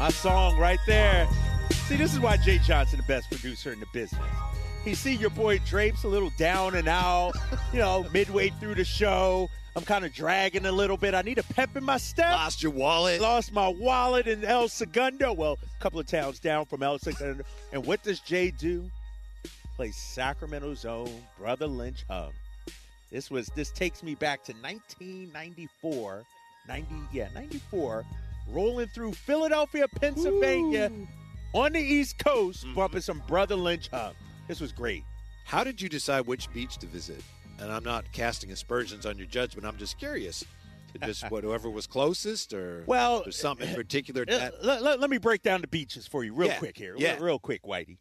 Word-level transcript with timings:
My 0.00 0.08
song 0.08 0.56
right 0.56 0.78
there. 0.86 1.28
See, 1.86 1.96
this 1.96 2.14
is 2.14 2.20
why 2.20 2.38
Jay 2.38 2.56
Johnson, 2.56 2.96
the 2.96 3.02
best 3.02 3.30
producer 3.30 3.70
in 3.70 3.80
the 3.80 3.86
business. 3.92 4.22
He 4.82 4.94
see 4.94 5.14
your 5.14 5.28
boy 5.28 5.58
Drapes 5.58 6.04
a 6.04 6.08
little 6.08 6.32
down 6.38 6.74
and 6.74 6.88
out, 6.88 7.32
you 7.70 7.80
know, 7.80 8.06
midway 8.14 8.48
through 8.48 8.76
the 8.76 8.84
show. 8.84 9.46
I'm 9.76 9.84
kind 9.84 10.06
of 10.06 10.14
dragging 10.14 10.64
a 10.64 10.72
little 10.72 10.96
bit. 10.96 11.14
I 11.14 11.20
need 11.20 11.36
a 11.36 11.42
pep 11.42 11.76
in 11.76 11.84
my 11.84 11.98
step. 11.98 12.32
Lost 12.32 12.62
your 12.62 12.72
wallet. 12.72 13.20
Lost 13.20 13.52
my 13.52 13.68
wallet 13.68 14.26
in 14.26 14.42
El 14.42 14.68
Segundo. 14.68 15.34
Well, 15.34 15.58
a 15.78 15.82
couple 15.82 16.00
of 16.00 16.06
towns 16.06 16.40
down 16.40 16.64
from 16.64 16.82
El 16.82 16.98
Segundo. 16.98 17.44
And 17.74 17.84
what 17.84 18.02
does 18.02 18.20
Jay 18.20 18.52
do? 18.52 18.90
Play 19.76 19.90
Sacramento's 19.90 20.86
own 20.86 21.12
Brother 21.38 21.66
Lynch 21.66 22.06
Hung. 22.08 22.32
This 23.12 23.30
was 23.30 23.48
this 23.48 23.70
takes 23.70 24.02
me 24.02 24.14
back 24.14 24.44
to 24.44 24.52
1994, 24.52 26.24
90 26.66 26.86
yeah 27.12 27.28
94, 27.34 28.06
rolling 28.48 28.88
through 28.88 29.12
Philadelphia, 29.12 29.86
Pennsylvania, 29.88 30.90
Ooh. 30.92 31.08
on 31.58 31.72
the 31.72 31.80
East 31.80 32.18
Coast, 32.18 32.64
mm-hmm. 32.64 32.74
bumping 32.74 33.00
some 33.00 33.22
Brother 33.26 33.56
Lynch 33.56 33.88
Hung. 33.88 34.14
This 34.48 34.60
was 34.60 34.72
great. 34.72 35.04
How 35.44 35.64
did 35.64 35.80
you 35.80 35.88
decide 35.88 36.26
which 36.26 36.52
beach 36.52 36.78
to 36.78 36.86
visit? 36.86 37.22
And 37.58 37.70
I'm 37.70 37.84
not 37.84 38.10
casting 38.12 38.52
aspersions 38.52 39.04
on 39.04 39.18
your 39.18 39.26
judgment. 39.26 39.66
I'm 39.66 39.76
just 39.76 39.98
curious. 39.98 40.44
Just 41.04 41.24
whatever 41.30 41.70
was 41.70 41.86
closest, 41.86 42.52
or 42.52 42.84
well, 42.86 43.22
or 43.26 43.30
something 43.30 43.68
in 43.68 43.74
particular. 43.76 44.24
Uh, 44.28 44.50
let, 44.62 44.82
let, 44.82 45.00
let, 45.00 45.10
me 45.10 45.18
break 45.18 45.42
down 45.42 45.60
the 45.60 45.68
beaches 45.68 46.06
for 46.06 46.24
you 46.24 46.34
real 46.34 46.48
yeah. 46.48 46.58
quick 46.58 46.76
here. 46.76 46.94
Yeah. 46.96 47.14
Real, 47.14 47.24
real 47.24 47.38
quick, 47.38 47.62
Whitey. 47.62 47.98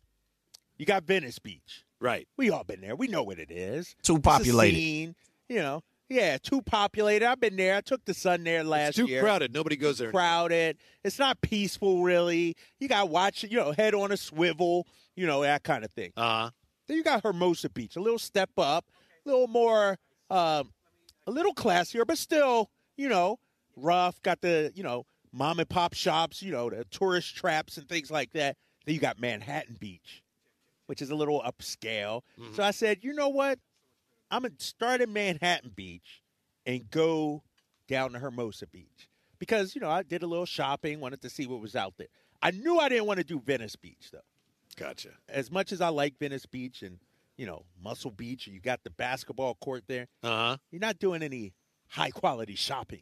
You 0.78 0.86
got 0.86 1.04
Venice 1.04 1.40
Beach. 1.40 1.86
Right. 2.00 2.28
We 2.38 2.50
all 2.50 2.64
been 2.64 2.82
there. 2.82 2.96
We 2.96 3.08
know 3.08 3.24
what 3.24 3.38
it 3.38 3.52
is. 3.52 3.96
Too 4.02 4.20
populated. 4.20 4.76
Scene, 4.76 5.16
you 5.50 5.58
know. 5.58 5.84
Yeah, 6.10 6.38
too 6.40 6.62
populated. 6.64 7.28
I've 7.28 7.40
been 7.40 7.56
there. 7.56 7.76
I 7.76 7.82
took 7.82 8.04
the 8.04 8.16
sun 8.16 8.44
there 8.44 8.64
last 8.64 8.90
it's 8.90 8.98
too 8.98 9.06
year. 9.06 9.22
crowded. 9.22 9.54
Nobody 9.54 9.76
goes 9.76 10.00
there. 10.00 10.12
Crowded. 10.12 10.78
It's 11.04 11.20
not 11.20 11.40
peaceful, 11.42 12.02
really. 12.02 12.56
You 12.80 12.88
got 12.88 13.02
to 13.02 13.06
watch. 13.06 13.44
You 13.44 13.58
know, 13.58 13.72
head 13.72 13.94
on 13.94 14.12
a 14.12 14.18
swivel. 14.18 14.88
You 15.16 15.28
know 15.28 15.44
that 15.44 15.64
kind 15.64 15.86
of 15.86 15.92
thing. 15.92 16.12
Uh 16.18 16.22
huh. 16.22 16.50
Then 16.88 16.98
you 16.98 17.04
got 17.04 17.24
Hermosa 17.24 17.70
Beach, 17.70 17.96
a 17.96 18.02
little 18.02 18.18
step 18.18 18.50
up, 18.58 18.86
a 19.24 19.30
little 19.30 19.48
more, 19.48 20.00
um, 20.32 20.74
a 21.28 21.32
little 21.32 21.54
classier, 21.54 22.08
but 22.08 22.18
still, 22.18 22.72
you 22.98 23.08
know, 23.08 23.38
rough. 23.76 24.20
Got 24.24 24.42
the 24.42 24.72
you 24.74 24.82
know 24.82 25.06
mom 25.32 25.60
and 25.60 25.70
pop 25.70 25.94
shops, 25.94 26.42
you 26.42 26.52
know, 26.52 26.72
the 26.72 26.86
tourist 26.86 27.36
traps 27.36 27.78
and 27.78 27.88
things 27.88 28.10
like 28.10 28.32
that. 28.32 28.58
Then 28.86 28.96
you 28.96 29.02
got 29.02 29.20
Manhattan 29.20 29.78
Beach, 29.80 30.24
which 30.88 31.04
is 31.04 31.12
a 31.12 31.16
little 31.16 31.44
upscale. 31.44 32.22
Mm-hmm. 32.40 32.56
So 32.56 32.64
I 32.64 32.72
said, 32.72 33.00
you 33.04 33.14
know 33.14 33.30
what? 33.30 33.60
I'm 34.32 34.44
gonna 34.44 34.54
start 34.60 35.02
in 35.02 35.12
Manhattan 35.12 35.72
Beach 35.76 36.22
and 36.66 36.90
go 36.90 37.44
down 37.88 38.12
to 38.14 38.20
Hermosa 38.20 38.68
Beach 38.68 39.10
because 39.40 39.76
you 39.76 39.82
know 39.82 39.90
I 39.90 40.04
did 40.04 40.24
a 40.24 40.28
little 40.28 40.46
shopping, 40.46 41.00
wanted 41.00 41.22
to 41.22 41.30
see 41.30 41.48
what 41.48 41.62
was 41.62 41.76
out 41.76 41.96
there. 41.98 42.08
I 42.42 42.52
knew 42.52 42.78
I 42.78 42.90
didn't 42.90 43.06
want 43.06 43.18
to 43.18 43.24
do 43.24 43.40
Venice 43.40 43.76
Beach 43.76 44.10
though. 44.12 44.20
Gotcha. 44.78 45.10
As 45.28 45.52
much 45.52 45.72
as 45.72 45.82
I 45.82 45.90
like 45.90 46.18
Venice 46.20 46.46
Beach 46.46 46.84
and 46.84 47.00
you 47.38 47.46
know 47.46 47.64
Muscle 47.84 48.12
Beach, 48.12 48.48
you 48.48 48.60
got 48.60 48.84
the 48.84 48.92
basketball 48.92 49.56
court 49.56 49.84
there. 49.88 50.08
Uh 50.24 50.28
huh. 50.28 50.58
You're 50.72 50.80
not 50.80 51.00
doing 51.00 51.24
any 51.24 51.54
high 51.88 52.12
quality 52.12 52.56
shopping 52.56 53.02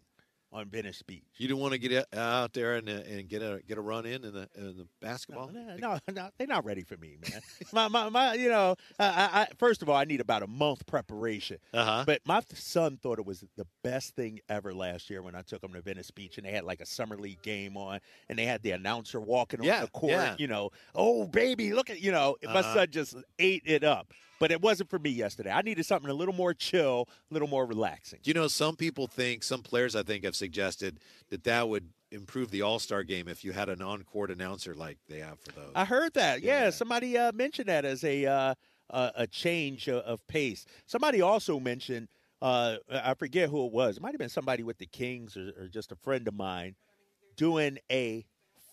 on 0.52 0.70
Venice 0.70 1.02
Beach. 1.02 1.23
You 1.38 1.48
don't 1.48 1.59
want 1.59 1.73
to 1.73 1.80
get 1.80 2.06
out 2.14 2.53
there 2.53 2.76
and, 2.76 2.88
uh, 2.88 3.02
and 3.08 3.28
get 3.28 3.42
a 3.42 3.62
get 3.67 3.78
a 3.78 3.81
run 3.81 4.06
in 4.06 4.23
in 4.23 4.34
the, 4.34 4.50
in 4.56 4.78
the 4.78 4.88
basketball. 5.02 5.50
No, 5.54 5.76
no, 5.76 6.00
no, 6.12 6.30
they're 6.38 6.48
not 6.48 6.66
ready 6.66 6.84
for 6.84 6.98
me, 6.98 7.17
man. 7.22 7.42
my, 7.73 7.88
my, 7.88 8.09
my, 8.09 8.34
you 8.34 8.50
know, 8.50 8.76
I, 9.00 9.06
I, 9.06 9.48
first 9.58 9.81
of 9.81 9.89
all, 9.89 9.95
I 9.95 10.06
need 10.06 10.22
about 10.22 10.44
a 10.44 10.48
month 10.48 10.86
preparation. 10.86 11.58
Uh-huh. 11.73 12.04
But 12.06 12.22
my 12.26 12.42
son 12.54 12.98
thought 13.02 13.20
it 13.20 13.26
was 13.26 13.44
the 13.56 13.67
best 13.84 14.16
thing 14.16 14.39
ever 14.50 14.73
last 14.73 15.09
year 15.09 15.22
when 15.22 15.36
I 15.36 15.42
took 15.42 15.64
him 15.64 15.73
to 15.73 15.81
Venice 15.81 16.12
Beach 16.12 16.38
and 16.38 16.45
they 16.45 16.52
had 16.52 16.64
like 16.64 16.82
a 16.82 16.86
summer 16.86 17.17
league 17.17 17.42
game 17.42 17.76
on 17.78 18.00
and 18.30 18.39
they 18.39 18.45
had 18.45 18.61
the 18.64 18.72
announcer 18.72 19.20
walking 19.20 19.64
yeah, 19.64 19.78
on 19.78 19.82
the 19.82 19.88
court. 19.88 20.11
Yeah. 20.11 20.36
You 20.38 20.48
know, 20.48 20.72
oh 20.95 21.26
baby, 21.26 21.73
look 21.73 21.89
at 21.89 22.00
you 22.00 22.11
know, 22.11 22.38
uh-huh. 22.44 22.54
my 22.54 22.61
son 22.61 22.88
just 22.89 23.16
ate 23.39 23.64
it 23.66 23.84
up 23.84 24.14
but 24.39 24.52
it 24.52 24.61
wasn't 24.61 24.89
for 24.89 24.99
me 24.99 25.09
yesterday. 25.09 25.52
I 25.52 25.61
needed 25.61 25.85
something 25.85 26.09
a 26.09 26.13
little 26.13 26.33
more 26.33 26.53
chill, 26.53 27.08
a 27.30 27.33
little 27.33 27.48
more 27.48 27.65
relaxing. 27.65 28.20
You 28.23 28.33
know, 28.33 28.48
some 28.48 28.75
people 28.75 29.08
think, 29.08 29.43
some 29.43 29.61
players 29.61 29.95
I 29.95 30.03
think 30.03 30.23
have 30.23 30.36
suggested 30.36 30.99
that 31.30 31.43
that 31.43 31.67
would 31.70 31.89
improve 32.11 32.52
the 32.52 32.61
All 32.61 32.80
Star 32.80 33.03
game 33.03 33.27
if 33.27 33.43
you 33.43 33.52
had 33.52 33.70
an 33.70 33.81
on 33.81 34.03
court 34.03 34.31
announcer 34.31 34.73
like 34.73 34.97
they 35.09 35.20
have 35.20 35.39
for 35.39 35.52
those. 35.52 35.71
I 35.76 35.86
heard 35.86 36.14
that. 36.14 36.42
Yeah, 36.42 36.65
yeah 36.65 36.70
somebody 36.70 37.17
uh, 37.17 37.31
mentioned 37.33 37.70
that 37.70 37.86
as 37.86 38.03
a 38.03 38.26
uh, 38.26 38.55
a 38.89 39.27
change 39.27 39.89
of 39.89 40.26
pace. 40.27 40.65
Somebody 40.86 41.21
also 41.21 41.59
mentioned. 41.59 42.08
Uh, 42.39 42.77
I 42.92 43.15
forget 43.15 43.49
who 43.49 43.65
it 43.65 43.71
was. 43.71 43.97
It 43.97 44.03
might 44.03 44.11
have 44.11 44.20
been 44.20 44.30
somebody 44.30 44.61
with 44.61 44.77
the 44.77 44.86
Kings 44.86 45.36
or, 45.36 45.52
or 45.59 45.67
just 45.67 45.92
a 45.92 45.95
friend 45.95 46.27
of 46.27 46.36
mine 46.36 46.76
doing 47.36 47.80
a 47.92 48.26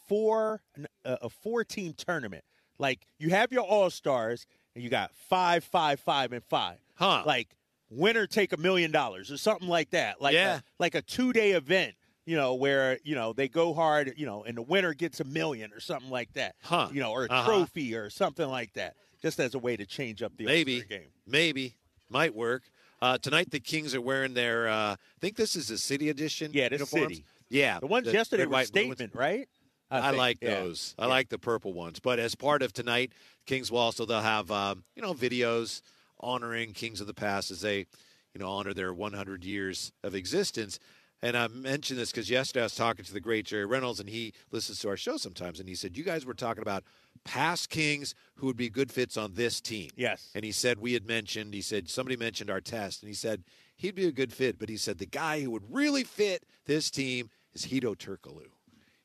four 0.06 0.60
a 1.04 1.28
four 1.30 1.64
team 1.64 1.94
tournament. 1.96 2.44
Like 2.78 3.06
you 3.18 3.30
have 3.30 3.52
your 3.52 3.62
All 3.64 3.90
Stars 3.90 4.46
and 4.74 4.82
you 4.82 4.90
got 4.90 5.12
five, 5.28 5.64
five, 5.64 6.00
five, 6.00 6.32
and 6.32 6.42
five. 6.44 6.78
Huh? 6.94 7.22
Like 7.26 7.48
winner 7.90 8.26
take 8.26 8.52
a 8.52 8.56
million 8.56 8.90
dollars 8.90 9.30
or 9.30 9.36
something 9.36 9.68
like 9.68 9.90
that. 9.90 10.20
Like 10.20 10.34
yeah. 10.34 10.56
a, 10.56 10.62
like 10.78 10.94
a 10.94 11.02
two 11.02 11.32
day 11.32 11.52
event. 11.52 11.94
You 12.26 12.36
know 12.36 12.54
where 12.54 12.98
you 13.04 13.14
know 13.14 13.34
they 13.34 13.48
go 13.48 13.74
hard. 13.74 14.14
You 14.16 14.24
know, 14.24 14.44
and 14.44 14.56
the 14.56 14.62
winner 14.62 14.94
gets 14.94 15.20
a 15.20 15.24
million 15.24 15.72
or 15.72 15.80
something 15.80 16.10
like 16.10 16.32
that. 16.34 16.56
Huh? 16.62 16.88
You 16.90 17.00
know, 17.00 17.12
or 17.12 17.26
a 17.26 17.28
uh-huh. 17.28 17.44
trophy 17.44 17.94
or 17.94 18.08
something 18.08 18.48
like 18.48 18.72
that. 18.74 18.96
Just 19.20 19.38
as 19.40 19.54
a 19.54 19.58
way 19.58 19.76
to 19.76 19.84
change 19.86 20.22
up 20.22 20.36
the 20.36 20.44
maybe 20.44 20.82
game. 20.82 21.08
Maybe 21.26 21.76
might 22.08 22.34
work. 22.34 22.62
Uh, 23.02 23.18
tonight 23.18 23.50
the 23.50 23.60
Kings 23.60 23.94
are 23.94 24.00
wearing 24.00 24.32
their. 24.32 24.68
Uh, 24.68 24.92
I 24.92 24.96
think 25.20 25.36
this 25.36 25.54
is 25.56 25.70
a 25.70 25.76
city 25.76 26.08
edition. 26.08 26.50
Yeah, 26.54 26.70
this 26.70 26.88
city. 26.88 27.26
Yeah, 27.50 27.78
the 27.78 27.86
ones 27.86 28.06
the 28.06 28.12
yesterday 28.12 28.46
were 28.46 28.64
statement, 28.64 29.14
right? 29.14 29.48
I, 29.90 29.98
I 29.98 30.10
like 30.10 30.38
yeah. 30.40 30.60
those. 30.60 30.94
I 30.98 31.04
yeah. 31.04 31.08
like 31.08 31.28
the 31.28 31.38
purple 31.38 31.72
ones. 31.72 32.00
But 32.00 32.18
as 32.18 32.34
part 32.34 32.62
of 32.62 32.72
tonight, 32.72 33.12
Kings 33.46 33.70
will 33.70 33.78
also 33.78 34.06
they'll 34.06 34.20
have 34.20 34.50
um, 34.50 34.84
you 34.96 35.02
know 35.02 35.14
videos 35.14 35.82
honoring 36.20 36.72
kings 36.72 37.00
of 37.00 37.06
the 37.06 37.14
past 37.14 37.50
as 37.50 37.60
they 37.60 37.78
you 37.78 38.38
know 38.38 38.48
honor 38.48 38.74
their 38.74 38.92
100 38.92 39.44
years 39.44 39.92
of 40.02 40.14
existence. 40.14 40.78
And 41.22 41.38
I 41.38 41.48
mentioned 41.48 41.98
this 41.98 42.10
because 42.10 42.28
yesterday 42.28 42.60
I 42.60 42.64
was 42.64 42.74
talking 42.74 43.04
to 43.04 43.12
the 43.12 43.20
great 43.20 43.46
Jerry 43.46 43.64
Reynolds, 43.64 43.98
and 43.98 44.10
he 44.10 44.34
listens 44.50 44.78
to 44.80 44.88
our 44.88 44.96
show 44.96 45.16
sometimes. 45.16 45.58
And 45.58 45.66
he 45.66 45.74
said, 45.74 45.96
You 45.96 46.04
guys 46.04 46.26
were 46.26 46.34
talking 46.34 46.60
about 46.60 46.84
past 47.24 47.70
kings 47.70 48.14
who 48.34 48.46
would 48.46 48.58
be 48.58 48.68
good 48.68 48.92
fits 48.92 49.16
on 49.16 49.32
this 49.32 49.60
team. 49.60 49.88
Yes. 49.96 50.30
And 50.34 50.44
he 50.44 50.52
said, 50.52 50.80
We 50.80 50.92
had 50.92 51.06
mentioned, 51.06 51.54
he 51.54 51.62
said, 51.62 51.88
somebody 51.88 52.16
mentioned 52.16 52.50
Artest, 52.50 53.00
and 53.00 53.08
he 53.08 53.14
said, 53.14 53.44
He'd 53.76 53.94
be 53.94 54.06
a 54.06 54.12
good 54.12 54.32
fit. 54.34 54.58
But 54.58 54.68
he 54.68 54.76
said, 54.76 54.98
The 54.98 55.06
guy 55.06 55.40
who 55.40 55.50
would 55.52 55.72
really 55.72 56.04
fit 56.04 56.44
this 56.66 56.90
team 56.90 57.30
is 57.54 57.66
Hedo 57.66 57.96
Turkoglu. 57.96 58.48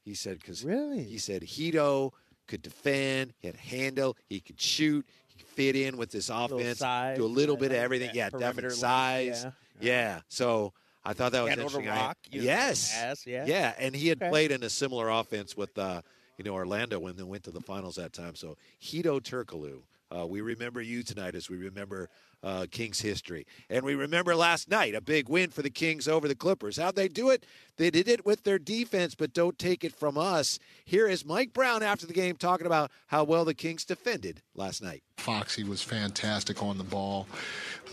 He 0.09 0.15
said 0.15 0.39
because 0.39 0.65
really 0.65 1.03
he 1.03 1.19
said 1.19 1.43
Hedo 1.43 2.13
could 2.47 2.63
defend, 2.63 3.31
he 3.37 3.47
had 3.47 3.55
a 3.55 3.59
handle, 3.59 4.17
he 4.27 4.39
could 4.39 4.59
shoot, 4.59 5.05
he 5.27 5.37
could 5.37 5.47
fit 5.49 5.75
in 5.75 5.97
with 5.97 6.09
this 6.09 6.31
offense, 6.31 6.79
size, 6.79 7.15
do 7.15 7.25
a 7.25 7.27
little 7.27 7.55
bit 7.55 7.69
of 7.69 7.77
everything. 7.77 8.09
Yeah, 8.15 8.31
definitely 8.31 8.71
size. 8.71 9.45
Yeah. 9.45 9.51
yeah. 9.79 10.21
So 10.27 10.73
I 11.05 11.13
thought 11.13 11.31
that 11.33 11.41
was 11.41 11.49
Handle 11.49 11.67
interesting. 11.67 11.93
Rock, 11.93 12.17
yes, 12.31 12.91
ass, 12.97 13.27
yeah, 13.27 13.45
yeah, 13.45 13.73
and 13.77 13.95
he 13.95 14.07
had 14.07 14.19
okay. 14.19 14.31
played 14.31 14.51
in 14.51 14.63
a 14.63 14.69
similar 14.71 15.09
offense 15.09 15.55
with 15.55 15.77
uh, 15.77 16.01
you 16.39 16.43
know 16.43 16.55
Orlando 16.55 16.97
when 16.97 17.15
they 17.15 17.21
went 17.21 17.43
to 17.43 17.51
the 17.51 17.61
finals 17.61 17.97
that 17.97 18.11
time. 18.11 18.33
So 18.33 18.57
Hedo 18.81 19.21
Turkoglu. 19.21 19.81
Uh, 20.15 20.25
we 20.25 20.41
remember 20.41 20.81
you 20.81 21.03
tonight 21.03 21.35
as 21.35 21.49
we 21.49 21.57
remember 21.57 22.09
uh, 22.43 22.65
Kings 22.71 23.01
history. 23.01 23.45
And 23.69 23.83
we 23.83 23.95
remember 23.95 24.35
last 24.35 24.69
night 24.69 24.95
a 24.95 25.01
big 25.01 25.29
win 25.29 25.49
for 25.49 25.61
the 25.61 25.69
Kings 25.69 26.07
over 26.07 26.27
the 26.27 26.35
Clippers. 26.35 26.77
How'd 26.77 26.95
they 26.95 27.07
do 27.07 27.29
it? 27.29 27.45
They 27.77 27.89
did 27.89 28.07
it 28.07 28.25
with 28.25 28.43
their 28.43 28.59
defense, 28.59 29.15
but 29.15 29.33
don't 29.33 29.59
take 29.59 29.83
it 29.83 29.93
from 29.93 30.17
us. 30.17 30.59
Here 30.85 31.07
is 31.07 31.25
Mike 31.25 31.53
Brown 31.53 31.83
after 31.83 32.05
the 32.05 32.13
game 32.13 32.35
talking 32.35 32.65
about 32.65 32.91
how 33.07 33.23
well 33.23 33.45
the 33.45 33.53
Kings 33.53 33.85
defended 33.85 34.41
last 34.55 34.81
night. 34.81 35.03
Foxy 35.17 35.63
was 35.63 35.81
fantastic 35.81 36.63
on 36.63 36.77
the 36.77 36.83
ball. 36.83 37.27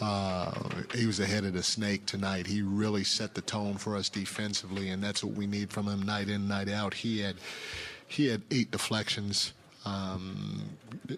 Uh, 0.01 0.53
he 0.95 1.07
was 1.07 1.21
ahead 1.21 1.45
of 1.45 1.53
the 1.53 1.63
snake 1.63 2.07
tonight. 2.07 2.47
He 2.47 2.63
really 2.63 3.05
set 3.05 3.35
the 3.35 3.41
tone 3.41 3.77
for 3.77 3.97
us 3.97 4.09
defensively, 4.09 4.91
and 4.91 5.03
that's 5.03 5.25
what 5.25 5.35
we 5.35 5.47
need 5.47 5.71
from 5.71 5.87
him 5.87 6.03
night 6.03 6.29
in, 6.29 6.47
night 6.47 6.69
out. 6.69 6.95
He 6.95 7.21
had 7.21 7.37
he 8.09 8.29
had 8.29 8.43
eight 8.51 8.71
deflections. 8.71 9.53
Um, 9.87 10.69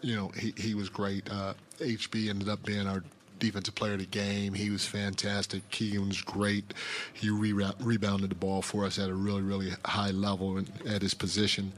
you 0.03 0.15
know, 0.15 0.29
he, 0.37 0.53
he 0.57 0.75
was 0.75 0.89
great. 0.89 1.29
Uh, 1.31 1.55
HB 1.79 2.29
ended 2.29 2.49
up 2.49 2.63
being 2.65 2.87
our 2.87 3.03
defensive 3.39 3.75
player 3.75 3.95
of 3.95 4.01
the 4.01 4.07
game. 4.07 4.53
He 4.53 4.71
was 4.71 4.87
fantastic. 4.87 5.69
Keegan 5.71 6.09
was 6.09 6.21
great. 6.21 6.75
He 7.15 7.31
re- 7.31 7.73
rebounded 7.81 8.31
the 8.31 8.35
ball 8.35 8.63
for 8.63 8.85
us 8.85 8.99
at 8.99 9.09
a 9.09 9.15
really, 9.15 9.43
really 9.43 9.71
high 9.85 10.11
level 10.11 10.63
at 10.87 11.03
his 11.03 11.15
position. 11.15 11.73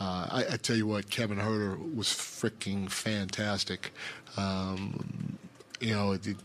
Uh, 0.00 0.26
I, 0.30 0.44
I, 0.52 0.56
tell 0.56 0.76
you 0.76 0.86
what, 0.86 1.08
Kevin 1.08 1.38
Huerter 1.38 1.94
was 1.94 2.08
freaking 2.08 2.90
fantastic. 2.90 3.92
Um, 4.36 5.38
you 5.80 5.94
know, 5.94 6.12
it, 6.12 6.36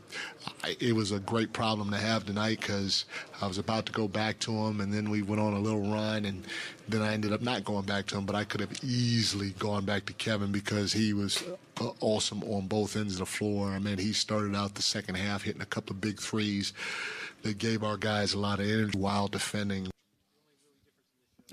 it, 0.80 0.94
was 0.94 1.12
a 1.12 1.19
great 1.19 1.54
problem 1.54 1.92
to 1.92 1.98
have 1.98 2.25
tonight 2.25 2.60
because 2.60 3.06
I 3.42 3.48
was 3.48 3.57
about 3.57 3.86
to 3.88 3.92
go 3.92 4.07
back 4.07 4.40
to 4.40 4.52
him, 4.52 4.81
and 4.81 4.94
then 4.94 5.10
we 5.10 5.22
went 5.22 5.42
on 5.42 5.54
a 5.54 5.60
little 5.60 5.92
run, 5.92 6.25
and 6.25 6.45
then 6.91 7.01
I 7.01 7.13
ended 7.13 7.33
up 7.33 7.41
not 7.41 7.63
going 7.63 7.86
back 7.86 8.06
to 8.07 8.18
him. 8.18 8.25
But 8.25 8.36
I 8.36 8.44
could 8.44 8.62
have 8.62 8.83
easily 8.83 9.51
gone 9.51 9.86
back 9.86 10.06
to 10.07 10.13
Kevin 10.13 10.51
because 10.51 10.94
he 10.94 11.13
was 11.13 11.44
uh, 11.80 11.89
awesome 12.01 12.44
on 12.44 12.68
both 12.68 12.95
ends 12.95 13.13
of 13.13 13.19
the 13.19 13.25
floor. 13.25 13.69
I 13.69 13.80
mean, 13.80 13.97
he 13.97 14.13
started 14.13 14.56
out 14.56 14.75
the 14.75 14.81
second 14.81 15.15
half 15.15 15.44
hitting 15.44 15.62
a 15.62 15.65
couple 15.65 15.94
of 15.95 16.01
big 16.01 16.19
threes 16.19 16.74
that 17.44 17.57
gave 17.57 17.83
our 17.83 17.97
guys 17.97 18.33
a 18.33 18.39
lot 18.39 18.59
of 18.59 18.68
energy 18.69 18.97
while 18.97 19.27
defending. 19.27 19.89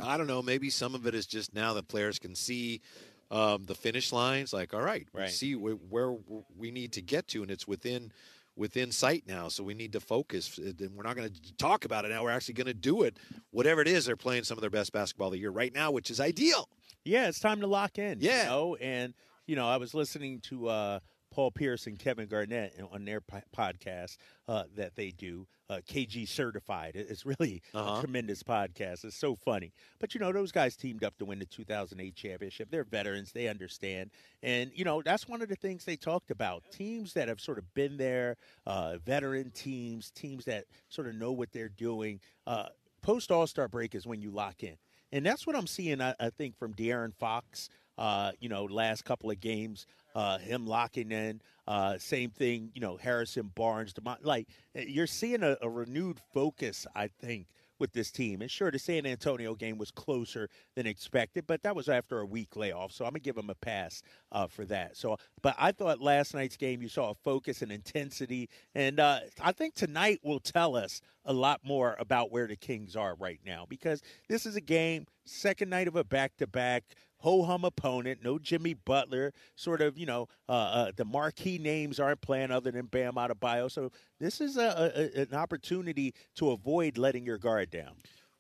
I 0.01 0.17
don't 0.17 0.27
know. 0.27 0.43
Maybe 0.43 0.69
some 0.71 0.95
of 0.95 1.07
it 1.07 1.15
is 1.15 1.27
just 1.27 1.55
now 1.55 1.73
that 1.75 1.89
players 1.89 2.19
can 2.19 2.35
see 2.35 2.83
um, 3.31 3.65
the 3.65 3.75
finish 3.75 4.13
lines. 4.13 4.53
Like, 4.53 4.75
all 4.75 4.83
right, 4.83 5.07
we 5.15 5.21
Right. 5.23 5.31
see 5.31 5.55
where, 5.55 5.75
where 5.75 6.17
we 6.57 6.71
need 6.71 6.93
to 6.93 7.03
get 7.03 7.29
to, 7.29 7.43
and 7.43 7.51
it's 7.51 7.67
within 7.67 8.13
within 8.57 8.91
sight 8.91 9.25
now. 9.27 9.49
So 9.49 9.63
we 9.63 9.75
need 9.75 9.93
to 9.93 10.01
focus. 10.01 10.59
And 10.59 10.93
we're 10.95 11.03
not 11.05 11.15
going 11.15 11.31
to 11.31 11.57
talk 11.57 11.85
about 11.85 12.05
it 12.05 12.09
now. 12.09 12.23
We're 12.23 12.31
actually 12.31 12.55
going 12.55 12.67
to 12.67 12.75
do 12.75 13.03
it. 13.03 13.19
Whatever 13.51 13.81
it 13.83 13.89
is, 13.89 14.07
they're 14.07 14.17
playing 14.17 14.45
some 14.45 14.57
of 14.57 14.63
their 14.63 14.71
best 14.71 14.93
basketball 14.93 15.29
of 15.29 15.35
the 15.35 15.39
year 15.39 15.51
right 15.51 15.75
now, 15.75 15.91
which 15.91 16.11
is 16.11 16.21
ideal. 16.21 16.69
Yeah, 17.05 17.29
it's 17.29 17.39
time 17.39 17.61
to 17.61 17.67
lock 17.67 17.99
in. 17.99 18.19
Yeah. 18.21 18.43
You 18.43 18.49
know? 18.49 18.77
And, 18.77 19.15
you 19.47 19.57
know, 19.57 19.69
I 19.69 19.77
was 19.77 19.95
listening 19.95 20.41
to 20.49 20.69
uh, 20.69 20.99
Paul 21.37 21.51
Pierce 21.51 21.87
and 21.87 21.99
Kevin 21.99 22.29
Garnett 22.29 22.73
on 22.91 23.05
their 23.05 23.21
po- 23.21 23.43
podcast 23.55 24.17
uh, 24.49 24.63
that 24.75 24.97
they 24.97 25.11
do, 25.11 25.47
uh, 25.69 25.81
KG 25.87 26.27
Certified. 26.27 26.93
It's 26.97 27.27
really 27.27 27.61
Uh-huh. 27.75 27.99
a 27.99 28.01
tremendous 28.01 28.43
podcast. 28.43 29.05
It's 29.05 29.17
so 29.19 29.37
funny. 29.37 29.75
But, 29.99 30.15
you 30.15 30.21
know, 30.21 30.33
those 30.33 30.51
guys 30.51 30.77
teamed 30.77 31.05
up 31.05 31.19
to 31.19 31.27
win 31.27 31.39
the 31.39 31.45
2008 31.45 32.15
championship. 32.17 32.71
They're 32.71 32.85
veterans, 32.85 33.33
they 33.33 33.49
understand. 33.49 34.13
And, 34.43 34.71
you 34.75 34.87
know, 34.87 35.03
that's 35.03 35.29
one 35.29 35.43
of 35.43 35.51
the 35.51 35.57
things 35.57 35.85
they 35.85 35.97
talked 35.97 36.31
about. 36.31 36.63
Teams 36.73 37.13
that 37.13 37.29
have 37.29 37.39
sort 37.43 37.59
of 37.59 37.75
been 37.75 37.99
there, 37.99 38.39
uh, 38.65 38.97
veteran 39.05 39.51
teams, 39.51 40.11
teams 40.13 40.47
that 40.47 40.65
sort 40.89 41.07
of 41.07 41.17
know 41.17 41.33
what 41.33 41.53
they're 41.53 41.69
doing. 41.69 42.19
Uh, 42.47 42.69
Post 43.03 43.31
All 43.31 43.47
Star 43.47 43.69
break 43.69 43.95
is 43.95 44.07
when 44.07 44.23
you 44.23 44.31
lock 44.31 44.63
in. 44.63 44.77
And 45.13 45.25
that's 45.27 45.47
what 45.47 45.55
I'm 45.55 45.67
seeing, 45.67 46.01
I, 46.01 46.15
I 46.19 46.31
think, 46.31 46.57
from 46.59 46.73
De'Aaron 46.73 47.15
Fox, 47.15 47.69
uh, 47.99 48.33
you 48.41 48.49
know, 48.49 48.65
last 48.65 49.05
couple 49.05 49.31
of 49.31 49.39
games, 49.39 49.87
uh, 50.17 50.39
him 50.39 50.67
locking 50.67 51.13
in. 51.13 51.43
Uh, 51.69 51.99
same 51.99 52.31
thing, 52.31 52.71
you 52.75 52.81
know, 52.81 52.97
Harrison 52.97 53.53
Barnes. 53.55 53.93
Like, 54.23 54.49
uh, 54.75 54.81
you're 54.81 55.07
seeing 55.07 55.43
a, 55.43 55.59
a 55.61 55.69
renewed 55.69 56.19
focus, 56.33 56.87
I 56.95 57.09
think, 57.09 57.49
with 57.79 57.93
this 57.93 58.11
team. 58.11 58.41
And 58.41 58.51
sure, 58.51 58.71
the 58.71 58.79
San 58.79 59.05
Antonio 59.05 59.55
game 59.55 59.77
was 59.77 59.91
closer 59.91 60.49
than 60.75 60.87
expected, 60.87 61.47
but 61.47 61.63
that 61.65 61.77
was 61.77 61.91
after 61.91 62.21
a 62.21 62.25
week 62.25 62.57
layoff. 62.57 62.93
So 62.93 63.05
I'm 63.05 63.13
to 63.13 63.21
give 63.21 63.35
them 63.35 63.51
a 63.51 63.55
pass 63.55 64.03
uh, 64.33 64.47
for 64.47 64.65
that. 64.65 64.97
So, 64.97 65.19
but 65.43 65.55
I 65.59 65.73
thought 65.73 66.01
last 66.01 66.33
night's 66.33 66.57
game, 66.57 66.81
you 66.81 66.89
saw 66.89 67.11
a 67.11 67.15
focus 67.15 67.61
and 67.61 67.71
intensity. 67.71 68.49
And 68.75 68.99
uh, 68.99 69.21
I 69.43 69.53
think 69.53 69.75
tonight 69.75 70.21
will 70.23 70.41
tell 70.41 70.77
us 70.77 71.03
a 71.27 71.33
lot 71.35 71.61
more 71.63 71.95
about 71.99 72.33
where 72.33 72.47
the 72.47 72.57
Kings 72.57 72.97
are 72.97 73.17
right 73.17 73.41
now 73.45 73.67
because 73.69 74.01
this 74.31 74.47
is 74.47 74.57
a 74.57 74.63
game, 74.63 75.07
second 75.27 75.69
night 75.69 75.89
of 75.89 75.97
a 75.97 76.05
back 76.05 76.37
to 76.39 76.47
back. 76.47 76.85
Ho 77.27 77.43
hum 77.43 77.65
opponent, 77.65 78.21
no 78.23 78.39
Jimmy 78.39 78.75
Butler. 78.75 79.33
Sort 79.57 79.81
of, 79.81 79.99
you 79.99 80.07
know, 80.07 80.29
uh, 80.49 80.53
uh, 80.53 80.93
the 80.95 81.05
marquee 81.05 81.59
names 81.59 81.99
aren't 81.99 82.21
playing 82.21 82.53
other 82.53 82.71
than 82.71 82.87
Bam 82.87 83.15
Adebayo. 83.15 83.69
So 83.69 83.91
this 84.21 84.41
is 84.41 84.57
a, 84.57 84.93
a, 85.17 85.23
an 85.23 85.35
opportunity 85.35 86.15
to 86.37 86.53
avoid 86.53 86.97
letting 86.97 87.27
your 87.27 87.37
guard 87.37 87.71
down. 87.71 87.95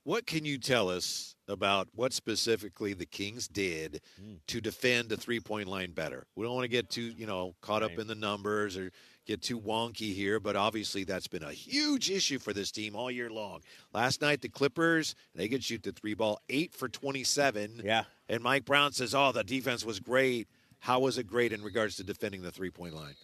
What 0.04 0.24
can 0.24 0.44
you 0.44 0.56
tell 0.56 0.88
us 0.88 1.34
about 1.48 1.88
what 1.96 2.12
specifically 2.12 2.94
the 2.94 3.06
Kings 3.06 3.48
did 3.48 4.02
to 4.46 4.60
defend 4.60 5.08
the 5.08 5.16
three 5.16 5.40
point 5.40 5.66
line 5.66 5.90
better? 5.90 6.28
We 6.36 6.46
don't 6.46 6.54
want 6.54 6.62
to 6.66 6.68
get 6.68 6.88
too, 6.88 7.12
you 7.18 7.26
know, 7.26 7.56
caught 7.60 7.82
up 7.82 7.90
Right. 7.90 7.98
in 7.98 8.06
the 8.06 8.14
numbers 8.14 8.76
or 8.76 8.92
get 9.26 9.42
too 9.42 9.60
wonky 9.60 10.14
here, 10.14 10.40
but 10.40 10.56
obviously 10.56 11.04
that's 11.04 11.26
been 11.26 11.42
a 11.42 11.52
huge 11.52 12.10
issue 12.10 12.38
for 12.38 12.52
this 12.52 12.70
team 12.70 12.94
all 12.94 13.10
year 13.10 13.28
long. 13.28 13.60
Last 13.92 14.22
night, 14.22 14.40
the 14.40 14.48
Clippers, 14.48 15.14
they 15.34 15.48
could 15.48 15.62
shoot 15.62 15.82
the 15.82 15.92
three 15.92 16.14
ball 16.14 16.40
eight 16.48 16.72
for 16.72 16.88
27. 16.88 17.82
Yeah. 17.84 18.04
And 18.28 18.42
Mike 18.42 18.64
Brown 18.64 18.92
says, 18.92 19.14
oh, 19.14 19.32
the 19.32 19.44
defense 19.44 19.84
was 19.84 20.00
great. 20.00 20.48
How 20.78 21.00
was 21.00 21.18
it 21.18 21.26
great 21.26 21.52
in 21.52 21.62
regards 21.62 21.96
to 21.96 22.04
defending 22.04 22.42
the 22.42 22.52
three 22.52 22.70
point 22.70 22.94
line? 22.94 23.14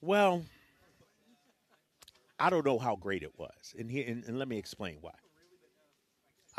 Well, 0.00 0.44
I 2.38 2.50
don't 2.50 2.64
know 2.64 2.78
how 2.78 2.96
great 2.96 3.22
it 3.22 3.32
was, 3.38 3.74
and, 3.78 3.90
he, 3.90 4.02
and, 4.02 4.24
and 4.24 4.38
let 4.38 4.48
me 4.48 4.56
explain 4.56 4.96
why. 5.02 5.12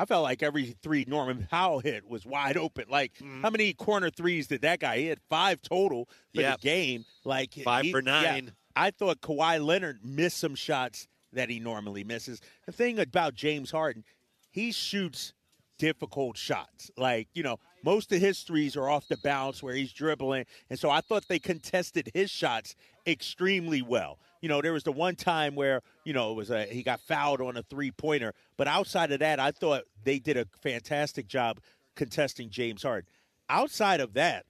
I 0.01 0.05
felt 0.05 0.23
like 0.23 0.41
every 0.41 0.75
three 0.81 1.05
Norman 1.07 1.47
Powell 1.51 1.77
hit 1.79 2.09
was 2.09 2.25
wide 2.25 2.57
open. 2.57 2.85
Like, 2.89 3.13
mm-hmm. 3.19 3.43
how 3.43 3.51
many 3.51 3.71
corner 3.73 4.09
threes 4.09 4.47
did 4.47 4.63
that 4.63 4.79
guy 4.79 4.97
hit? 4.97 5.19
Five 5.29 5.61
total 5.61 6.09
for 6.33 6.41
Yep. 6.41 6.59
the 6.59 6.67
game. 6.67 7.05
Like 7.23 7.53
Five 7.53 7.83
he- 7.85 7.91
for 7.91 8.01
yeah. 8.03 8.21
nine. 8.21 8.51
I 8.75 8.89
thought 8.89 9.21
Kawhi 9.21 9.63
Leonard 9.63 9.99
missed 10.03 10.39
some 10.39 10.55
shots 10.55 11.07
that 11.33 11.51
he 11.51 11.59
normally 11.59 12.03
misses. 12.03 12.41
The 12.65 12.71
thing 12.71 12.97
about 12.97 13.35
James 13.35 13.69
Harden, 13.69 14.03
he 14.49 14.71
shoots 14.71 15.33
difficult 15.77 16.35
shots. 16.35 16.89
Like, 16.97 17.27
you 17.35 17.43
know, 17.43 17.59
most 17.83 18.11
of 18.11 18.19
his 18.19 18.41
threes 18.41 18.75
are 18.75 18.89
off 18.89 19.07
the 19.07 19.17
bounce 19.23 19.61
where 19.61 19.75
he's 19.75 19.93
dribbling. 19.93 20.45
And 20.71 20.79
so 20.79 20.89
I 20.89 21.01
thought 21.01 21.27
they 21.27 21.37
contested 21.37 22.09
his 22.15 22.31
shots 22.31 22.75
extremely 23.05 23.83
well. 23.83 24.17
You 24.41 24.49
know, 24.49 24.61
there 24.61 24.73
was 24.73 24.83
the 24.83 24.91
one 24.91 25.15
time 25.15 25.55
where, 25.55 25.81
you 26.03 26.13
know, 26.13 26.31
it 26.31 26.35
was 26.35 26.49
a 26.49 26.65
he 26.65 26.83
got 26.83 26.99
fouled 26.99 27.41
on 27.41 27.57
a 27.57 27.63
three 27.63 27.91
pointer. 27.91 28.33
But 28.57 28.67
outside 28.67 29.11
of 29.11 29.19
that, 29.19 29.39
I 29.39 29.51
thought 29.51 29.83
they 30.03 30.19
did 30.19 30.37
a 30.37 30.45
fantastic 30.61 31.27
job 31.27 31.59
contesting 31.95 32.49
James 32.49 32.83
Harden. 32.83 33.07
Outside 33.49 33.99
of 33.99 34.13
that, 34.13 34.45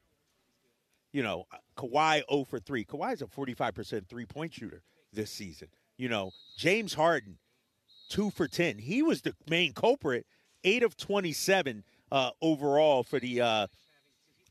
you 1.11 1.23
know, 1.23 1.45
Kawhi 1.77 2.23
0 2.29 2.45
for 2.45 2.59
3. 2.59 2.85
Kawhi's 2.85 3.21
a 3.21 3.25
45% 3.25 4.07
three 4.07 4.25
point 4.25 4.53
shooter 4.53 4.81
this 5.11 5.31
season. 5.31 5.67
You 5.97 6.09
know, 6.09 6.31
James 6.57 6.93
Harden, 6.93 7.37
2 8.09 8.31
for 8.31 8.47
10. 8.47 8.79
He 8.79 9.01
was 9.01 9.21
the 9.21 9.33
main 9.49 9.73
culprit, 9.73 10.25
8 10.63 10.83
of 10.83 10.97
27 10.97 11.83
uh, 12.11 12.31
overall 12.41 13.03
for 13.03 13.19
the 13.19 13.41
uh, 13.41 13.67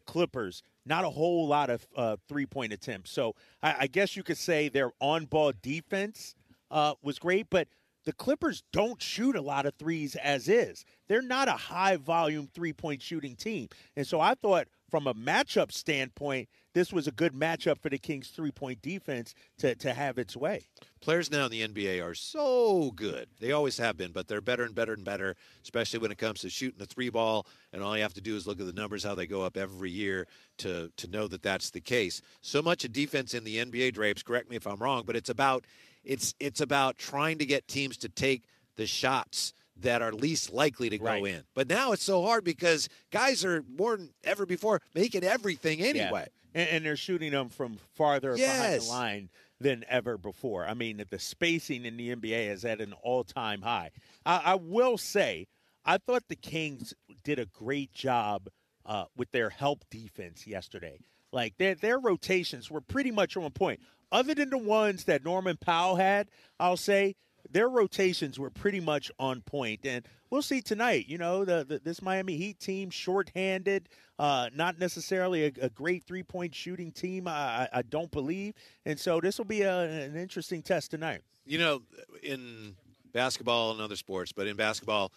Clippers. 0.07 0.63
Not 0.91 1.05
a 1.05 1.11
whole 1.11 1.47
lot 1.47 1.71
of 1.71 1.87
uh, 1.95 2.17
three 2.29 2.47
point 2.47 2.73
attempts. 2.73 3.13
So 3.13 3.37
I, 3.63 3.77
I 3.83 3.87
guess 3.87 4.17
you 4.17 4.25
could 4.25 4.37
say 4.37 4.69
their 4.69 4.91
on 4.99 5.27
ball 5.27 5.53
defense 5.63 6.35
uh, 6.69 6.95
was 7.01 7.21
great, 7.21 7.47
but 7.49 7.69
the 8.05 8.13
Clippers 8.13 8.65
don't 8.73 9.01
shoot 9.01 9.37
a 9.37 9.41
lot 9.41 9.67
of 9.67 9.75
threes 9.77 10.17
as 10.17 10.49
is. 10.49 10.85
They're 11.09 11.23
not 11.23 11.47
a 11.47 11.53
high 11.53 11.95
volume 11.97 12.49
three 12.53 12.73
point 12.73 13.03
shooting 13.03 13.37
team. 13.37 13.69
And 13.95 14.05
so 14.05 14.21
I 14.21 14.35
thought 14.35 14.67
from 14.91 15.07
a 15.07 15.15
matchup 15.15 15.71
standpoint, 15.71 16.49
this 16.73 16.93
was 16.93 17.07
a 17.07 17.13
good 17.13 17.33
matchup 17.33 17.81
for 17.81 17.89
the 17.89 17.99
Kings 17.99 18.29
three 18.29 18.51
point 18.51 18.81
defense 18.83 19.35
to, 19.59 19.75
to 19.77 19.93
have 19.93 20.19
its 20.19 20.37
way. 20.37 20.67
Players 21.01 21.31
now 21.31 21.47
in 21.47 21.51
the 21.51 21.67
NBA 21.67 22.05
are 22.05 22.15
so 22.15 22.93
good. 22.95 23.29
They 23.41 23.53
always 23.53 23.79
have 23.79 23.97
been, 23.97 24.13
but 24.13 24.29
they're 24.29 24.41
better 24.41 24.65
and 24.65 24.75
better 24.75 24.93
and 24.93 25.05
better, 25.05 25.37
especially 25.63 25.99
when 25.99 26.11
it 26.11 26.19
comes 26.19 26.41
to 26.41 26.51
shooting 26.51 26.79
the 26.79 26.87
three 26.87 27.09
ball. 27.09 27.47
And 27.73 27.83
all 27.83 27.97
you 27.97 28.03
have 28.03 28.15
to 28.15 28.21
do 28.21 28.37
is 28.37 28.47
look 28.47 28.61
at 28.61 28.67
the 28.67 28.73
numbers, 28.73 29.05
how 29.05 29.15
they 29.15 29.27
go 29.27 29.43
up 29.43 29.57
every 29.57 29.91
year 29.91 30.27
to, 30.59 30.91
to 30.97 31.09
know 31.09 31.27
that 31.29 31.43
that's 31.43 31.71
the 31.71 31.81
case. 31.81 32.21
So 32.43 32.63
much 32.63 32.85
of 32.85 32.93
defense 32.93 33.35
in 33.35 33.45
the 33.45 33.57
NBA 33.57 33.95
drapes, 33.95 34.23
correct 34.23 34.51
me 34.51 34.57
if 34.57 34.67
I'm 34.67 34.77
wrong, 34.77 35.05
but 35.07 35.17
it's 35.17 35.31
about 35.31 35.67
it's 36.05 36.35
it's 36.41 36.61
about 36.61 36.97
trying 36.97 37.39
to 37.39 37.47
get 37.47 37.69
teams 37.69 37.99
to 37.99 38.09
take 38.09 38.45
the 38.77 38.87
shots 38.87 39.53
that 39.83 40.03
are 40.03 40.13
least 40.13 40.53
likely 40.53 40.89
to 40.91 40.99
go 40.99 41.05
Right. 41.05 41.25
in. 41.25 41.45
But 41.55 41.69
now 41.69 41.93
it's 41.93 42.03
so 42.05 42.23
hard 42.23 42.45
because 42.45 42.89
guys 43.11 43.45
are 43.45 43.63
more 43.77 43.97
than 43.97 44.11
ever 44.25 44.47
before 44.47 44.81
making 44.95 45.25
everything 45.25 45.81
anyway. 45.81 46.27
And, 46.55 46.69
and 46.69 46.85
they're 46.85 46.97
shooting 46.97 47.33
them 47.33 47.49
from 47.49 47.79
farther 47.95 48.35
behind 48.37 48.81
the 48.83 48.85
line 48.87 49.29
than 49.61 49.85
ever 49.89 50.17
before. 50.19 50.67
I 50.67 50.75
mean, 50.75 51.05
the 51.11 51.19
spacing 51.19 51.85
in 51.85 51.97
the 51.97 52.15
NBA 52.15 52.49
is 52.51 52.65
at 52.65 52.81
an 52.81 52.93
all 53.03 53.25
time 53.25 53.63
high. 53.63 53.91
I, 54.27 54.41
I 54.47 54.55
will 54.57 54.99
say, 54.99 55.47
I 55.85 55.99
thought 55.99 56.25
the 56.29 56.37
Kings 56.37 56.93
did 57.25 57.39
a 57.39 57.47
great 57.47 57.93
job 57.93 58.49
uh, 58.87 59.05
with 59.17 59.31
their 59.31 59.51
help 59.51 59.85
defense 59.91 60.47
yesterday. 60.47 60.99
Like 61.33 61.57
their 61.59 61.75
their 61.77 61.99
rotations 62.01 62.71
were 62.71 62.81
pretty 62.81 63.13
much 63.13 63.37
on 63.37 63.49
point. 63.51 63.81
Other 64.11 64.35
than 64.35 64.51
the 64.51 64.59
ones 64.59 65.05
that 65.05 65.25
Norman 65.25 65.57
Powell 65.57 65.95
had, 65.97 66.29
I'll 66.59 66.77
say 66.77 67.15
their 67.51 67.69
rotations 67.69 68.39
were 68.39 68.51
pretty 68.51 68.81
much 68.81 69.11
on 69.19 69.41
point. 69.43 69.81
And 69.85 70.07
we'll 70.31 70.43
see 70.43 70.61
tonight. 70.61 71.07
You 71.09 71.19
know, 71.19 71.45
the, 71.45 71.65
the 71.69 71.79
this 71.79 72.01
Miami 72.03 72.37
Heat 72.37 72.59
team, 72.61 72.91
shorthanded, 72.91 73.89
uh, 74.19 74.51
not 74.55 74.79
necessarily 74.79 75.45
a, 75.47 75.53
a 75.63 75.69
great 75.71 76.05
three 76.05 76.23
point 76.23 76.55
shooting 76.55 76.93
team. 76.93 77.27
I, 77.27 77.33
I, 77.33 77.69
I 77.75 77.83
don't 77.83 78.11
believe, 78.11 78.55
and 78.87 78.99
so 78.99 79.21
this 79.21 79.39
will 79.39 79.45
be 79.47 79.63
a, 79.63 79.81
an 80.05 80.17
interesting 80.17 80.63
test 80.63 80.91
tonight. 80.91 81.23
you 81.47 81.59
know, 81.59 81.83
in 82.23 82.77
basketball 83.13 83.73
and 83.73 83.81
other 83.81 83.97
sports, 83.97 84.31
but 84.33 84.47
in 84.47 84.55
basketball, 84.57 85.11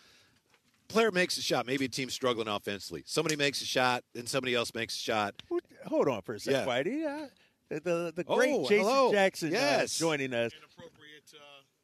player 0.88 1.12
makes 1.12 1.38
a 1.38 1.42
shot. 1.42 1.68
Maybe 1.68 1.86
a 1.86 1.90
team's 1.90 2.14
struggling 2.14 2.48
offensively. 2.48 3.04
Somebody 3.06 3.36
makes 3.36 3.62
a 3.62 3.66
shot, 3.66 4.04
then 4.14 4.26
somebody 4.26 4.56
else 4.56 4.74
makes 4.74 4.96
a 4.96 5.00
shot. 5.00 5.36
Hold 5.86 6.08
on 6.08 6.22
for 6.24 6.34
a 6.36 6.40
second, 6.40 6.62
Yeah. 6.62 6.66
Whitey. 6.66 7.24
Uh, 7.24 7.28
the 7.70 8.14
the 8.16 8.24
great 8.24 8.52
Oh, 8.54 8.64
Jason 8.68 8.78
hello. 8.86 9.12
Jackson 9.12 9.56
uh, 9.56 9.86
joining 9.88 10.34
us. 10.34 10.52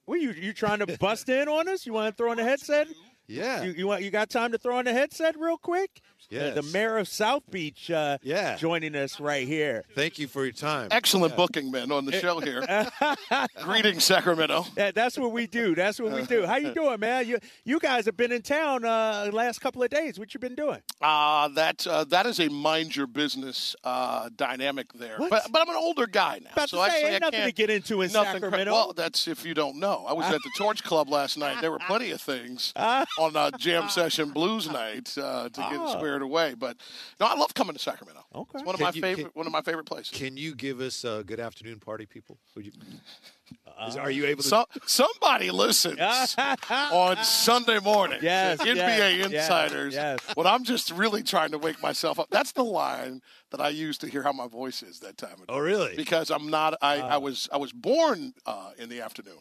What 0.10 0.22
you 0.22 0.32
you 0.32 0.54
trying 0.54 0.80
to 0.80 0.88
bust 1.00 1.30
in 1.30 1.48
on 1.48 1.68
us? 1.70 1.86
You 1.86 1.94
want 1.94 2.08
to 2.10 2.18
throw 2.18 2.32
on 2.32 2.38
the 2.38 2.44
headset? 2.44 2.88
Yeah. 3.28 3.62
You, 3.62 3.74
you 3.74 3.86
want 3.86 4.02
you 4.02 4.10
got 4.10 4.32
time 4.32 4.52
to 4.54 4.58
throw 4.58 4.78
on 4.78 4.86
the 4.86 4.92
headset 4.92 5.40
real 5.40 5.56
quick? 5.56 6.02
Yes. 6.30 6.56
The, 6.56 6.62
the 6.62 6.68
mayor 6.72 6.98
of 6.98 7.08
South 7.08 7.44
Beach 7.50 7.90
uh, 7.92 8.18
Yeah. 8.22 8.56
joining 8.56 8.96
us 8.96 9.20
right 9.20 9.48
here. 9.48 9.84
Thank 9.96 10.20
you 10.20 10.28
for 10.28 10.44
your 10.44 10.52
time. 10.54 10.90
Excellent 10.92 11.36
booking, 11.36 11.72
man, 11.72 11.92
on 11.92 12.06
the 12.06 12.12
show 12.20 12.40
here. 12.40 12.64
Greetings, 13.64 14.04
Sacramento. 14.04 14.66
That, 14.76 14.96
that's 14.96 15.18
what 15.18 15.32
we 15.32 15.48
do. 15.48 15.76
That's 15.76 16.00
what 16.00 16.12
we 16.12 16.24
do. 16.24 16.46
How 16.46 16.58
you 16.58 16.74
doing, 16.74 17.00
man? 17.00 17.28
You 17.28 17.40
you 17.64 17.80
guys 17.80 18.06
have 18.06 18.18
been 18.18 18.32
in 18.32 18.42
town 18.42 18.86
uh, 18.86 19.30
last 19.32 19.60
couple 19.60 19.84
of 19.84 19.90
days. 19.90 20.20
What 20.20 20.34
you 20.34 20.40
been 20.40 20.56
doing? 20.56 20.80
Uh, 21.02 21.48
that 21.50 21.86
uh, 21.88 22.04
that 22.06 22.26
is 22.26 22.40
a 22.40 22.50
mind 22.50 22.96
your 22.96 23.08
business 23.08 23.76
uh, 23.84 24.30
dynamic 24.36 24.92
there. 24.94 25.18
What? 25.18 25.30
But 25.30 25.52
but 25.52 25.62
I'm 25.62 25.70
an 25.70 25.76
older 25.76 26.08
guy 26.08 26.40
now, 26.44 26.50
About 26.54 26.70
so 26.70 26.78
to 26.78 26.84
say, 26.92 26.96
actually 26.98 27.14
ain't 27.16 27.24
I 27.24 27.28
nothing 27.28 27.40
to 27.40 27.46
can't. 27.46 27.56
get 27.56 27.70
into 27.70 28.02
in 28.02 28.12
nothing 28.12 28.32
cra- 28.32 28.40
Sacramento. 28.42 28.72
well, 28.72 28.94
that's 28.94 29.28
if 29.28 29.46
you 29.46 29.54
don't 29.54 29.78
know. 29.78 30.06
I 30.08 30.14
was 30.14 30.26
at 30.28 30.34
the 30.44 30.52
Torch 30.58 30.84
Club 30.84 31.10
last 31.10 31.38
night. 31.38 31.62
There 31.62 31.72
were 31.72 31.80
plenty 31.88 32.12
of 32.12 32.22
things. 32.22 32.74
on 32.76 33.36
a 33.36 33.52
jam 33.58 33.90
session 33.90 34.30
blues 34.32 34.70
night 34.70 35.16
uh, 35.18 35.50
to 35.50 35.62
get 35.62 35.80
Oh. 35.80 35.94
Squared 36.10 36.22
away. 36.22 36.54
But 36.58 36.78
no, 37.20 37.28
I 37.28 37.36
love 37.36 37.54
coming 37.54 37.74
to 37.74 37.80
Sacramento. 37.80 38.24
Okay. 38.34 38.52
It's 38.56 38.64
one 38.66 38.76
of 38.76 38.80
Can 38.80 38.86
my 38.86 38.92
you- 38.94 39.02
favorite 39.02 39.24
can- 39.24 39.32
one 39.34 39.46
of 39.48 39.52
my 39.54 39.62
favorite 39.62 39.86
places. 39.86 40.12
Can 40.12 40.38
you 40.38 40.56
give 40.56 40.80
us 40.82 41.04
a 41.04 41.24
good 41.26 41.40
afternoon 41.40 41.80
party, 41.80 42.06
people? 42.06 42.38
Would 42.56 42.66
you? 42.66 42.72
Is- 43.88 43.96
are 43.98 44.12
you 44.12 44.26
able 44.26 44.44
to? 44.44 44.48
So, 44.50 44.66
somebody 44.86 45.52
listens 45.52 46.00
on 46.70 47.24
Sunday 47.24 47.80
morning. 47.80 48.20
Yes, 48.22 48.60
NBA 48.60 48.76
yes, 48.76 49.32
yes, 49.32 49.32
insiders. 49.32 49.94
yes. 49.94 50.20
When 50.36 50.46
I'm 50.46 50.64
just 50.64 50.92
really 50.92 51.24
trying 51.24 51.52
to 51.52 51.58
wake 51.58 51.82
myself 51.82 52.20
up. 52.20 52.28
That's 52.30 52.52
the 52.52 52.64
line 52.64 53.22
that 53.52 53.62
I 53.62 53.70
use 53.70 53.98
to 54.00 54.08
hear 54.08 54.22
how 54.22 54.34
my 54.34 54.48
voice 54.48 54.84
is 54.84 55.00
that 55.00 55.18
time 55.18 55.32
of 55.34 55.40
day. 55.40 55.46
oh, 55.50 55.60
really? 55.60 55.96
Because 55.96 56.30
I'm 56.30 56.50
not. 56.50 56.76
I, 56.82 57.00
I 57.00 57.18
was. 57.18 57.48
I 57.52 57.58
was 57.58 57.72
born 57.72 58.34
uh, 58.46 58.72
in 58.78 58.90
the 58.90 59.02
afternoon, 59.02 59.40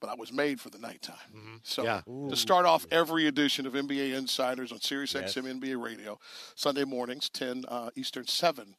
but 0.00 0.08
I 0.10 0.14
was 0.14 0.32
made 0.32 0.60
for 0.60 0.70
the 0.70 0.78
nighttime. 0.78 1.60
So 1.62 1.84
Mm-hmm. 1.84 2.22
Yeah. 2.24 2.30
to 2.30 2.36
start 2.36 2.66
off 2.66 2.86
every 2.90 3.26
edition 3.26 3.66
of 3.66 3.74
NBA 3.74 4.14
Insiders 4.16 4.72
on 4.72 4.80
Sirius 4.80 5.12
XM 5.14 5.60
NBA 5.60 5.82
Radio, 5.82 6.18
Sunday 6.54 6.84
mornings, 6.84 7.28
10 7.28 7.64
uh, 7.68 7.90
Eastern, 7.96 8.26
7 8.26 8.74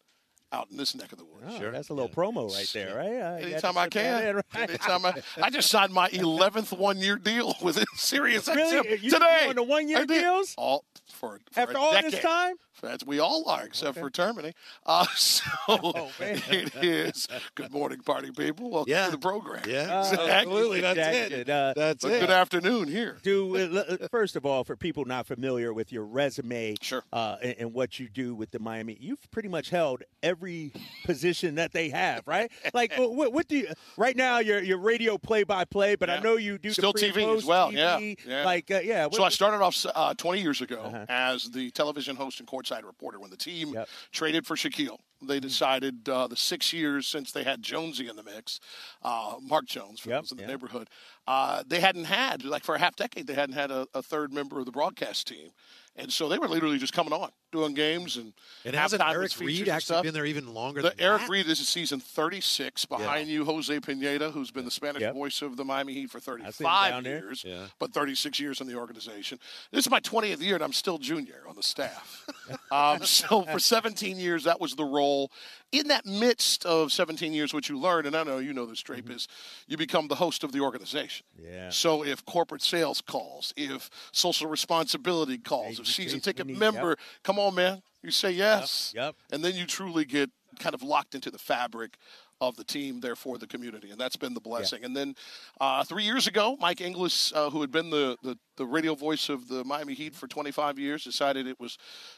out 0.54 0.68
in 0.70 0.76
this 0.76 0.94
neck 0.96 1.14
of 1.14 1.18
the 1.18 1.24
woods. 1.24 1.46
Oh, 1.48 1.58
Sure. 1.60 1.72
That's 1.72 1.88
a 1.90 1.94
little 1.94 2.10
promo 2.10 2.52
right 2.54 2.70
there, 2.74 2.96
right? 2.98 3.12
You 3.14 3.20
had 3.22 3.40
to 3.40 3.46
Anytime 3.52 3.78
I 3.78 3.88
can. 3.88 4.28
in, 4.28 4.36
right? 4.36 4.46
Anytime 4.70 5.06
I, 5.06 5.14
I 5.42 5.50
just 5.50 5.70
signed 5.70 5.94
my 5.94 6.10
11th 6.10 6.78
one 6.78 6.98
year 6.98 7.16
deal 7.16 7.56
with 7.62 7.82
Sirius 7.96 8.48
Really? 8.50 8.78
XM 8.90 9.02
You- 9.02 9.12
today. 9.12 9.44
you 9.44 9.50
on 9.50 9.56
the 9.56 9.64
one-year 9.64 10.06
deals? 10.06 10.54
All 10.58 10.84
for, 11.08 11.40
for 11.52 11.60
After 11.62 11.78
a 11.78 11.80
all 11.80 11.94
decade. 11.94 12.12
this 12.14 12.20
time? 12.22 12.56
That's, 12.82 13.06
we 13.06 13.20
all 13.20 13.48
are, 13.50 13.64
except 13.64 13.98
for 13.98 14.10
Termini. 14.10 14.54
Uh, 14.86 15.06
so 15.16 15.44
Oh, 15.68 16.12
it 16.20 16.74
is. 16.84 17.28
Good 17.56 17.72
morning, 17.72 18.00
party 18.00 18.32
people. 18.32 18.72
Welcome 18.72 18.92
Yeah. 18.92 19.06
to 19.06 19.12
the 19.12 19.18
program. 19.18 19.64
Yeah, 19.68 20.00
Exactly. 20.02 20.30
absolutely. 20.32 20.82
That's 20.82 20.98
Exactly. 20.98 21.38
it. 21.42 21.50
Uh, 21.50 21.74
That's 21.76 22.04
it. 22.06 22.20
good 22.22 22.30
afternoon 22.30 22.88
here. 22.88 23.18
do 23.24 23.56
uh, 23.56 23.60
l- 23.60 23.98
uh, 24.04 24.08
first 24.10 24.36
of 24.36 24.46
all 24.46 24.64
for 24.64 24.76
people 24.76 25.06
not 25.06 25.28
familiar 25.28 25.74
with 25.74 25.92
your 25.92 26.06
resume 26.06 26.76
Sure. 26.82 27.04
uh, 27.14 27.36
and, 27.42 27.56
and 27.60 27.74
what 27.74 28.00
you 28.00 28.08
do 28.10 28.34
with 28.34 28.52
the 28.52 28.60
Miami 28.60 28.98
you've 29.00 29.30
pretty 29.32 29.50
much 29.50 29.70
held 29.70 30.04
every 30.24 30.72
position 31.06 31.56
that 31.56 31.72
they 31.74 31.90
have 31.90 32.22
right 32.28 32.52
like 32.74 32.94
what, 32.98 33.34
what 33.34 33.48
do 33.48 33.58
you 33.58 33.68
right 33.98 34.16
now 34.16 34.40
you're, 34.40 34.62
you're 34.62 34.78
radio 34.80 35.18
play 35.18 35.44
by 35.44 35.66
play 35.66 35.96
but 35.96 36.10
I 36.10 36.20
know 36.20 36.36
you 36.38 36.58
do 36.58 36.72
Still 36.72 36.94
the 36.94 37.00
TV 37.00 37.36
as 37.38 37.46
well, 37.46 37.72
TV, 37.72 37.76
yeah, 37.76 38.00
yeah. 38.28 38.46
like 38.46 38.72
uh, 38.72 38.80
yeah 38.84 39.08
So 39.12 39.24
I 39.24 39.30
started 39.30 39.62
off 39.64 39.86
uh, 39.94 40.14
20 40.16 40.42
years 40.42 40.62
ago 40.62 40.82
Uh-huh. 40.82 41.06
as 41.10 41.50
the 41.52 41.70
television 41.72 42.16
host 42.16 42.40
and 42.40 42.48
reporter 42.80 43.20
when 43.20 43.30
the 43.30 43.38
team 43.38 43.74
Yep. 43.74 43.90
traded 44.12 44.48
for 44.48 44.56
Shaquille. 44.56 44.98
They 45.24 45.40
decided 45.40 46.10
uh, 46.10 46.26
the 46.28 46.36
six 46.36 46.74
years 46.74 47.06
since 47.06 47.32
they 47.32 47.44
had 47.44 47.62
Jonesy 47.62 48.08
in 48.08 48.16
the 48.16 48.24
mix, 48.24 48.60
uh, 49.04 49.36
Mark 49.42 49.66
Jones, 49.68 50.00
for 50.00 50.10
Yep, 50.10 50.22
those 50.22 50.32
in 50.32 50.38
the 50.38 50.44
yeah. 50.44 50.48
neighborhood, 50.50 50.88
uh, 51.28 51.64
they 51.68 51.80
hadn't 51.80 52.06
had, 52.06 52.44
like 52.44 52.64
for 52.64 52.74
a 52.74 52.80
half 52.80 52.96
decade, 52.96 53.28
they 53.28 53.36
hadn't 53.36 53.54
had 53.54 53.70
a, 53.70 53.88
a 53.94 54.02
third 54.02 54.34
member 54.34 54.58
of 54.60 54.66
the 54.66 54.72
broadcast 54.72 55.28
team. 55.28 55.50
And 55.98 56.12
so 56.12 56.28
they 56.30 56.40
were 56.40 56.48
literally 56.48 56.78
just 56.80 56.94
coming 56.94 57.12
on, 57.14 57.30
doing 57.52 57.74
games 57.74 58.16
and 58.18 58.34
And 58.66 58.74
hasn't 58.76 59.02
Eric 59.06 59.38
Reid 59.40 59.68
actually 59.68 59.82
stuff. 59.82 60.04
been 60.04 60.14
there 60.14 60.26
even 60.26 60.54
longer 60.54 60.82
The 60.82 61.00
Eric 61.00 61.24
that? 61.24 61.30
Reid 61.30 61.46
this 61.46 61.60
is 61.60 61.68
season 61.68 62.00
36. 62.00 62.86
Behind 62.86 63.28
you, 63.28 63.44
Jose 63.46 63.78
Paneda, 63.82 64.32
who's 64.32 64.52
been 64.52 64.64
the 64.66 64.72
Spanish 64.72 65.02
Yep. 65.02 65.14
voice 65.14 65.42
of 65.42 65.58
the 65.58 65.66
Miami 65.66 65.94
Heat 65.94 66.10
for 66.10 66.20
down 66.20 66.40
35 66.52 67.06
years, 67.06 67.44
Yeah. 67.46 67.68
but 67.78 67.94
36 67.94 68.40
years 68.40 68.62
in 68.62 68.68
the 68.68 68.76
organization. 68.76 69.38
This 69.72 69.86
is 69.86 69.92
my 69.92 70.00
20th 70.00 70.42
year, 70.42 70.56
and 70.56 70.64
I'm 70.64 70.74
still 70.74 70.98
junior 70.98 71.44
on 71.48 71.56
the 71.58 71.64
staff. 71.64 72.26
um, 72.72 73.00
so 73.04 73.44
for 73.44 73.60
17 73.60 74.18
years, 74.18 74.46
that 74.46 74.60
was 74.62 74.76
the 74.76 74.86
role. 74.86 75.32
In 75.72 75.88
that 75.88 76.06
midst 76.06 76.66
of 76.66 76.92
17 76.92 77.34
years, 77.34 77.54
what 77.54 77.70
you 77.70 77.78
learn, 77.80 78.06
and 78.06 78.16
I 78.16 78.24
know 78.24 78.40
you 78.40 78.54
know 78.54 78.66
this, 78.66 78.82
Drape, 78.82 79.10
is 79.10 79.28
you 79.68 79.78
become 79.78 80.08
the 80.08 80.16
host 80.16 80.44
of 80.44 80.52
the 80.52 80.60
organization. 80.60 81.26
Yeah. 81.42 81.70
So 81.70 82.04
if 82.04 82.26
corporate 82.26 82.62
sales 82.62 83.02
calls, 83.02 83.54
if 83.56 83.90
social 84.12 84.50
responsibility 84.50 85.38
calls, 85.38 85.80
if 85.80 85.86
Hey, 85.86 85.92
season 86.04 86.20
ticket 86.20 86.48
need- 86.48 86.58
member, 86.58 86.90
yep. 86.90 87.00
come 87.24 87.40
on, 87.40 87.56
man, 87.56 87.82
you 88.04 88.12
say 88.12 88.32
yes 88.32 88.94
yep. 88.96 89.16
and 89.32 89.44
then 89.44 89.56
you 89.56 89.66
truly 89.66 90.06
get 90.06 90.30
kind 90.60 90.74
of 90.76 90.84
locked 90.84 91.16
into 91.16 91.32
the 91.32 91.38
fabric 91.38 91.98
of 92.42 92.58
the 92.58 92.64
team, 92.64 93.00
therefore 93.00 93.38
the 93.38 93.48
community, 93.48 93.92
and 93.92 94.00
that's 94.00 94.18
been 94.18 94.34
the 94.34 94.42
blessing. 94.42 94.84
And 94.84 94.98
then 94.98 95.16
uh, 95.62 95.84
three 95.84 96.04
years 96.04 96.28
ago, 96.28 96.58
Mike 96.60 96.82
Inglis, 96.82 97.32
uh, 97.34 97.50
who 97.52 97.62
had 97.62 97.72
been 97.72 97.90
the, 97.92 98.18
the 98.24 98.38
the 98.58 98.66
radio 98.66 98.96
voice 98.96 99.30
of 99.30 99.48
the 99.48 99.64
Miami 99.64 99.94
Heat 99.94 100.16
for 100.16 100.28
25 100.28 100.78
years, 100.78 101.04
decided 101.04 101.48
it 101.48 101.60
was 101.60 101.78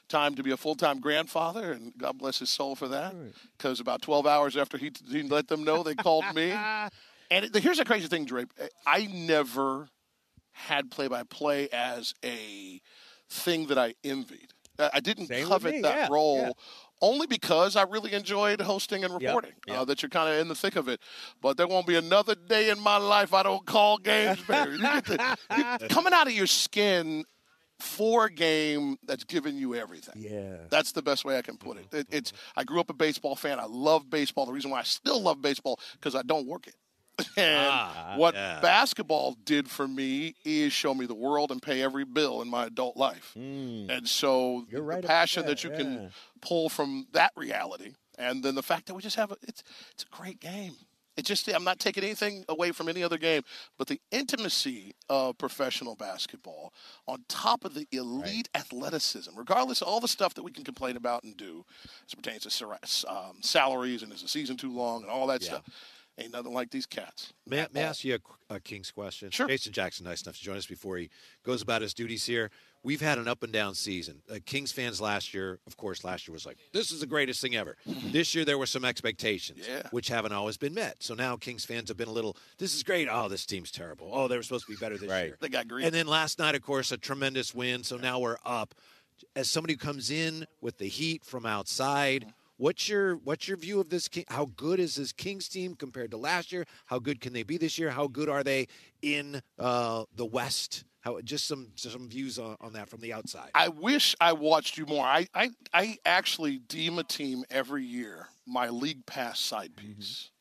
time 0.10 0.34
to 0.36 0.44
be 0.44 0.51
a 0.51 0.58
full 0.58 0.75
time 0.75 1.00
grandfather, 1.00 1.74
and 1.74 1.94
God 1.98 2.18
bless 2.18 2.39
his 2.39 2.50
soul 2.50 2.75
for 2.75 2.88
that. 2.88 3.13
Because 3.58 3.80
about 3.80 4.01
12 4.01 4.25
hours 4.25 4.58
after 4.58 4.77
he, 4.77 4.92
he 5.10 5.24
let 5.24 5.48
them 5.48 5.63
know, 5.63 5.84
they 5.84 5.96
called 5.96 6.25
me. 6.34 6.53
And 7.32 7.46
it, 7.46 7.56
here's 7.63 7.77
the 7.80 7.86
crazy 7.86 8.08
thing, 8.08 8.25
Drape. 8.25 8.51
I 8.86 9.08
never 9.08 9.89
had 10.51 10.92
play 10.92 11.08
by 11.08 11.24
play 11.24 11.68
as 11.74 12.13
a 12.24 12.80
thing 13.30 13.68
that 13.68 13.77
I 13.77 13.96
envied. 14.03 14.53
I 14.77 14.89
I 14.96 15.00
didn't 15.00 15.27
Same 15.27 15.48
covet 15.48 15.75
me, 15.75 15.82
that 15.82 15.96
yeah, 15.96 16.08
role 16.12 16.38
yeah. 16.38 16.51
Only 17.02 17.28
because 17.28 17.76
I 17.76 17.84
really 17.84 18.14
enjoyed 18.14 18.62
hosting 18.62 19.04
and 19.04 19.14
reporting. 19.14 19.52
Uh, 19.70 19.74
yep. 19.74 19.88
that 19.88 20.02
you're 20.02 20.10
kind 20.10 20.34
of 20.34 20.40
in 20.40 20.48
the 20.48 20.56
thick 20.56 20.76
of 20.76 20.88
it. 20.88 21.00
But 21.42 21.58
there 21.58 21.68
won't 21.68 21.86
be 21.88 21.96
another 21.96 22.36
day 22.36 22.70
in 22.70 22.80
my 22.80 22.98
life 22.98 23.34
I 23.34 23.44
don't 23.44 23.66
call 23.66 23.98
games, 23.98 24.40
baby. 24.48 24.72
You 24.72 24.78
get 24.80 25.06
to, 25.06 25.38
you, 25.82 25.88
coming 25.90 26.14
out 26.14 26.28
of 26.28 26.34
your 26.34 26.48
skin 26.48 27.26
for 27.80 28.26
a 28.26 28.32
game 28.32 28.96
that's 29.06 29.26
given 29.26 29.58
you 29.58 29.76
everything. 29.76 30.16
yeah 30.18 30.56
That's 30.70 30.94
the 30.94 31.02
best 31.02 31.26
way 31.26 31.38
I 31.38 31.42
can 31.42 31.58
put 31.58 31.78
it. 31.78 31.88
it. 31.92 32.08
It's 32.10 32.32
I 32.56 32.64
grew 32.64 32.80
up 32.80 32.90
a 32.90 32.94
baseball 32.94 33.36
fan. 33.36 33.60
I 33.60 33.66
love 33.66 34.10
baseball. 34.10 34.46
The 34.46 34.54
reason 34.54 34.72
why 34.72 34.80
I 34.80 34.84
still 34.84 35.22
love 35.22 35.42
baseball 35.42 35.80
because 35.94 36.16
I 36.16 36.22
don't 36.22 36.48
work 36.48 36.68
it. 36.68 36.76
And 37.38 37.68
Ah, 37.70 38.14
what 38.18 38.34
yeah. 38.36 38.60
basketball 38.62 39.36
did 39.44 39.70
for 39.70 39.88
me 39.88 40.34
is 40.46 40.72
show 40.74 40.94
me 40.96 41.06
the 41.06 41.14
world 41.14 41.52
and 41.52 41.62
pay 41.62 41.82
every 41.82 42.06
bill 42.06 42.42
in 42.42 42.48
my 42.50 42.66
adult 42.66 42.96
life. 42.98 43.34
And 43.36 44.08
so 44.08 44.62
Mm. 44.62 44.72
You're 44.72 44.80
the 44.82 44.86
right 44.88 45.04
passion 45.04 45.44
that, 45.46 45.50
that, 45.60 45.64
you 45.64 45.72
yeah. 45.72 45.78
can 45.78 46.12
pull 46.44 46.70
from 46.70 47.08
that 47.14 47.32
reality, 47.36 47.94
and 48.18 48.44
then 48.44 48.56
the 48.56 48.64
fact 48.64 48.88
that 48.88 48.94
we 48.94 49.02
just 49.02 49.16
have 49.16 49.32
a, 49.32 49.36
it's 49.48 49.64
it's 49.92 50.04
a 50.04 50.16
great 50.16 50.40
game. 50.40 50.76
It 51.16 51.26
just 51.26 51.48
I'm 51.48 51.64
not 51.64 51.80
taking 51.80 52.04
anything 52.04 52.44
away 52.50 52.72
from 52.72 52.90
any 52.90 53.04
other 53.04 53.18
game, 53.18 53.44
but 53.78 53.88
the 53.88 54.02
intimacy 54.12 54.96
of 55.10 55.38
professional 55.38 55.96
basketball 55.96 56.74
on 57.08 57.24
top 57.28 57.66
of 57.66 57.76
the 57.76 57.88
elite 57.92 58.50
athleticism, 58.56 59.32
regardless 59.38 59.82
of 59.82 59.88
all 59.88 60.00
the 60.00 60.08
stuff 60.08 60.34
that 60.34 60.44
we 60.44 60.52
can 60.52 60.64
complain 60.64 60.98
about 60.98 61.24
and 61.24 61.38
do 61.38 61.66
as 62.06 62.14
it 62.14 62.16
pertains 62.16 62.44
to 62.44 63.12
um, 63.12 63.38
salaries 63.42 64.02
and 64.02 64.12
is 64.12 64.24
the 64.24 64.28
season 64.28 64.58
too 64.58 64.72
long 64.72 65.04
and 65.04 65.12
all 65.12 65.28
that 65.28 65.44
stuff. 65.44 65.64
Ain't 66.18 66.34
nothing 66.34 66.54
like 66.54 66.70
these 66.70 66.86
cats. 66.86 67.34
May, 67.48 67.66
may 67.74 67.82
I 67.82 67.88
ask 67.88 68.04
you 68.04 68.20
a, 68.50 68.56
a 68.56 68.60
King's 68.60 68.92
question? 68.92 69.32
Sure. 69.32 69.48
Jason 69.48 69.74
Jackson, 69.74 70.06
nice 70.06 70.22
enough 70.22 70.38
to 70.38 70.44
join 70.44 70.58
us 70.58 70.68
before 70.68 70.98
he 70.98 71.10
goes 71.44 71.64
about 71.64 71.82
his 71.82 71.96
duties 71.96 72.26
here. 72.26 72.52
We've 72.84 73.00
had 73.02 73.18
an 73.18 73.30
up 73.30 73.44
and 73.44 73.54
down 73.54 73.75
season. 73.75 74.22
Uh, 74.30 74.40
Kings 74.46 74.74
fans 74.74 75.00
last 75.00 75.34
year, 75.34 75.60
of 75.66 75.78
course, 75.78 76.04
last 76.04 76.28
year 76.28 76.34
was 76.34 76.46
like, 76.46 76.58
this 76.74 76.92
is 76.92 77.00
the 77.00 77.06
greatest 77.06 77.42
thing 77.42 77.56
ever. 77.56 77.78
this 77.86 78.36
year 78.36 78.44
there 78.44 78.58
were 78.58 78.66
some 78.66 78.84
expectations, 78.84 79.66
Yeah. 79.68 79.84
which 79.92 80.10
haven't 80.10 80.34
always 80.34 80.58
been 80.58 80.74
met. 80.74 81.02
So 81.02 81.13
now 81.13 81.38
Kings 81.38 81.63
fans 81.63 81.88
have 81.88 81.96
been 81.98 82.10
a 82.10 82.12
little, 82.13 82.36
this 82.58 82.75
is 82.75 82.84
great. 82.84 83.08
Oh, 83.10 83.30
this 83.30 83.46
team's 83.46 83.72
terrible. 83.72 84.10
Oh, 84.12 84.28
they 84.28 84.36
were 84.36 84.44
supposed 84.44 84.66
to 84.66 84.72
be 84.74 84.78
better 84.78 84.98
this 84.98 85.10
Right. 85.10 85.28
year. 85.28 85.38
They 85.40 85.48
got 85.50 85.68
greedy. 85.70 85.86
And 85.86 85.96
then 85.96 86.08
last 86.08 86.40
night, 86.40 86.56
of 86.56 86.62
course, 86.62 86.92
a 86.92 86.98
tremendous 86.98 87.56
win. 87.56 87.84
So 87.84 87.96
now 87.96 88.20
we're 88.20 88.38
up. 88.46 88.75
As 89.36 89.50
somebody 89.50 89.75
who 89.75 89.78
comes 89.78 90.12
in 90.12 90.46
with 90.60 90.78
the 90.78 90.88
heat 90.90 91.24
from 91.24 91.46
outside, 91.46 92.34
what's 92.58 92.90
your 92.90 93.16
what's 93.16 93.48
your 93.48 93.56
view 93.58 93.80
of 93.80 93.90
this? 93.90 94.08
King, 94.10 94.25
how 94.28 94.46
good 94.58 94.80
is 94.82 94.96
this 94.96 95.13
Kings 95.13 95.48
team 95.48 95.75
compared 95.75 96.12
to 96.12 96.18
last 96.18 96.52
year? 96.52 96.66
How 96.88 97.00
good 97.00 97.22
can 97.22 97.32
they 97.32 97.44
be 97.44 97.58
this 97.58 97.78
year? 97.78 97.92
How 97.92 98.08
good 98.08 98.28
are 98.28 98.44
they 98.44 98.68
in 99.02 99.42
uh, 99.58 100.04
the 100.16 100.25
West? 100.25 100.84
How 101.04 101.20
just 101.22 101.48
some 101.48 101.68
some 101.76 102.08
views 102.08 102.40
on, 102.40 102.56
on 102.62 102.74
that 102.74 102.88
from 102.88 103.02
the 103.02 103.12
outside. 103.12 103.50
I 103.54 103.68
wish 103.68 104.16
I 104.22 104.32
watched 104.32 104.78
you 104.78 104.86
more. 104.86 105.06
I, 105.06 105.28
I, 105.36 105.50
I 105.74 105.98
actually 106.06 106.60
deem 106.60 106.98
a 106.98 107.04
team 107.04 107.44
every 107.52 107.84
year 107.84 108.30
my 108.46 108.70
league 108.70 109.06
pass 109.06 109.40
side 109.40 109.76
piece. 109.76 110.30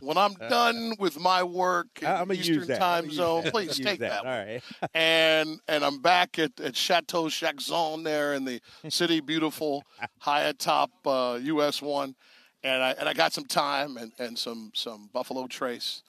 When 0.00 0.16
I'm 0.16 0.32
done 0.32 0.94
with 0.98 1.20
my 1.20 1.42
work 1.42 1.86
in 2.00 2.08
I'm 2.08 2.32
Eastern 2.32 2.54
use 2.54 2.66
that. 2.68 2.78
time 2.78 3.04
I'm 3.04 3.10
zone, 3.10 3.36
use 3.36 3.44
that. 3.44 3.52
please 3.52 3.78
Use 3.78 3.86
take 3.86 4.00
that. 4.00 4.20
All 4.20 4.24
one. 4.24 4.38
right. 4.46 4.62
and 4.94 5.60
and 5.68 5.84
I'm 5.84 6.00
back 6.00 6.38
at, 6.38 6.58
at 6.60 6.74
Chateau 6.74 7.24
Chaczon 7.26 8.02
there 8.02 8.32
in 8.32 8.46
the 8.46 8.62
city 8.88 9.20
beautiful 9.20 9.84
high 10.18 10.44
atop 10.44 10.90
uh, 11.06 11.38
US 11.42 11.82
one, 11.82 12.14
and 12.62 12.82
I 12.82 12.92
and 12.92 13.06
I 13.06 13.12
got 13.12 13.34
some 13.34 13.44
time 13.44 13.98
and, 13.98 14.12
and 14.18 14.38
some 14.38 14.72
some 14.74 15.10
Buffalo 15.12 15.46
Trace. 15.46 16.02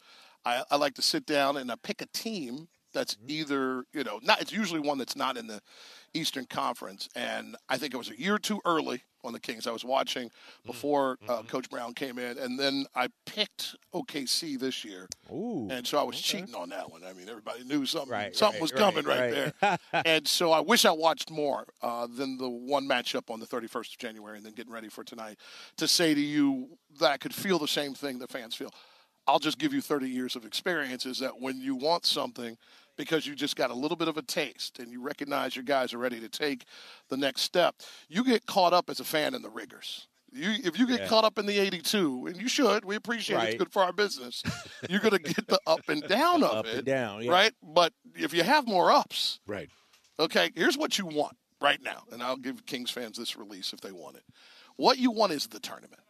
I, 0.45 0.63
I 0.71 0.77
like 0.77 0.93
to 0.95 1.01
sit 1.01 1.25
down 1.25 1.57
and 1.57 1.69
I 1.69 1.75
pick 1.75 2.01
a 2.01 2.05
team 2.05 2.69
that's 2.93 3.17
either 3.27 3.85
you 3.93 4.03
know 4.03 4.19
not 4.23 4.41
it's 4.41 4.51
usually 4.51 4.79
one 4.79 4.97
that's 4.97 5.15
not 5.15 5.37
in 5.37 5.47
the 5.47 5.61
Eastern 6.13 6.45
Conference, 6.45 7.09
and 7.15 7.55
I 7.69 7.77
think 7.77 7.93
it 7.93 7.97
was 7.97 8.09
a 8.09 8.19
year 8.19 8.37
too 8.37 8.61
early 8.65 9.03
on 9.23 9.33
the 9.33 9.39
Kings. 9.39 9.65
I 9.67 9.71
was 9.71 9.83
watching 9.83 10.29
before 10.65 11.17
uh, 11.27 11.41
Coach 11.43 11.69
Brown 11.69 11.93
came 11.93 12.19
in, 12.19 12.37
and 12.37 12.59
then 12.59 12.85
I 12.93 13.07
picked 13.25 13.75
OKC 13.93 14.59
this 14.59 14.83
year. 14.83 15.07
Ooh. 15.31 15.67
And 15.71 15.87
so 15.87 15.97
I 15.97 16.03
was 16.03 16.19
cheating 16.19 16.53
on 16.55 16.69
that 16.69 16.91
one. 16.91 17.03
I 17.03 17.13
mean, 17.13 17.29
everybody 17.29 17.63
knew 17.63 17.85
something, 17.85 18.11
Right, 18.11 18.35
something 18.35 18.55
right, 18.55 18.61
was 18.61 18.71
coming 18.71 19.05
right, 19.05 19.53
right. 19.61 19.79
there. 19.91 20.03
and 20.05 20.27
so 20.27 20.51
I 20.51 20.59
wish 20.59 20.85
I 20.85 20.91
watched 20.91 21.31
more 21.31 21.65
uh, 21.81 22.07
than 22.07 22.37
the 22.37 22.49
one 22.49 22.87
matchup 22.87 23.31
on 23.31 23.39
the 23.39 23.47
31st 23.47 23.93
of 23.93 23.97
January 23.97 24.37
and 24.37 24.45
then 24.45 24.53
getting 24.53 24.73
ready 24.73 24.89
for 24.89 25.03
tonight 25.03 25.39
to 25.77 25.87
say 25.87 26.13
to 26.13 26.21
you 26.21 26.77
that 26.99 27.11
I 27.11 27.17
could 27.17 27.33
feel 27.33 27.57
the 27.57 27.67
same 27.67 27.93
thing 27.93 28.19
that 28.19 28.29
fans 28.29 28.55
feel. 28.55 28.71
I'll 29.25 29.39
just 29.39 29.57
give 29.57 29.73
you 29.73 29.81
30 29.81 30.09
years 30.09 30.35
of 30.35 30.45
experience 30.45 31.05
is 31.05 31.19
that 31.19 31.39
when 31.39 31.61
you 31.61 31.75
want 31.75 32.05
something, 32.05 32.57
because 32.97 33.25
you 33.25 33.35
just 33.35 33.55
got 33.55 33.71
a 33.71 33.73
little 33.73 33.97
bit 33.97 34.07
of 34.07 34.17
a 34.17 34.21
taste 34.21 34.79
and 34.79 34.91
you 34.91 35.01
recognize 35.01 35.55
your 35.55 35.63
guys 35.63 35.93
are 35.93 35.97
ready 35.97 36.19
to 36.19 36.29
take 36.29 36.65
the 37.09 37.17
next 37.17 37.41
step. 37.41 37.75
You 38.09 38.23
get 38.23 38.45
caught 38.45 38.73
up 38.73 38.89
as 38.89 38.99
a 38.99 39.03
fan 39.03 39.33
in 39.33 39.41
the 39.41 39.49
rigors. 39.49 40.07
You, 40.31 40.49
if 40.63 40.79
you 40.79 40.87
get 40.87 41.01
Yeah. 41.01 41.07
caught 41.07 41.23
up 41.25 41.37
in 41.37 41.45
the 41.45 41.59
82, 41.59 42.25
and 42.27 42.35
you 42.41 42.47
should, 42.47 42.85
we 42.85 42.95
appreciate 42.95 43.37
it. 43.37 43.43
It's 43.49 43.57
good 43.59 43.71
for 43.71 43.83
our 43.83 43.93
business. 43.93 44.41
You're 44.89 44.99
going 44.99 45.11
to 45.11 45.19
get 45.19 45.47
the 45.47 45.59
up 45.67 45.81
and 45.87 46.01
down 46.07 46.43
of 46.43 46.51
Up 46.51 46.65
it, 46.65 46.77
and 46.77 46.85
down, 46.85 47.21
yeah. 47.23 47.31
right? 47.31 47.53
But 47.61 47.93
if 48.15 48.33
you 48.33 48.41
have 48.43 48.67
more 48.67 48.91
ups, 48.91 49.39
Right. 49.45 49.69
Okay, 50.19 50.51
here's 50.55 50.77
what 50.77 50.97
you 50.99 51.05
want 51.07 51.37
right 51.61 51.79
now, 51.81 52.03
and 52.11 52.21
I'll 52.23 52.37
give 52.37 52.65
Kings 52.65 52.89
fans 52.91 53.17
this 53.17 53.35
release 53.35 53.73
if 53.73 53.81
they 53.81 53.91
want 53.91 54.15
it. 54.15 54.23
What 54.75 54.97
you 54.99 55.11
want 55.11 55.31
is 55.33 55.47
the 55.47 55.59
tournament. 55.59 56.01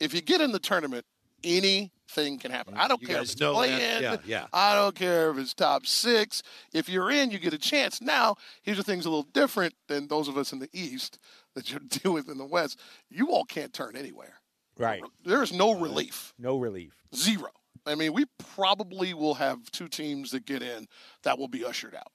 If 0.00 0.14
you 0.14 0.20
get 0.22 0.40
in 0.40 0.52
the 0.52 0.58
tournament, 0.58 1.04
anything 1.44 2.38
can 2.38 2.50
happen. 2.50 2.74
I 2.76 2.88
don't 2.88 3.00
You 3.00 3.08
care 3.08 3.16
if 3.18 3.22
it's 3.22 3.40
know 3.40 3.54
play 3.54 3.70
that. 3.70 3.96
in. 3.98 4.02
Yeah, 4.02 4.16
yeah. 4.24 4.46
I 4.52 4.74
don't 4.74 4.94
care 4.94 5.30
if 5.30 5.38
it's 5.38 5.54
top 5.54 5.86
six. 5.86 6.42
If 6.72 6.88
you're 6.88 7.10
in, 7.10 7.30
you 7.30 7.38
get 7.38 7.52
a 7.54 7.58
chance. 7.58 8.00
Now, 8.00 8.36
here's 8.62 8.78
the 8.78 8.82
things 8.84 9.06
a 9.06 9.10
little 9.10 9.28
different 9.32 9.74
than 9.88 10.08
those 10.08 10.28
of 10.28 10.36
us 10.36 10.52
in 10.52 10.58
the 10.58 10.68
East 10.72 11.18
that 11.54 11.70
you're 11.70 11.80
dealing 11.80 12.14
with 12.14 12.28
in 12.28 12.38
the 12.38 12.46
West. 12.46 12.78
You 13.08 13.30
all 13.30 13.44
can't 13.44 13.72
turn 13.72 13.96
anywhere. 13.96 14.34
Right. 14.78 15.02
There 15.24 15.42
is 15.42 15.52
no 15.52 15.78
relief. 15.78 16.32
No 16.38 16.56
relief. 16.58 16.94
Zero. 17.14 17.50
I 17.86 17.94
mean, 17.94 18.12
we 18.12 18.24
probably 18.54 19.14
will 19.14 19.34
have 19.34 19.70
two 19.70 19.88
teams 19.88 20.30
that 20.32 20.44
get 20.46 20.62
in 20.62 20.86
that 21.22 21.38
will 21.38 21.48
be 21.48 21.64
ushered 21.64 21.94
out 21.94 22.12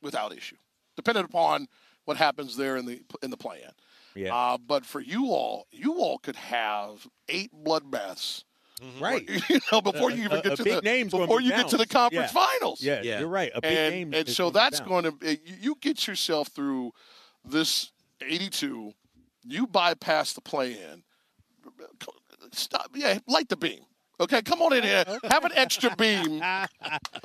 without 0.00 0.32
issue, 0.36 0.56
depending 0.96 1.24
upon 1.24 1.66
what 2.04 2.16
happens 2.16 2.56
there 2.56 2.76
in 2.76 2.86
the 2.86 3.02
in 3.22 3.30
the 3.30 3.36
play-in. 3.36 3.70
Yeah. 4.14 4.34
Uh, 4.34 4.58
but 4.58 4.86
for 4.86 5.00
you 5.00 5.26
all, 5.26 5.66
you 5.70 5.94
all 5.94 6.18
could 6.18 6.36
have 6.36 7.06
eight 7.28 7.50
bloodbaths, 7.52 8.44
right. 9.00 9.28
you 9.48 9.60
know, 9.72 9.80
before 9.80 10.10
you 10.10 10.24
even 10.24 10.38
A- 10.38 10.42
get 10.42 10.52
a 10.52 10.56
to 10.56 10.62
the 10.64 10.80
name's 10.82 11.12
before 11.12 11.38
be 11.38 11.44
you 11.44 11.50
get 11.50 11.68
to 11.68 11.76
the 11.76 11.86
conference 11.86 12.32
Yeah. 12.34 12.40
finals. 12.46 12.82
Yeah, 12.82 13.00
Yeah. 13.02 13.18
you're 13.20 13.28
right. 13.28 13.50
A 13.54 13.60
big 13.60 13.76
and 13.76 13.94
name. 13.94 14.14
and 14.14 14.28
is 14.28 14.36
so 14.36 14.50
that's 14.50 14.80
going 14.80 15.04
to 15.04 15.14
you 15.22 15.38
you 15.60 15.74
get 15.80 16.06
yourself 16.06 16.48
through 16.48 16.92
this 17.44 17.90
82. 18.20 18.92
You 19.44 19.66
bypass 19.66 20.32
the 20.34 20.40
play-in. 20.40 21.02
Stop. 22.52 22.90
Yeah, 22.94 23.18
light 23.26 23.48
the 23.48 23.56
beam. 23.56 23.80
Okay, 24.20 24.42
come 24.42 24.60
on 24.62 24.72
in 24.72 24.82
here. 24.82 25.04
Have 25.30 25.44
an 25.44 25.52
extra 25.54 25.94
beam. 25.96 26.42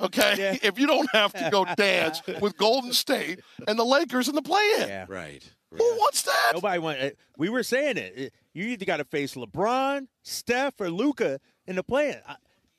Okay, 0.00 0.34
Yeah. 0.38 0.56
if 0.68 0.78
you 0.78 0.86
don't 0.86 1.08
have 1.12 1.32
to 1.32 1.48
go 1.50 1.64
dance 1.76 2.20
with 2.40 2.56
Golden 2.56 2.92
State 2.92 3.40
and 3.66 3.78
the 3.78 3.84
Lakers 3.84 4.28
in 4.28 4.34
the 4.34 4.42
play-in, 4.42 4.88
Yeah. 4.88 5.06
Right. 5.08 5.42
who 5.70 5.78
wants 5.96 6.22
that? 6.22 6.52
Nobody 6.54 6.78
want. 6.78 6.98
uh, 7.00 7.10
We 7.38 7.48
were 7.48 7.62
saying 7.62 7.96
it. 7.96 8.32
It- 8.54 8.58
You 8.58 8.66
either 8.68 8.84
got 8.84 8.98
to 8.98 9.04
face 9.04 9.34
LeBron, 9.34 10.06
Steph, 10.22 10.80
or 10.80 10.90
Luka 10.90 11.40
in 11.66 11.76
the 11.76 11.82
play. 11.82 12.20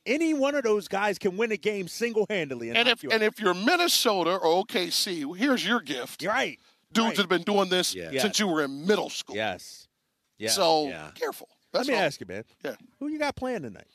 Any 0.05 0.33
one 0.35 0.53
of 0.55 0.63
those 0.63 0.87
guys 0.87 1.17
can 1.17 1.35
win 1.35 1.51
a 1.51 1.57
game 1.57 1.87
single 1.87 2.25
handedly. 2.29 2.69
And 2.69 2.87
if 2.87 3.03
and 3.03 3.23
if 3.23 3.39
you're 3.39 3.55
Minnesota 3.55 4.35
or 4.37 4.63
OKC, 4.65 5.35
here's 5.37 5.65
your 5.65 5.81
gift. 5.81 6.21
you're 6.21 6.31
right, 6.31 6.59
Dudes 6.93 7.07
right. 7.09 7.17
have 7.17 7.29
been 7.29 7.41
doing 7.41 7.69
this 7.69 7.95
Yeah. 7.95 8.21
since 8.21 8.39
you 8.39 8.47
were 8.47 8.63
in 8.63 8.85
middle 8.85 9.09
school. 9.09 9.35
yes, 9.35 9.87
yeah. 10.37 10.49
So 10.51 10.87
Yeah. 10.89 11.09
careful. 11.15 11.49
let 11.73 11.87
me 11.87 11.95
all. 11.95 12.01
ask 12.01 12.19
you, 12.21 12.27
man. 12.27 12.43
Yeah. 12.63 12.75
Who 12.99 13.07
you 13.07 13.17
got 13.17 13.35
playing 13.35 13.63
tonight? 13.63 13.87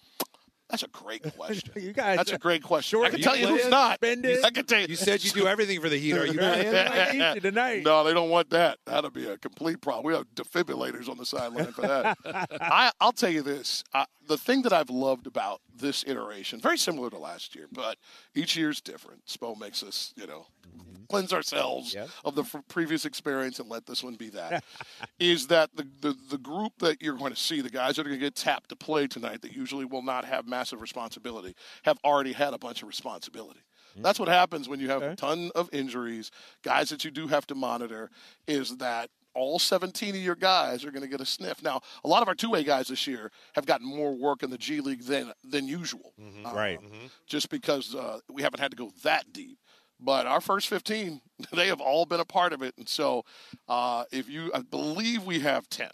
That's 0.70 0.82
a 0.82 0.88
great 0.88 1.22
question. 1.36 1.72
You 1.80 1.92
guys. 1.92 2.18
That's 2.18 2.32
a 2.32 2.38
great 2.38 2.62
question. 2.62 2.98
Sure, 2.98 3.06
I 3.06 3.10
can 3.10 3.20
tell 3.20 3.36
you 3.36 3.46
who's 3.46 3.68
not. 3.68 3.92
Suspended? 4.02 4.44
I 4.44 4.50
can 4.50 4.66
tell 4.66 4.80
you. 4.80 4.86
You 4.88 4.96
said 4.96 5.24
you 5.24 5.30
do 5.30 5.46
everything 5.46 5.80
for 5.80 5.88
the 5.88 5.96
Heat. 5.98 6.12
Are 6.12 6.26
you 6.26 6.34
playing? 6.38 6.74
I 6.74 7.12
need 7.12 7.34
you 7.36 7.40
tonight. 7.40 7.84
No, 7.84 8.04
they 8.04 8.12
don't 8.12 8.28
want 8.28 8.50
that. 8.50 8.78
That'll 8.86 9.10
be 9.10 9.26
a 9.26 9.38
complete 9.38 9.80
problem. 9.80 10.04
We 10.06 10.14
have 10.14 10.26
defibrillators 10.34 11.08
on 11.08 11.16
the 11.16 11.24
sideline 11.26 11.72
for 11.72 11.82
that. 11.82 12.18
I, 12.60 12.90
I'll 13.00 13.12
tell 13.12 13.30
you 13.30 13.42
this: 13.42 13.82
uh, 13.94 14.04
the 14.26 14.36
thing 14.36 14.62
that 14.62 14.72
I've 14.72 14.90
loved 14.90 15.26
about 15.26 15.60
this 15.80 16.04
iteration, 16.06 16.60
very 16.60 16.78
similar 16.78 17.10
to 17.10 17.18
last 17.18 17.54
year, 17.54 17.66
but 17.72 17.96
each 18.34 18.56
year's 18.56 18.80
different. 18.80 19.24
Spo 19.26 19.58
makes 19.58 19.82
us, 19.82 20.12
you 20.16 20.26
know, 20.26 20.46
mm-hmm. 20.66 21.04
cleanse 21.08 21.32
ourselves 21.32 21.94
Yep. 21.94 22.08
of 22.24 22.34
the 22.34 22.42
f- 22.42 22.62
previous 22.68 23.04
experience 23.04 23.58
and 23.58 23.68
let 23.68 23.86
this 23.86 24.02
one 24.02 24.14
be 24.14 24.28
that. 24.30 24.64
is 25.18 25.46
that 25.48 25.70
the, 25.74 25.86
the 26.00 26.16
the 26.30 26.38
group 26.38 26.72
that 26.78 27.02
you're 27.02 27.16
going 27.16 27.32
to 27.32 27.40
see, 27.40 27.60
the 27.60 27.70
guys 27.70 27.96
that 27.96 28.02
are 28.02 28.10
going 28.10 28.20
to 28.20 28.26
get 28.26 28.34
tapped 28.34 28.68
to 28.70 28.76
play 28.76 29.06
tonight, 29.06 29.42
that 29.42 29.52
usually 29.52 29.84
will 29.84 30.02
not 30.02 30.24
have 30.24 30.46
massive 30.46 30.80
responsibility, 30.80 31.54
have 31.84 31.98
already 32.04 32.32
had 32.32 32.54
a 32.54 32.58
bunch 32.58 32.82
of 32.82 32.88
responsibility. 32.88 33.60
Mm-hmm. 33.92 34.02
That's 34.02 34.18
what 34.20 34.28
happens 34.28 34.68
when 34.68 34.80
you 34.80 34.88
have 34.90 35.02
a 35.02 35.16
ton 35.16 35.50
of 35.54 35.68
injuries, 35.72 36.30
guys 36.62 36.90
that 36.90 37.04
you 37.04 37.10
do 37.10 37.26
have 37.26 37.46
to 37.48 37.54
monitor. 37.54 38.10
Is 38.46 38.76
that 38.76 39.10
all 39.34 39.58
17 39.58 40.14
of 40.16 40.20
your 40.20 40.34
guys 40.36 40.84
are 40.84 40.90
going 40.90 41.02
to 41.02 41.08
get 41.08 41.20
a 41.20 41.26
sniff? 41.26 41.62
Now, 41.62 41.80
a 42.04 42.08
lot 42.08 42.22
of 42.22 42.28
our 42.28 42.34
two-way 42.34 42.64
guys 42.64 42.88
this 42.88 43.06
year 43.06 43.30
have 43.54 43.66
gotten 43.66 43.86
more 43.86 44.14
work 44.16 44.42
in 44.42 44.50
the 44.50 44.58
G 44.58 44.80
League 44.80 45.02
than 45.04 45.32
than 45.44 45.66
usual, 45.68 46.12
uh, 46.44 46.52
Right. 46.54 46.78
just 47.26 47.48
because 47.50 47.94
uh, 47.94 48.20
we 48.30 48.42
haven't 48.42 48.60
had 48.60 48.70
to 48.72 48.76
go 48.76 48.90
that 49.02 49.32
deep. 49.32 49.58
But 50.02 50.26
our 50.26 50.40
first 50.40 50.68
15, 50.68 51.20
they 51.52 51.66
have 51.68 51.80
all 51.80 52.06
been 52.06 52.20
a 52.20 52.24
part 52.24 52.52
of 52.52 52.62
it, 52.62 52.74
and 52.78 52.88
so 52.88 53.24
uh, 53.68 54.04
if 54.10 54.28
you, 54.28 54.50
I 54.54 54.62
believe 54.62 55.24
we 55.24 55.40
have 55.40 55.68
10. 55.68 55.88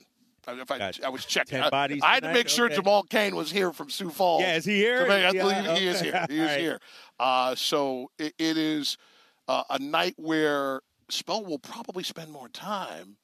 If 0.49 0.71
I, 0.71 0.79
Gotcha. 0.79 1.05
I 1.05 1.09
was 1.09 1.25
checking, 1.25 1.57
10 1.59 1.63
I, 1.65 1.71
bodies 1.71 2.03
I 2.05 2.15
had 2.15 2.23
to 2.23 2.33
make 2.33 2.49
sure 2.49 2.67
Okay. 2.67 2.77
Jamal 2.77 3.03
Cain 3.03 3.35
was 3.35 3.51
here 3.51 3.73
from 3.73 3.91
Sioux 3.91 4.11
Falls. 4.11 4.43
Yeah, 4.43 4.55
is 4.55 4.65
he 4.65 4.77
here? 4.77 5.05
So, 5.05 5.13
I 5.13 5.19
Yeah, 5.19 5.33
believe 5.33 5.79
he 5.79 5.89
is 5.89 6.01
here. 6.01 6.25
He 6.29 6.37
is 6.37 6.41
All 6.41 6.47
right. 6.47 6.61
here. 6.61 6.81
Uh, 7.19 7.55
so 7.57 8.13
it, 8.17 8.33
it 8.39 8.57
is 8.57 8.97
uh, 9.49 9.65
a 9.71 9.81
night 9.81 10.15
where 10.19 10.83
Spell 11.09 11.45
will 11.45 11.59
probably 11.59 12.05
spend 12.05 12.31
more 12.31 12.49
time 12.49 13.17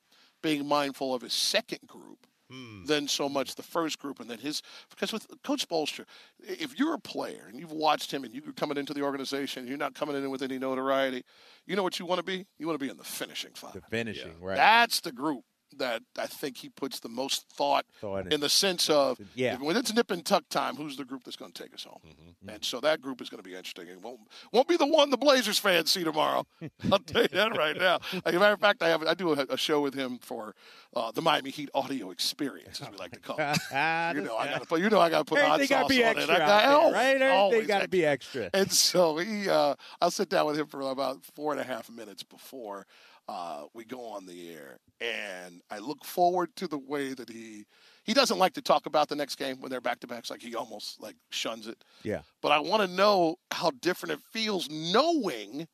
being 0.43 0.67
mindful 0.67 1.15
of 1.15 1.23
his 1.23 1.33
second 1.33 1.81
group 1.87 2.27
hmm. 2.51 2.85
than 2.85 3.09
so 3.09 3.29
much 3.29 3.55
the 3.55 3.63
first 3.63 3.99
group, 3.99 4.21
and 4.21 4.29
then 4.29 4.39
his 4.39 4.63
because 4.91 5.13
with 5.13 5.27
Coach 5.43 5.69
Bolster, 5.69 6.05
if 6.41 6.79
you're 6.79 6.95
a 6.95 7.01
player 7.01 7.47
and 7.49 7.59
you've 7.59 7.73
watched 7.73 8.13
him 8.13 8.25
and 8.25 8.35
you're 8.35 8.53
coming 8.53 8.77
into 8.77 8.95
the 8.95 9.03
organization, 9.03 9.67
you're 9.67 9.79
not 9.79 9.95
coming 9.95 10.17
in 10.17 10.31
with 10.31 10.43
any 10.43 10.59
notoriety. 10.59 11.23
You 11.67 11.77
know 11.77 11.83
what 11.83 11.99
you 11.99 12.07
want 12.07 12.19
to 12.19 12.25
be? 12.25 12.47
You 12.59 12.67
want 12.67 12.79
to 12.79 12.85
be 12.85 12.91
in 12.91 12.97
the 12.97 13.05
finishing 13.05 13.53
five. 13.55 13.75
The 13.75 13.83
finishing, 13.91 14.41
right? 14.41 14.57
That's 14.57 15.01
the 15.01 15.13
group 15.13 15.45
that 15.79 16.03
I 16.19 16.27
think 16.27 16.57
he 16.59 16.69
puts 16.69 17.01
the 17.01 17.09
most 17.09 17.49
thought 17.51 17.85
Thought 18.01 18.33
in. 18.33 18.41
the 18.41 18.49
sense 18.49 18.89
of 18.91 19.19
Yeah. 19.35 19.57
when 19.59 19.77
it's 19.77 19.93
nip 19.93 20.11
and 20.11 20.25
tuck 20.25 20.49
time, 20.49 20.77
who's 20.77 20.97
the 20.97 21.05
group 21.05 21.25
that's 21.25 21.37
going 21.37 21.53
to 21.53 21.63
take 21.63 21.75
us 21.75 21.85
home? 21.85 22.01
Mm-hmm. 22.07 22.49
And 22.49 22.65
so 22.65 22.81
that 22.81 23.01
group 23.01 23.21
is 23.21 23.29
going 23.29 23.43
to 23.43 23.49
be 23.49 23.55
interesting. 23.55 23.87
It 23.87 24.01
won't 24.03 24.21
won't 24.53 24.69
be 24.69 24.77
the 24.77 24.87
one 24.87 25.11
the 25.11 25.17
Blazers 25.17 25.59
fans 25.59 25.93
see 25.93 26.05
tomorrow. 26.05 26.47
I'll 26.93 26.99
tell 26.99 27.23
you 27.23 27.29
that 27.29 27.57
right 27.57 27.77
now. 27.77 28.01
As 28.25 28.35
a 28.35 28.39
matter 28.39 28.55
of 28.55 28.61
fact, 28.61 28.83
I 28.83 28.89
have 28.89 29.03
I 29.05 29.15
do 29.15 29.33
a, 29.33 29.47
a 29.51 29.57
show 29.57 29.81
with 29.81 29.95
him 29.95 30.19
for 30.21 30.55
uh, 30.95 31.13
the 31.13 31.23
Miami 31.23 31.51
Heat 31.51 31.71
audio 31.75 32.11
experience, 32.11 32.81
as 32.81 32.91
we 32.91 32.97
like 32.97 33.13
to 33.13 33.21
call 33.21 33.37
it. 33.39 33.59
you 34.17 34.23
know, 34.23 34.37
I 34.37 34.49
got 34.49 34.61
to 34.63 34.67
put 34.67 34.81
you 34.81 34.91
know 34.91 35.01
I 35.01 35.09
got 35.11 35.19
to 35.19 35.25
put 35.25 35.41
hot 35.41 35.61
sauce 35.61 35.71
on 35.73 35.93
extra, 35.93 36.23
it. 36.23 36.31
I 36.31 36.39
got 36.39 36.91
there, 36.91 36.93
right? 36.93 37.23
Everything 37.23 37.69
got 37.69 37.83
to 37.83 37.89
be 37.89 38.05
extra. 38.05 38.51
and 38.53 38.71
so 38.71 39.17
he, 39.19 39.49
uh, 39.49 39.75
I'll 40.01 40.11
sit 40.11 40.29
down 40.29 40.47
with 40.47 40.59
him 40.59 40.67
for 40.67 40.81
about 40.83 41.25
four 41.35 41.53
and 41.53 41.61
a 41.61 41.65
half 41.65 41.89
minutes 41.91 42.23
before 42.23 42.87
uh, 43.29 43.63
we 43.73 43.85
go 43.85 44.05
on 44.05 44.27
the 44.27 44.51
air, 44.51 44.79
and 45.01 45.62
I 45.71 45.79
look 45.79 46.05
forward 46.05 46.55
to 46.57 46.67
the 46.69 46.79
way 46.79 47.15
that 47.15 47.29
he 47.31 47.65
he 48.05 48.15
doesn't 48.15 48.39
like 48.39 48.53
to 48.55 48.63
talk 48.63 48.87
about 48.87 49.09
the 49.09 49.15
next 49.17 49.37
game 49.37 49.61
when 49.61 49.71
they're 49.71 49.81
back 49.81 50.01
to 50.01 50.07
backs. 50.07 50.31
Like 50.31 50.43
he 50.43 50.55
almost 50.55 51.01
like 51.01 51.17
shuns 51.31 51.67
it. 51.67 51.83
Yeah. 52.03 52.23
But 52.41 52.53
I 52.53 52.59
want 52.59 52.83
to 52.83 52.95
know 52.95 53.37
how 53.51 53.71
different 53.81 54.13
it 54.15 54.21
feels 54.33 54.69
knowing 54.69 55.69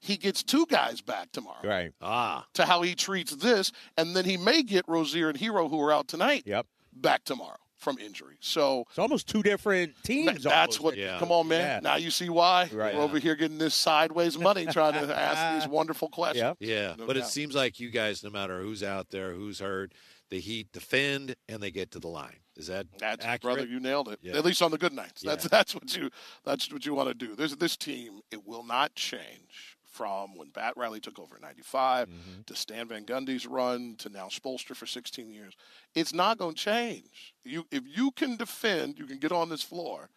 he 0.00 0.16
gets 0.16 0.42
two 0.42 0.66
guys 0.66 1.00
back 1.00 1.32
tomorrow 1.32 1.58
Right. 1.64 1.92
Ah. 2.00 2.46
to 2.54 2.64
how 2.66 2.82
he 2.82 2.94
treats 2.94 3.34
this, 3.34 3.72
and 3.96 4.14
then 4.14 4.24
he 4.24 4.36
may 4.36 4.62
get 4.62 4.84
Rozier 4.88 5.28
and 5.28 5.38
Herro 5.38 5.68
who 5.68 5.80
are 5.80 5.92
out 5.92 6.08
tonight 6.08 6.42
Yep. 6.46 6.66
back 6.92 7.24
tomorrow 7.24 7.58
from 7.78 7.96
injury. 7.98 8.36
So 8.40 8.84
It's 8.90 8.98
almost 8.98 9.28
two 9.28 9.42
different 9.42 9.94
teams. 10.02 10.28
Th- 10.30 10.42
That's 10.42 10.76
almost. 10.76 10.80
what. 10.80 10.96
Yeah. 10.96 11.18
Come 11.18 11.32
on, 11.32 11.48
man. 11.48 11.60
Yeah. 11.60 11.80
Now 11.90 11.96
you 11.96 12.10
see 12.10 12.28
why 12.28 12.68
Right. 12.72 12.94
we're 12.94 13.00
over 13.02 13.18
here 13.18 13.34
getting 13.36 13.58
this 13.58 13.74
sideways 13.74 14.36
money, 14.38 14.66
trying 14.66 14.94
to 14.94 15.16
ask 15.18 15.62
these 15.64 15.70
wonderful 15.72 16.08
questions. 16.08 16.42
Yep. 16.42 16.56
Yeah, 16.60 16.94
No 16.98 17.06
but 17.06 17.16
it 17.16 17.24
seems 17.26 17.54
like 17.54 17.80
you 17.80 17.90
guys, 17.90 18.22
no 18.22 18.30
matter 18.30 18.60
who's 18.60 18.82
out 18.82 19.10
there, 19.10 19.32
who's 19.32 19.60
hurt, 19.60 19.92
the 20.30 20.40
Heat 20.40 20.70
defend 20.72 21.36
and 21.48 21.62
they 21.62 21.70
get 21.70 21.90
to 21.92 21.98
the 21.98 22.08
line. 22.08 22.36
Is 22.56 22.66
that 22.66 22.86
That's 22.98 23.24
accurate? 23.24 23.56
brother, 23.56 23.66
you 23.70 23.80
nailed 23.80 24.08
it. 24.08 24.18
Yeah. 24.20 24.36
At 24.36 24.44
least 24.44 24.60
on 24.60 24.70
the 24.72 24.76
good 24.78 24.92
nights. 24.92 25.22
That's 25.22 25.44
that's 25.48 25.74
what 25.74 25.96
you 25.96 26.10
that's 26.44 26.70
what 26.72 26.84
you 26.84 26.92
want 26.94 27.08
to 27.08 27.14
do. 27.14 27.34
This 27.36 27.54
this 27.54 27.76
team 27.76 28.20
it 28.30 28.44
will 28.46 28.64
not 28.64 28.94
change 28.94 29.77
from 29.98 30.36
when 30.36 30.50
Pat 30.52 30.76
Riley 30.76 31.00
took 31.00 31.18
over 31.18 31.34
in 31.36 31.42
'95 31.42 32.08
Mm-hmm. 32.08 32.42
to 32.46 32.54
Stan 32.54 32.86
Van 32.88 33.04
Gundy's 33.04 33.46
run 33.46 33.96
to 33.98 34.08
now 34.08 34.28
Spoelstra 34.28 34.76
for 34.76 34.86
16 34.86 35.28
years. 35.30 35.54
It's 35.94 36.14
not 36.14 36.38
going 36.38 36.54
to 36.54 36.60
change. 36.62 37.34
You 37.44 37.66
if 37.72 37.82
you 37.84 38.12
can 38.12 38.36
defend, 38.36 38.98
you 38.98 39.06
can 39.06 39.18
get 39.18 39.32
on 39.32 39.48
this 39.48 39.62
floor, 39.62 40.08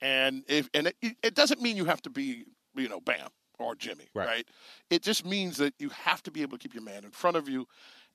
and 0.00 0.42
if 0.48 0.68
and 0.74 0.88
it, 0.88 0.96
it 1.22 1.34
doesn't 1.34 1.62
mean 1.62 1.76
you 1.76 1.84
have 1.84 2.02
to 2.02 2.10
be 2.10 2.44
you 2.74 2.88
know 2.88 3.00
Bam 3.00 3.28
or 3.58 3.74
Jimmy, 3.76 4.08
Right. 4.14 4.26
right? 4.26 4.48
It 4.88 5.02
just 5.02 5.24
means 5.24 5.58
that 5.58 5.74
you 5.78 5.90
have 5.90 6.22
to 6.24 6.30
be 6.30 6.42
able 6.42 6.56
to 6.58 6.62
keep 6.62 6.74
your 6.74 6.82
man 6.82 7.04
in 7.04 7.10
front 7.10 7.36
of 7.36 7.48
you, 7.48 7.68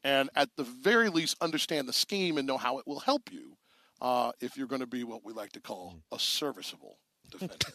and 0.03 0.29
at 0.35 0.49
the 0.57 0.63
very 0.63 1.07
least 1.09 1.37
understand 1.39 1.87
the 1.87 1.93
scheme 1.93 2.37
and 2.37 2.45
know 2.47 2.57
how 2.57 2.79
it 2.79 2.85
will 2.87 2.99
help 2.99 3.31
you 3.31 3.55
uh, 4.01 4.31
if 4.41 4.57
you're 4.57 4.67
going 4.67 4.81
to 4.81 4.87
be 4.87 5.03
what 5.05 5.23
we 5.23 5.31
like 5.33 5.51
to 5.53 5.61
call 5.61 5.99
a 6.11 6.19
serviceable 6.19 6.97
defender. 7.31 7.55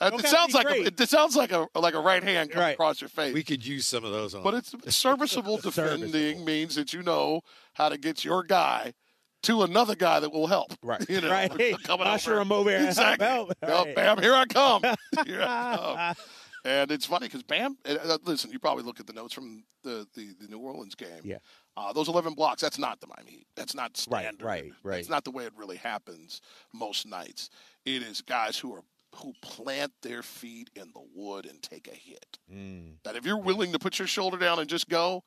Uh, 0.00 0.10
it 0.14 0.26
sounds 0.26 0.54
like 0.54 0.66
a, 0.66 0.86
it 0.86 1.08
sounds 1.10 1.36
like 1.36 1.52
a 1.52 1.66
like 1.74 1.92
a 1.92 2.00
right 2.00 2.22
hand 2.22 2.50
coming 2.50 2.64
Right. 2.64 2.72
across 2.72 3.02
your 3.02 3.10
face. 3.10 3.34
We 3.34 3.42
could 3.42 3.64
use 3.64 3.86
some 3.86 4.02
of 4.02 4.12
those 4.12 4.34
on. 4.34 4.42
But 4.42 4.54
it's 4.54 4.74
serviceable 4.96 5.58
defending 5.58 6.10
Serviceable. 6.10 6.44
means 6.46 6.74
that 6.76 6.94
you 6.94 7.02
know 7.02 7.42
how 7.74 7.90
to 7.90 7.98
get 7.98 8.24
your 8.24 8.42
guy 8.44 8.94
to 9.42 9.62
another 9.62 9.94
guy 9.94 10.20
that 10.20 10.32
will 10.32 10.46
help. 10.46 10.72
Right. 10.82 11.04
You 11.10 11.20
know, 11.20 11.30
Right. 11.30 11.50
coming 11.84 12.06
Usher 12.06 12.32
over. 12.32 12.40
him 12.40 12.52
over 12.52 12.70
here. 12.70 12.86
Exactly. 12.88 13.26
Help. 13.26 13.52
Right. 13.62 13.94
Bam, 13.94 14.22
here 14.22 14.34
I 14.34 14.46
come. 14.46 14.82
Here 15.26 15.42
I 15.42 15.76
come. 15.76 16.24
And 16.64 16.90
it's 16.90 17.04
funny 17.04 17.26
because 17.26 17.42
Bam, 17.42 17.76
uh, 17.86 17.94
uh, 18.02 18.18
listen, 18.24 18.50
you 18.50 18.58
probably 18.58 18.84
look 18.84 19.00
at 19.00 19.06
the 19.06 19.12
notes 19.12 19.34
from 19.34 19.64
the, 19.82 20.06
the, 20.14 20.34
the 20.40 20.48
New 20.48 20.60
Orleans 20.60 20.94
game. 20.94 21.20
Yeah. 21.24 21.36
Uh, 21.76 21.92
those 21.92 22.08
11 22.08 22.34
blocks, 22.34 22.62
that's 22.62 22.78
not 22.78 23.00
the 23.00 23.06
Miami 23.08 23.32
Heat. 23.32 23.46
That's 23.56 23.74
not 23.74 23.96
standard. 23.96 24.42
right, 24.42 24.62
right. 24.64 24.72
right. 24.84 24.98
It's 25.00 25.08
not 25.08 25.24
the 25.24 25.32
way 25.32 25.44
it 25.44 25.52
really 25.56 25.76
happens 25.76 26.40
most 26.72 27.06
nights. 27.06 27.50
It 27.84 28.02
is 28.02 28.20
guys 28.22 28.58
who 28.58 28.74
are 28.74 28.82
who 29.16 29.32
plant 29.42 29.92
their 30.02 30.22
feet 30.24 30.70
in 30.74 30.90
the 30.92 31.02
wood 31.14 31.46
and 31.46 31.62
take 31.62 31.86
a 31.86 31.94
hit. 31.94 32.38
Mm. 32.52 32.94
That 33.04 33.14
if 33.14 33.24
you're 33.24 33.38
willing 33.40 33.70
to 33.72 33.78
put 33.78 33.98
your 33.98 34.08
shoulder 34.08 34.36
down 34.36 34.58
and 34.58 34.68
just 34.68 34.88
go 34.88 35.22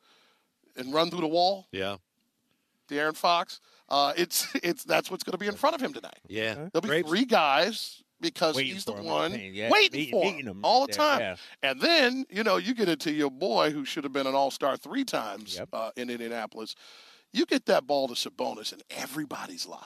and 0.75 0.93
run 0.93 1.09
through 1.09 1.21
the 1.21 1.27
wall, 1.27 1.67
Yeah. 1.71 1.95
De'Aaron 2.89 3.15
Fox, 3.17 3.59
uh, 3.89 4.13
it's 4.15 4.47
it's 4.63 4.83
that's 4.85 5.09
what's 5.11 5.23
going 5.23 5.33
to 5.33 5.37
be 5.37 5.47
in 5.47 5.55
front 5.55 5.75
of 5.75 5.81
him 5.81 5.93
tonight. 5.93 6.19
Yeah. 6.27 6.53
There'll 6.55 6.81
be 6.81 6.87
Grapes- 6.87 7.09
three 7.09 7.25
guys 7.25 8.01
because 8.21 8.55
Waiting 8.55 8.73
he's 8.73 8.85
the 8.85 8.91
for 8.93 8.97
him 8.99 9.05
in 9.05 9.11
one 9.11 9.39
yeah. 9.53 9.69
waiting 9.69 9.99
Meet- 10.01 10.11
for 10.11 10.25
him 10.25 10.47
him 10.47 10.59
all 10.63 10.85
the 10.87 10.93
time. 10.93 11.19
yeah. 11.19 11.35
And 11.63 11.79
then 11.81 12.25
you 12.29 12.43
know 12.43 12.57
you 12.57 12.73
get 12.73 12.89
into 12.89 13.11
your 13.11 13.31
boy 13.31 13.71
who 13.71 13.85
should 13.85 14.03
have 14.03 14.13
been 14.13 14.27
an 14.27 14.35
All 14.35 14.51
Star 14.51 14.77
three 14.77 15.03
times 15.03 15.55
Yep. 15.57 15.69
uh, 15.73 15.91
in 15.95 16.09
Indianapolis. 16.09 16.75
You 17.33 17.45
get 17.45 17.65
that 17.67 17.85
ball 17.85 18.07
to 18.07 18.13
Sabonis 18.13 18.71
and 18.71 18.81
everybody's 18.89 19.65
live. 19.67 19.79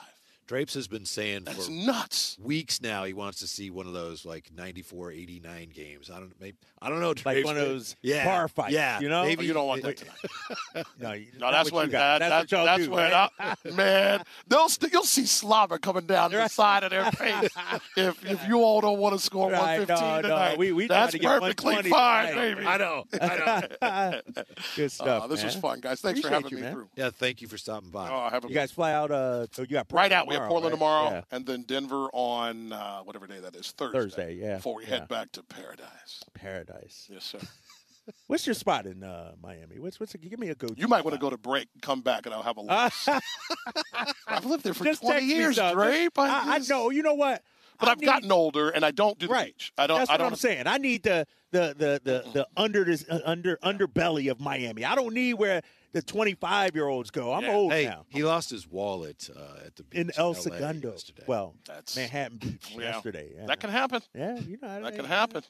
Drapes 0.52 0.74
has 0.74 0.86
been 0.86 1.06
saying 1.06 1.44
That's 1.44 1.64
for 1.64 1.72
nuts. 1.72 2.36
weeks 2.38 2.82
now 2.82 3.04
he 3.04 3.14
wants 3.14 3.38
to 3.40 3.46
see 3.46 3.70
one 3.70 3.86
of 3.86 3.94
those 3.94 4.26
like 4.26 4.50
94 4.54 5.10
89 5.12 5.70
games 5.74 6.10
i 6.10 6.18
don't 6.20 6.38
maybe 6.38 6.58
i 6.82 6.90
don't 6.90 7.00
know 7.00 7.14
Like 7.24 7.42
one 7.42 7.56
of 7.56 7.64
those 7.66 7.96
yeah 8.02 8.26
bar 8.26 8.48
fights, 8.48 8.74
yeah 8.74 9.00
you 9.00 9.08
know? 9.08 9.22
maybe 9.24 9.44
Oh, 9.44 9.46
you 9.46 9.52
don't 9.54 9.66
want 9.66 9.82
that 9.82 9.96
tonight. 9.96 10.86
No, 11.00 11.12
you- 11.12 11.28
No, 11.38 11.46
not 11.46 11.52
that's 11.52 11.72
what 11.72 11.78
what 11.78 11.86
you 11.86 11.92
got. 11.92 12.18
that, 12.18 12.28
That's 12.28 12.50
that, 12.50 12.56
what 12.58 12.66
y'all 12.66 12.66
that's 12.66 12.84
do, 12.84 12.90
when 12.90 13.12
right? 13.12 13.30
I, 13.64 13.70
man, 13.70 14.22
they'll 14.46 14.68
st- 14.68 14.92
you'll 14.92 15.04
see 15.04 15.24
slobber 15.24 15.78
coming 15.78 16.04
down 16.04 16.32
the 16.32 16.46
side 16.48 16.84
of 16.84 16.90
their 16.90 17.10
face 17.12 17.48
if 17.96 18.22
if 18.26 18.46
you 18.46 18.62
all 18.62 18.82
don't 18.82 18.98
want 18.98 19.14
to 19.16 19.24
score 19.24 19.50
Right, 19.50 19.88
115 19.88 20.22
no, 20.30 20.50
no, 20.50 20.54
we- 20.58 20.72
we 20.72 20.86
that's 20.86 21.12
to 21.12 21.18
perfectly 21.18 21.76
fine, 21.84 22.28
tonight. 22.28 22.54
baby. 22.56 22.66
i 22.66 22.76
know 22.76 23.04
i 23.22 23.36
know 24.36 24.42
Good 24.76 24.92
stuff. 24.92 25.22
Uh, 25.24 25.26
this 25.28 25.42
was 25.44 25.54
fun, 25.56 25.80
guys. 25.80 26.02
Thanks 26.02 26.20
Appreciate 26.20 26.28
for 26.28 26.34
having 26.34 26.50
you, 26.50 26.56
me 26.56 26.62
man. 26.62 26.72
through. 26.74 26.88
yeah 26.96 27.08
thank 27.10 27.40
you 27.40 27.48
for 27.48 27.56
stopping 27.56 27.88
by 27.90 28.10
Oh, 28.10 28.28
have 28.28 28.44
a 28.44 28.48
You 28.48 28.54
guys 28.54 28.70
fly 28.70 28.92
out. 28.92 29.10
Uh, 29.10 29.46
so 29.52 29.62
you 29.62 29.68
got 29.68 29.86
right 29.92 30.12
out. 30.12 30.26
We 30.28 30.34
have 30.34 30.41
Portland 30.48 30.72
right? 30.72 30.78
tomorrow, 30.78 31.10
Yeah. 31.10 31.22
and 31.30 31.46
then 31.46 31.62
Denver 31.62 32.08
on 32.12 32.72
uh, 32.72 33.00
whatever 33.00 33.26
day 33.26 33.40
that 33.40 33.54
is, 33.56 33.70
Thursday. 33.72 33.98
Thursday, 33.98 34.34
yeah, 34.34 34.56
Before 34.56 34.76
we 34.76 34.84
yeah. 34.84 34.90
head 34.90 35.08
back 35.08 35.32
to 35.32 35.42
paradise. 35.42 36.22
Paradise. 36.34 37.08
Yes, 37.10 37.24
sir. 37.24 37.38
What's 38.26 38.46
your 38.46 38.54
spot 38.54 38.86
in 38.86 39.04
uh, 39.04 39.32
Miami? 39.40 39.78
What's 39.78 40.00
what's? 40.00 40.12
Give 40.14 40.38
me 40.38 40.48
a 40.48 40.56
go. 40.56 40.66
You 40.76 40.88
might 40.88 41.04
want 41.04 41.14
to 41.14 41.20
go 41.20 41.30
to 41.30 41.36
break, 41.38 41.68
come 41.82 42.00
back, 42.00 42.26
and 42.26 42.34
I'll 42.34 42.42
have 42.42 42.56
a 42.56 42.60
list. 42.62 43.08
I've 44.26 44.44
lived 44.44 44.64
there 44.64 44.74
for 44.74 44.82
Just 44.84 45.02
20 45.02 45.24
years. 45.24 45.54
Drape. 45.56 46.18
I, 46.18 46.56
I 46.56 46.58
know. 46.68 46.90
You 46.90 47.02
know 47.04 47.14
what? 47.14 47.42
But 47.78 47.88
I 47.88 47.92
I've 47.92 48.00
need- 48.00 48.06
gotten 48.06 48.32
older, 48.32 48.70
and 48.70 48.84
I 48.84 48.90
don't 48.90 49.18
do 49.20 49.26
the 49.28 49.32
right. 49.32 49.46
beach. 49.56 49.72
I 49.78 49.86
don't. 49.86 49.98
That's 49.98 50.10
I 50.10 50.14
what 50.14 50.18
don't. 50.18 50.32
I'm 50.32 50.36
saying. 50.36 50.66
I 50.66 50.78
need 50.78 51.04
the 51.04 51.26
the 51.52 51.74
the 51.78 52.00
the, 52.02 52.24
the 52.32 52.48
under 52.56 52.84
this 52.84 53.04
uh, 53.08 53.20
under 53.24 53.56
underbelly 53.58 54.30
of 54.30 54.40
Miami. 54.40 54.84
I 54.84 54.94
don't 54.96 55.14
need 55.14 55.34
where 55.34 55.62
the 55.92 56.02
25 56.02 56.74
year 56.74 56.86
olds 56.88 57.10
go. 57.10 57.32
I'm 57.32 57.42
Yeah. 57.44 57.52
old 57.54 57.72
hey 57.72 57.84
now. 57.84 58.04
he 58.08 58.22
lost 58.24 58.50
his 58.50 58.66
wallet 58.68 59.28
uh, 59.34 59.66
at 59.66 59.76
the 59.76 59.84
beach 59.84 60.00
In 60.00 60.10
El 60.16 60.28
LA 60.32 60.40
Segundo. 60.40 60.90
yesterday. 60.92 61.24
Well, 61.26 61.54
That's- 61.66 61.96
Manhattan 61.96 62.38
Beach 62.38 62.70
Yeah. 62.74 62.80
yesterday. 62.80 63.32
Yeah. 63.36 63.46
That 63.46 63.60
can 63.60 63.70
happen. 63.70 64.02
Yeah, 64.14 64.38
you 64.40 64.58
know 64.60 64.82
That 64.82 64.94
can 64.94 65.04
happen. 65.04 65.42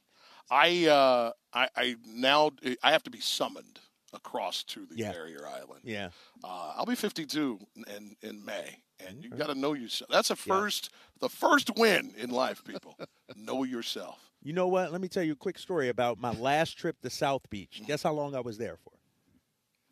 I 0.50 0.86
uh, 0.86 1.30
I, 1.52 1.68
I 1.76 1.96
now 2.06 2.50
I 2.82 2.90
have 2.92 3.02
to 3.04 3.10
be 3.10 3.20
summoned 3.20 3.78
across 4.12 4.62
to 4.64 4.84
the 4.86 4.96
Yeah. 4.96 5.12
barrier 5.12 5.46
island. 5.46 5.80
Yeah. 5.84 6.08
Uh, 6.44 6.74
I'll 6.76 6.86
be 6.86 6.94
52 6.96 7.58
in 7.96 8.16
in 8.22 8.44
May, 8.44 8.78
and 9.06 9.22
you 9.24 9.30
got 9.30 9.46
to 9.46 9.54
know 9.54 9.72
yourself. 9.74 10.10
That's 10.10 10.30
a 10.30 10.36
first, 10.36 10.90
the 11.20 11.28
first 11.30 11.70
win 11.76 12.12
in 12.18 12.30
life, 12.30 12.62
people. 12.64 12.98
know 13.36 13.64
yourself. 13.64 14.18
You 14.42 14.52
know 14.52 14.66
what? 14.68 14.90
Let 14.92 15.00
me 15.00 15.08
tell 15.08 15.22
you 15.22 15.32
a 15.32 15.36
quick 15.36 15.58
story 15.58 15.88
about 15.88 16.18
my 16.18 16.32
last 16.32 16.76
trip 16.76 17.00
to 17.02 17.10
South 17.10 17.48
Beach. 17.48 17.80
Guess 17.86 18.02
how 18.02 18.12
long 18.12 18.34
I 18.34 18.40
was 18.40 18.58
there 18.58 18.76
for? 18.76 18.92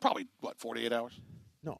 Probably 0.01 0.27
what 0.41 0.59
48 0.59 0.91
hours. 0.91 1.19
No. 1.63 1.79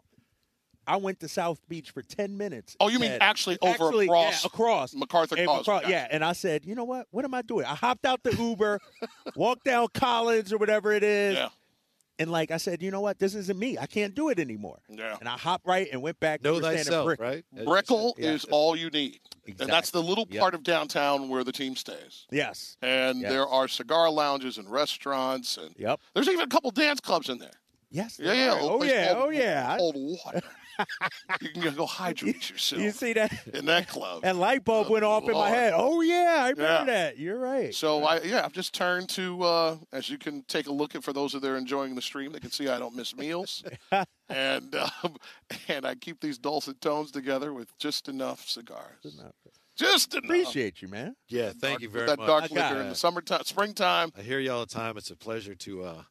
I 0.87 0.95
went 0.97 1.19
to 1.21 1.27
South 1.27 1.59
Beach 1.67 1.91
for 1.91 2.01
10 2.01 2.37
minutes. 2.37 2.75
Oh, 2.79 2.87
you 2.87 2.99
mean 2.99 3.11
actually 3.19 3.57
over 3.61 3.71
actually, 3.87 4.05
across 4.05 4.43
yeah, 4.43 4.47
across 4.47 4.93
MacArthur 4.95 5.35
and 5.37 5.47
Causeway? 5.47 5.77
across- 5.77 5.89
yeah, 5.91 6.07
and 6.09 6.23
I 6.23 6.33
said, 6.33 6.65
you 6.65 6.75
know 6.75 6.83
what? 6.85 7.07
What 7.11 7.25
am 7.25 7.33
I 7.33 7.41
doing? 7.41 7.65
I 7.65 7.75
hopped 7.75 8.05
out 8.05 8.23
the 8.23 8.33
Uber, 8.35 8.79
walked 9.35 9.65
down 9.65 9.87
Collins 9.93 10.53
or 10.53 10.57
whatever 10.57 10.91
it 10.93 11.03
is, 11.03 11.35
Yeah, 11.35 11.49
and 12.19 12.31
like 12.31 12.51
I 12.51 12.57
said, 12.57 12.81
you 12.83 12.91
know 12.91 13.01
what? 13.01 13.17
This 13.19 13.33
isn't 13.35 13.57
me. 13.57 13.77
I 13.79 13.85
can't 13.87 14.13
do 14.13 14.29
it 14.29 14.37
anymore. 14.39 14.79
yeah. 14.87 15.17
And 15.19 15.27
I 15.27 15.37
hopped 15.37 15.65
right 15.65 15.87
and 15.91 16.01
went 16.01 16.19
back. 16.19 16.43
know 16.43 16.53
We 16.53 16.57
were 16.59 16.63
staying 16.63 16.77
in 16.79 16.83
thyself 16.85 17.05
Brick- 17.05 17.19
right 17.19 17.45
As 17.55 17.59
you 17.59 17.65
Brickell 17.65 18.15
Yeah. 18.17 18.31
is 18.31 18.45
all 18.45 18.75
you 18.75 18.89
need, 18.91 19.19
and 19.47 19.69
that's 19.69 19.89
the 19.91 20.01
little 20.03 20.27
Yep. 20.29 20.39
part 20.39 20.53
of 20.55 20.61
downtown 20.63 21.29
where 21.29 21.43
the 21.43 21.51
team 21.51 21.75
stays. 21.75 22.25
Yes. 22.31 22.77
And 22.81 23.21
Yes. 23.21 23.31
there 23.31 23.47
are 23.47 23.67
cigar 23.67 24.09
lounges 24.11 24.57
and 24.59 24.69
restaurants, 24.69 25.57
and 25.57 25.75
Yep. 25.77 25.99
there's 26.15 26.27
even 26.27 26.41
a 26.41 26.47
couple 26.47 26.69
dance 26.71 26.99
clubs 26.99 27.29
in 27.29 27.37
there. 27.39 27.51
Yes. 27.91 28.17
Yeah, 28.21 28.33
yeah. 28.33 28.57
Oh 28.59 28.83
yeah. 28.83 29.13
called 29.13 29.25
Oh 29.25 29.29
yeah. 29.29 29.77
Cold 29.77 29.95
water. 29.97 30.41
you 31.41 31.49
can 31.49 31.75
go 31.75 31.85
hydrate 31.85 32.49
yourself 32.49 32.81
You 32.81 32.91
see 32.91 33.13
that? 33.13 33.31
in 33.53 33.65
that 33.65 33.87
club. 33.87 34.21
And 34.23 34.39
light 34.39 34.63
bulb 34.63 34.89
went 34.89 35.03
off 35.03 35.23
in 35.25 35.33
my 35.33 35.49
head. 35.49 35.73
Oh 35.75 36.01
yeah, 36.01 36.37
I 36.39 36.49
remember 36.51 36.63
Yeah. 36.63 36.83
that. 36.85 37.17
You're 37.19 37.37
right. 37.37 37.75
So 37.75 38.03
I 38.05 38.21
yeah, 38.21 38.43
I've 38.45 38.53
just 38.53 38.73
turned 38.73 39.09
to 39.09 39.43
uh, 39.43 39.77
as 39.91 40.09
you 40.09 40.17
can 40.17 40.43
take 40.47 40.67
a 40.67 40.71
look 40.71 40.95
at 40.95 41.03
for 41.03 41.11
those 41.13 41.33
of 41.35 41.41
there 41.41 41.57
enjoying 41.57 41.93
the 41.95 42.01
stream, 42.01 42.31
they 42.31 42.39
can 42.39 42.49
see 42.51 42.67
I 42.69 42.79
don't 42.79 42.95
miss 42.95 43.15
meals, 43.15 43.63
and 44.29 44.73
um, 44.75 45.17
and 45.67 45.85
I 45.85 45.95
keep 45.95 46.21
these 46.21 46.37
dulcet 46.37 46.79
tones 46.81 47.11
together 47.11 47.53
with 47.53 47.77
just 47.77 48.07
enough 48.07 48.47
cigars, 48.47 49.03
just 49.77 50.13
enough. 50.15 50.23
Appreciate 50.23 50.81
you, 50.81 50.87
man. 50.87 51.15
yeah 51.27 51.47
thank 51.49 51.61
Dark- 51.61 51.81
you 51.81 51.89
with 51.89 51.93
very 51.95 52.07
that 52.07 52.17
much 52.17 52.27
That 52.27 52.49
dark 52.49 52.51
liquor 52.71 52.81
in 52.81 52.89
the 52.89 52.95
summertime, 52.95 53.41
springtime. 53.43 54.11
i 54.17 54.21
hear 54.21 54.39
you 54.39 54.51
all 54.51 54.61
the 54.61 54.65
time 54.73 54.97
it's 54.97 55.11
a 55.11 55.15
pleasure 55.17 55.55
to 55.55 55.83
uh 55.83 56.03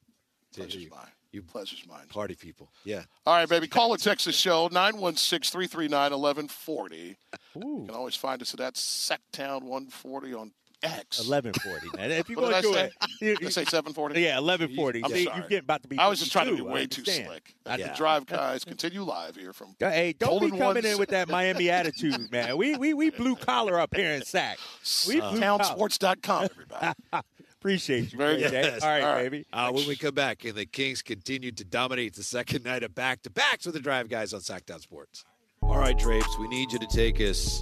to 0.54 0.64
hear 0.66 0.80
you, 0.80 0.90
mine. 0.90 1.06
You 1.32 1.42
Pleasure's 1.42 1.86
mine. 1.86 2.06
party 2.08 2.34
people 2.34 2.70
yeah 2.84 3.02
All 3.26 3.34
right, 3.34 3.48
baby. 3.48 3.68
Call 3.68 3.92
a 3.94 3.98
Texas 3.98 4.34
show 4.36 4.68
916-339-1140. 4.70 7.16
You 7.54 7.84
can 7.86 7.90
always 7.94 8.16
find 8.16 8.42
us 8.42 8.52
at 8.54 8.58
that 8.58 8.74
Sactown 8.74 9.62
140 9.62 10.34
on 10.34 10.50
X. 10.82 11.20
Eleven 11.20 11.52
forty, 11.52 11.88
man. 11.94 12.10
If 12.10 12.30
you 12.30 12.36
go 12.36 12.46
I 12.46 12.62
say? 12.62 12.90
it, 13.20 13.40
you- 13.42 13.46
I 13.46 13.50
say 13.50 13.64
740? 13.66 14.18
yeah, 14.18 14.38
eleven 14.38 14.74
forty. 14.74 15.04
I'm 15.04 15.10
See, 15.10 15.24
sorry. 15.26 15.36
you're 15.40 15.48
getting 15.48 15.64
about 15.64 15.82
to 15.82 15.88
be. 15.88 15.98
I 15.98 16.08
was 16.08 16.20
just 16.20 16.32
trying 16.32 16.46
to 16.48 16.54
be 16.56 16.62
way 16.62 16.86
too 16.86 17.04
slick. 17.04 17.54
At 17.66 17.80
Yeah. 17.80 17.88
the 17.88 17.94
drive, 17.98 18.24
guys, 18.24 18.64
continue 18.64 19.02
live 19.02 19.36
here 19.36 19.52
from 19.52 19.76
Hey, 19.78 20.14
don't 20.18 20.30
Golden 20.30 20.52
be 20.52 20.58
coming 20.58 20.86
in 20.86 20.96
with 20.98 21.10
that 21.10 21.28
Miami 21.28 21.68
attitude, 21.68 22.32
man. 22.32 22.56
We 22.56 22.78
we 22.78 22.94
we 22.94 23.10
blue 23.20 23.36
collar 23.36 23.78
up 23.78 23.94
here 23.94 24.12
in 24.14 24.22
Sac. 24.22 24.58
We 25.06 25.20
blue 25.20 25.38
collar. 25.38 25.58
townsports.com, 25.64 26.44
everybody. 26.50 26.94
Appreciate 27.60 28.10
you, 28.12 28.16
Very 28.18 28.36
Great 28.38 28.42
good. 28.44 28.50
Day. 28.52 28.62
Yes. 28.62 28.82
All 28.82 28.88
right, 28.88 29.02
All 29.02 29.12
right. 29.14 29.22
baby. 29.30 29.46
Uh, 29.52 29.70
when 29.70 29.86
we 29.86 29.94
come 29.94 30.14
back, 30.14 30.44
and 30.46 30.54
the 30.54 30.64
Kings 30.64 31.02
continue 31.02 31.52
to 31.52 31.64
dominate 31.64 32.14
the 32.14 32.22
second 32.22 32.64
night 32.64 32.82
of 32.82 32.94
back 32.94 33.22
to 33.22 33.30
backs 33.30 33.66
with 33.66 33.74
the 33.74 33.80
Drive 33.80 34.08
Guys 34.08 34.32
on 34.32 34.40
Sactown 34.40 34.80
Sports. 34.80 35.24
All 35.62 35.76
right, 35.78 35.96
Drapes, 35.98 36.38
we 36.38 36.48
need 36.48 36.72
you 36.72 36.78
to 36.78 36.86
take 36.86 37.20
us 37.20 37.60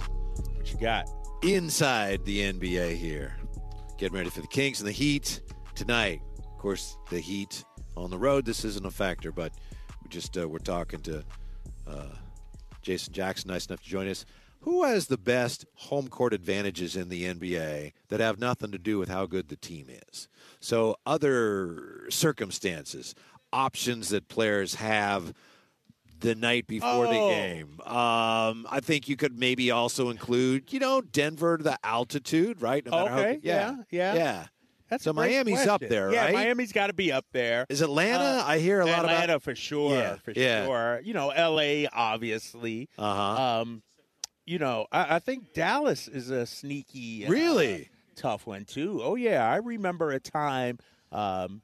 What 0.55 0.71
you 0.71 0.79
got? 0.79 1.05
inside 1.43 2.23
the 2.23 2.39
NBA 2.53 2.95
here. 2.95 3.35
Getting 3.97 4.17
ready 4.17 4.29
for 4.29 4.39
the 4.39 4.47
Kings 4.47 4.79
and 4.79 4.87
the 4.87 4.93
Heat 4.93 5.41
tonight. 5.75 6.21
Of 6.37 6.57
course, 6.57 6.97
the 7.09 7.19
Heat 7.19 7.65
on 7.97 8.09
the 8.09 8.17
road. 8.17 8.45
This 8.45 8.63
isn't 8.63 8.85
a 8.85 8.91
factor, 8.91 9.33
but 9.33 9.51
we 10.01 10.07
just 10.09 10.37
uh, 10.37 10.47
we're 10.47 10.59
talking 10.59 11.01
to 11.01 11.25
uh, 11.85 12.05
Jason 12.81 13.11
Jackson, 13.11 13.49
nice 13.51 13.65
enough 13.65 13.83
to 13.83 13.89
join 13.89 14.07
us. 14.07 14.25
Who 14.61 14.83
has 14.83 15.07
the 15.07 15.17
best 15.17 15.65
home 15.75 16.09
court 16.09 16.33
advantages 16.33 16.95
in 16.95 17.09
the 17.09 17.23
NBA 17.25 17.93
that 18.09 18.19
have 18.19 18.39
nothing 18.39 18.71
to 18.71 18.77
do 18.77 18.99
with 18.99 19.09
how 19.09 19.25
good 19.25 19.47
the 19.49 19.55
team 19.55 19.87
is? 20.09 20.27
So, 20.59 20.97
other 21.05 22.05
circumstances, 22.09 23.15
options 23.53 24.09
that 24.09 24.27
players 24.27 24.75
have 24.75 25.33
the 26.19 26.35
night 26.35 26.67
before 26.67 27.07
the 27.07 27.17
Oh. 27.17 27.29
game. 27.29 27.79
Um, 27.81 28.67
I 28.69 28.81
think 28.81 29.07
you 29.07 29.15
could 29.15 29.39
maybe 29.39 29.71
also 29.71 30.09
include, 30.09 30.73
you 30.73 30.79
know, 30.79 30.99
Denver, 30.99 31.57
the 31.61 31.79
altitude, 31.83 32.61
right? 32.61 32.85
No 32.85 32.91
matter 32.91 33.09
how- 33.09 33.19
Okay, 33.19 33.39
yeah, 33.41 33.75
yeah. 33.89 34.13
yeah. 34.15 34.45
That's 34.89 35.03
So 35.03 35.13
Miami's 35.13 35.59
up 35.67 35.79
question. 35.81 35.89
there, 35.89 36.11
yeah, 36.11 36.25
right? 36.25 36.33
Miami's 36.33 36.73
got 36.73 36.87
to 36.87 36.93
be 36.93 37.11
up 37.11 37.25
there. 37.31 37.65
Is 37.69 37.81
Atlanta? 37.81 38.41
Uh, 38.41 38.43
I 38.45 38.57
hear 38.59 38.81
a 38.81 38.85
lot 38.85 38.99
of 39.05 39.11
Atlanta 39.11 39.33
about. 39.33 39.43
for 39.43 39.55
sure, 39.55 39.95
Yeah, 39.95 40.15
for 40.15 40.31
yeah. 40.35 40.65
sure. 40.65 40.99
You 41.05 41.13
know, 41.13 41.29
L.A. 41.29 41.87
obviously. 41.87 42.89
Uh 42.97 43.15
huh. 43.35 43.61
Um, 43.61 43.83
you 44.49 44.57
know, 44.57 44.87
I, 44.91 45.17
I 45.17 45.19
think 45.19 45.53
Dallas 45.53 46.07
is 46.07 46.31
a 46.31 46.43
sneaky, 46.47 47.23
uh, 47.27 47.29
Really? 47.29 47.89
tough 48.15 48.47
one 48.47 48.65
too. 48.65 48.99
Oh 49.03 49.13
yeah, 49.13 49.47
I 49.47 49.57
remember 49.57 50.11
a 50.11 50.19
time. 50.19 50.79
Um, 51.11 51.61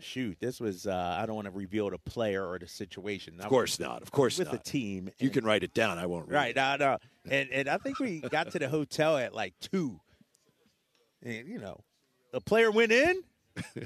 shoot, 0.00 0.38
this 0.40 0.58
was 0.58 0.86
uh, 0.86 1.18
I 1.20 1.26
don't 1.26 1.36
want 1.36 1.46
to 1.46 1.50
reveal 1.50 1.90
the 1.90 1.98
player 1.98 2.48
or 2.48 2.58
the 2.58 2.66
situation. 2.66 3.38
of 3.40 3.46
course 3.48 3.78
not. 3.78 4.00
Of 4.00 4.10
course 4.10 4.38
with 4.38 4.48
not. 4.48 4.52
With 4.52 4.64
the 4.64 4.70
team. 4.70 5.10
you 5.18 5.26
and- 5.26 5.32
can 5.34 5.44
write 5.44 5.64
it 5.64 5.74
down. 5.74 5.98
I 5.98 6.06
won't. 6.06 6.28
read 6.28 6.34
right 6.34 6.50
it. 6.50 6.56
no 6.56 6.76
no, 6.78 6.98
and 7.30 7.50
and 7.50 7.68
I 7.68 7.76
think 7.76 7.98
we 7.98 8.20
got 8.20 8.50
to 8.52 8.58
the 8.58 8.70
hotel 8.70 9.18
at 9.18 9.34
like 9.34 9.52
two. 9.60 10.00
And 11.22 11.46
you 11.46 11.58
know, 11.58 11.84
the 12.32 12.40
player 12.40 12.70
went 12.70 12.90
in. 12.92 13.22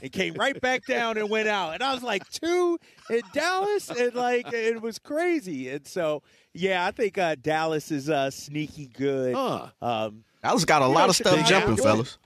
And 0.03 0.13
came 0.13 0.35
right 0.35 0.61
back 0.61 0.85
down 0.87 1.19
and 1.19 1.29
went 1.29 1.49
out. 1.49 1.75
And 1.75 1.83
I 1.83 1.95
was 1.95 2.03
like, 2.03 2.29
two 2.31 2.79
in 3.11 3.21
Dallas, 3.33 3.91
and 3.91 4.15
like 4.15 4.53
it 4.53 4.81
was 4.81 4.99
crazy. 4.99 5.69
And 5.71 5.87
so, 5.87 6.23
yeah, 6.53 6.87
I 6.87 6.91
think 6.91 7.19
uh, 7.19 7.37
Dallas 7.41 7.91
is 7.91 8.09
uh, 8.09 8.31
sneaky 8.31 8.89
good. 8.89 9.35
Huh. 9.35 9.69
Um, 9.81 10.25
Dallas 10.43 10.65
got 10.65 10.83
a 10.83 10.87
lot 10.87 11.05
know, 11.05 11.09
of 11.11 11.17
stuff 11.17 11.37
yeah. 11.37 11.47
jumping, 11.47 11.77
fellas. 11.77 12.19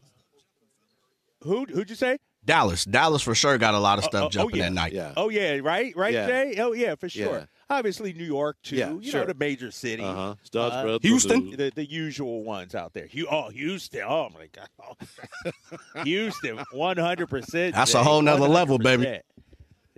who 1.43 1.65
who'd 1.67 1.91
you 1.91 1.97
say? 1.97 2.19
Dallas, 2.45 2.85
Dallas 2.85 3.23
for 3.23 3.35
sure 3.35 3.59
got 3.59 3.75
a 3.75 3.79
lot 3.79 3.99
of 3.99 4.05
stuff 4.05 4.23
oh, 4.23 4.27
oh, 4.27 4.31
jumping 4.31 4.57
yeah. 4.59 4.65
that 4.65 4.73
night. 4.73 4.93
Yeah. 4.93 5.13
Oh 5.17 5.29
yeah, 5.29 5.59
right, 5.63 5.95
right, 5.97 6.15
Yeah. 6.15 6.27
Jay. 6.27 6.55
Oh 6.59 6.73
yeah, 6.73 6.95
for 6.95 7.09
sure. 7.09 7.39
Yeah. 7.39 7.45
Obviously, 7.71 8.13
New 8.13 8.25
York 8.25 8.57
too. 8.63 8.77
Yeah, 8.77 8.93
you 8.95 9.11
sure. 9.11 9.21
know 9.21 9.27
the 9.29 9.35
major 9.35 9.71
cities. 9.71 10.05
Uh 10.05 10.15
huh. 10.15 10.35
Stars 10.43 10.73
Uh, 10.73 10.81
spread 10.83 11.03
Houston? 11.03 11.51
the- 11.51 11.57
the, 11.57 11.73
the 11.77 11.85
usual 11.89 12.43
ones 12.43 12.75
out 12.75 12.93
there. 12.95 13.07
Hu- 13.07 13.29
Oh, 13.31 13.49
Houston. 13.51 14.03
Oh 14.03 14.29
my 14.35 14.49
God. 14.53 15.55
Houston, 16.05 16.59
one 16.73 16.97
hundred 16.97 17.29
percent. 17.29 17.75
That's 17.75 17.95
a 17.95 18.03
whole 18.03 18.23
nother 18.23 18.49
level, 18.49 18.79
baby. 18.79 19.21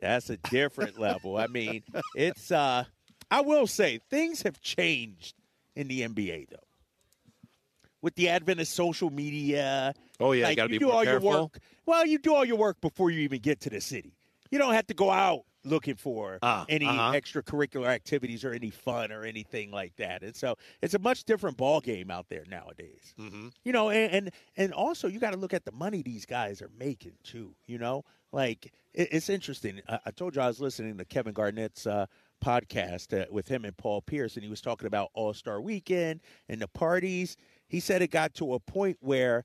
That's 0.00 0.30
a 0.30 0.36
different 0.36 0.98
level. 0.98 1.36
I 1.36 1.46
mean, 1.46 1.82
it's. 2.14 2.50
uh 2.52 2.84
I 3.30 3.40
will 3.40 3.66
say 3.66 3.98
things 4.10 4.42
have 4.42 4.60
changed 4.60 5.34
in 5.74 5.88
the 5.88 6.02
NBA 6.02 6.50
though. 6.50 6.56
With 8.02 8.14
the 8.16 8.28
advent 8.28 8.60
of 8.60 8.66
social 8.68 9.08
media, 9.10 9.94
Oh 10.20 10.32
yeah, 10.32 10.46
like, 10.48 10.56
got 10.58 10.66
to 10.66 10.72
you 10.74 10.78
be 10.80 10.84
do 10.84 10.86
more 10.88 10.96
all 10.96 11.04
careful. 11.04 11.30
your 11.30 11.40
work. 11.42 11.58
Well, 11.86 12.04
you 12.06 12.18
do 12.18 12.34
all 12.34 12.44
your 12.44 12.56
work 12.58 12.80
before 12.82 13.10
you 13.10 13.20
even 13.20 13.40
get 13.40 13.60
to 13.60 13.70
the 13.70 13.80
city. 13.80 14.12
You 14.50 14.58
don't 14.58 14.74
have 14.74 14.86
to 14.88 14.94
go 14.94 15.10
out 15.10 15.44
looking 15.64 15.94
for 15.94 16.38
Ah, 16.42 16.64
any 16.68 16.86
uh-huh. 16.86 17.12
extracurricular 17.12 17.86
activities 17.86 18.44
or 18.44 18.52
any 18.52 18.70
fun 18.70 19.12
or 19.12 19.24
anything 19.24 19.70
like 19.70 19.94
that. 19.96 20.22
And 20.22 20.34
so 20.34 20.56
it's 20.80 20.94
a 20.94 20.98
much 20.98 21.24
different 21.24 21.56
ball 21.56 21.80
game 21.80 22.10
out 22.10 22.28
there 22.28 22.44
nowadays. 22.48 23.14
Mm-hmm. 23.18 23.48
You 23.64 23.72
know, 23.72 23.90
and 23.90 24.12
and, 24.12 24.30
and 24.56 24.72
also 24.72 25.08
you 25.08 25.18
got 25.18 25.32
to 25.32 25.38
look 25.38 25.54
at 25.54 25.64
the 25.64 25.72
money 25.72 26.02
these 26.02 26.26
guys 26.26 26.62
are 26.62 26.70
making 26.78 27.12
too. 27.22 27.54
You 27.66 27.78
know, 27.78 28.04
like 28.32 28.72
it, 28.92 29.08
it's 29.12 29.28
interesting. 29.28 29.80
I, 29.88 29.98
I 30.06 30.10
told 30.10 30.36
you 30.36 30.42
I 30.42 30.48
was 30.48 30.60
listening 30.60 30.98
to 30.98 31.04
Kevin 31.04 31.32
Garnett's 31.32 31.86
uh, 31.86 32.06
podcast 32.44 33.18
uh, 33.18 33.26
with 33.30 33.48
him 33.48 33.64
and 33.64 33.76
Paul 33.76 34.02
Pierce, 34.02 34.34
and 34.34 34.42
he 34.44 34.50
was 34.50 34.60
talking 34.60 34.86
about 34.86 35.10
All 35.14 35.32
Star 35.32 35.60
Weekend 35.60 36.20
and 36.48 36.60
the 36.60 36.68
parties. 36.68 37.36
He 37.68 37.80
said 37.80 38.02
it 38.02 38.10
got 38.10 38.34
to 38.34 38.54
a 38.54 38.60
point 38.60 38.98
where 39.00 39.44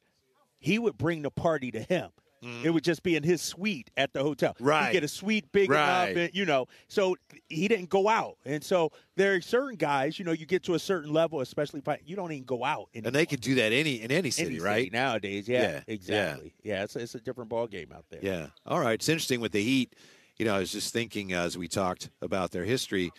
he 0.60 0.80
would 0.80 0.98
bring 0.98 1.22
the 1.22 1.32
party 1.32 1.72
to 1.72 1.80
him. 1.80 2.10
It 2.42 2.70
would 2.70 2.84
just 2.84 3.04
be 3.04 3.16
in 3.16 3.24
his 3.24 3.42
suite 3.42 3.90
at 3.98 4.14
the 4.14 4.22
hotel. 4.24 4.56
Right. 4.60 4.80
He'd 4.82 4.86
Mm-hmm. 4.88 4.94
Get 4.94 5.04
a 5.04 5.08
suite 5.08 5.52
big 5.52 5.70
Right. 5.72 6.10
enough, 6.10 6.18
and, 6.18 6.36
you 6.36 6.46
know. 6.46 6.68
So 6.88 7.16
he 7.50 7.68
didn't 7.68 7.90
go 7.90 8.08
out, 8.08 8.38
and 8.46 8.64
so 8.64 8.92
there 9.16 9.34
are 9.36 9.42
certain 9.42 9.76
guys. 9.76 10.18
You 10.20 10.26
know, 10.26 10.32
you 10.32 10.46
get 10.46 10.64
to 10.64 10.76
a 10.76 10.80
certain 10.80 11.12
level, 11.12 11.42
especially 11.42 11.80
if 11.80 11.88
I, 11.88 12.00
you 12.06 12.16
don't 12.16 12.32
even 12.32 12.46
go 12.46 12.64
out. 12.64 12.90
And 12.94 13.06
they 13.06 13.26
could 13.26 13.42
do 13.42 13.56
that 13.56 13.72
any 13.72 14.02
in 14.02 14.12
any 14.12 14.32
city, 14.32 14.56
Any 14.56 14.60
right? 14.60 14.92
nowadays. 14.94 15.48
Yeah, 15.48 15.62
Yeah, 15.62 15.72
yeah. 15.72 15.82
exactly. 15.88 16.54
Yeah, 16.64 16.84
it's, 16.84 16.96
it's 16.96 17.16
a 17.16 17.20
different 17.20 17.50
ball 17.50 17.68
game 17.68 17.92
out 17.96 18.06
there. 18.10 18.20
Yeah. 18.22 18.48
All 18.66 18.80
right. 18.80 18.94
It's 18.94 19.10
interesting 19.10 19.40
with 19.42 19.52
the 19.52 19.64
Heat. 19.64 19.94
You 20.38 20.46
know, 20.46 20.56
I 20.56 20.60
was 20.60 20.72
just 20.72 20.94
thinking 20.94 21.34
as 21.34 21.58
we 21.58 21.68
talked 21.68 22.10
about 22.22 22.52
their 22.52 22.64
history. 22.66 23.12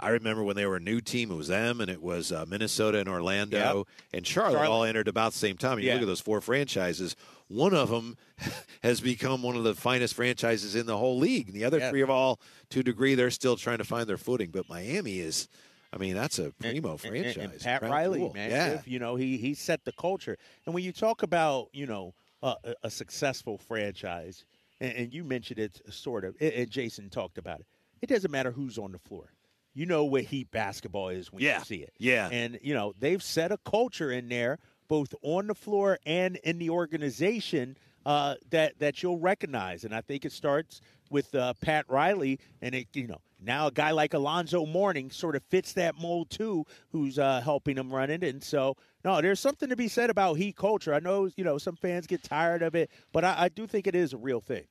I 0.00 0.10
remember 0.10 0.44
when 0.44 0.54
they 0.56 0.66
were 0.66 0.76
a 0.76 0.80
new 0.80 1.00
team, 1.00 1.30
it 1.30 1.34
was 1.34 1.48
them 1.48 1.80
and 1.80 1.90
it 1.90 2.00
was 2.02 2.30
uh, 2.32 2.44
Minnesota 2.48 2.98
and 3.00 3.08
Orlando 3.08 3.86
and 4.14 4.26
Charlotte, 4.26 4.52
Charlotte. 4.58 4.70
all 4.70 4.84
entered 4.84 5.08
about 5.08 5.32
the 5.32 5.38
same 5.38 5.56
time. 5.56 5.78
You 5.78 5.86
Yeah. 5.86 5.94
look 5.94 6.02
at 6.02 6.06
those 6.08 6.20
four 6.20 6.40
franchises, 6.40 7.16
one 7.48 7.74
of 7.74 7.90
them 7.90 8.16
has 8.82 9.00
become 9.00 9.42
one 9.42 9.56
of 9.56 9.64
the 9.64 9.74
finest 9.74 10.14
franchises 10.14 10.74
in 10.76 10.86
the 10.86 10.96
whole 10.96 11.18
league. 11.18 11.48
And 11.48 11.56
the 11.56 11.64
other 11.64 11.78
Yeah. 11.78 11.90
three 11.90 12.00
have 12.00 12.10
all, 12.10 12.38
to 12.70 12.80
a 12.80 12.82
degree, 12.82 13.14
they're 13.14 13.30
still 13.30 13.56
trying 13.56 13.78
to 13.78 13.84
find 13.84 14.08
their 14.08 14.18
footing. 14.18 14.50
But 14.50 14.68
Miami 14.68 15.18
is, 15.18 15.48
I 15.92 15.96
mean, 15.98 16.14
that's 16.14 16.38
a 16.38 16.52
primo 16.52 16.92
And- 16.92 17.00
franchise. 17.00 17.36
And, 17.36 17.52
and 17.52 17.60
Pat 17.60 17.80
Crown 17.80 17.90
Riley, 17.92 18.18
jewel. 18.20 18.32
man, 18.34 18.50
Yeah. 18.50 18.68
If, 18.74 18.86
you 18.86 18.98
know, 19.00 19.16
he 19.16 19.36
he 19.36 19.54
set 19.54 19.84
the 19.84 19.92
culture. 19.92 20.36
And 20.66 20.74
when 20.74 20.84
you 20.84 20.92
talk 20.92 21.22
about, 21.22 21.68
you 21.72 21.86
know, 21.86 22.14
uh, 22.42 22.54
a, 22.62 22.74
a 22.84 22.90
successful 22.90 23.58
franchise, 23.58 24.44
and, 24.80 25.12
you 25.12 25.24
mentioned 25.24 25.58
it 25.58 25.80
sort 25.90 26.24
of, 26.24 26.36
and 26.40 26.70
Jason 26.70 27.10
talked 27.10 27.36
about 27.36 27.58
it. 27.58 27.66
It 28.00 28.08
doesn't 28.08 28.30
matter 28.30 28.52
who's 28.52 28.78
on 28.78 28.92
the 28.92 28.98
floor. 29.00 29.32
You 29.78 29.86
know 29.86 30.04
what 30.04 30.24
Heat 30.24 30.50
basketball 30.50 31.10
is 31.10 31.32
when 31.32 31.40
Yeah. 31.40 31.60
you 31.60 31.64
see 31.64 31.76
it. 31.76 31.92
Yeah. 31.98 32.28
And 32.32 32.58
you 32.62 32.74
know 32.74 32.94
they've 32.98 33.22
set 33.22 33.52
a 33.52 33.58
culture 33.58 34.10
in 34.10 34.28
there, 34.28 34.58
both 34.88 35.14
on 35.22 35.46
the 35.46 35.54
floor 35.54 36.00
and 36.04 36.34
in 36.42 36.58
the 36.58 36.70
organization, 36.70 37.76
uh, 38.04 38.34
that 38.50 38.80
that 38.80 39.04
you'll 39.04 39.20
recognize. 39.20 39.84
And 39.84 39.94
I 39.94 40.00
think 40.00 40.24
it 40.24 40.32
starts 40.32 40.80
with 41.10 41.32
uh, 41.32 41.54
Pat 41.60 41.84
Riley, 41.88 42.40
and 42.60 42.74
it 42.74 42.88
you 42.92 43.06
know 43.06 43.20
now 43.40 43.68
a 43.68 43.70
guy 43.70 43.92
like 43.92 44.14
Alonzo 44.14 44.66
Mourning 44.66 45.12
sort 45.12 45.36
of 45.36 45.44
fits 45.44 45.74
that 45.74 45.96
mold 45.96 46.28
too, 46.28 46.64
who's 46.90 47.16
uh, 47.16 47.40
helping 47.40 47.76
him 47.76 47.94
run 47.94 48.10
it. 48.10 48.24
And 48.24 48.42
so 48.42 48.76
no, 49.04 49.20
there's 49.20 49.38
something 49.38 49.68
to 49.68 49.76
be 49.76 49.86
said 49.86 50.10
about 50.10 50.34
Heat 50.34 50.56
culture. 50.56 50.92
I 50.92 50.98
know 50.98 51.30
you 51.36 51.44
know 51.44 51.56
some 51.56 51.76
fans 51.76 52.08
get 52.08 52.24
tired 52.24 52.62
of 52.62 52.74
it, 52.74 52.90
but 53.12 53.24
I, 53.24 53.44
I 53.44 53.48
do 53.48 53.64
think 53.68 53.86
it 53.86 53.94
is 53.94 54.12
a 54.12 54.16
real 54.18 54.40
thing. 54.40 54.64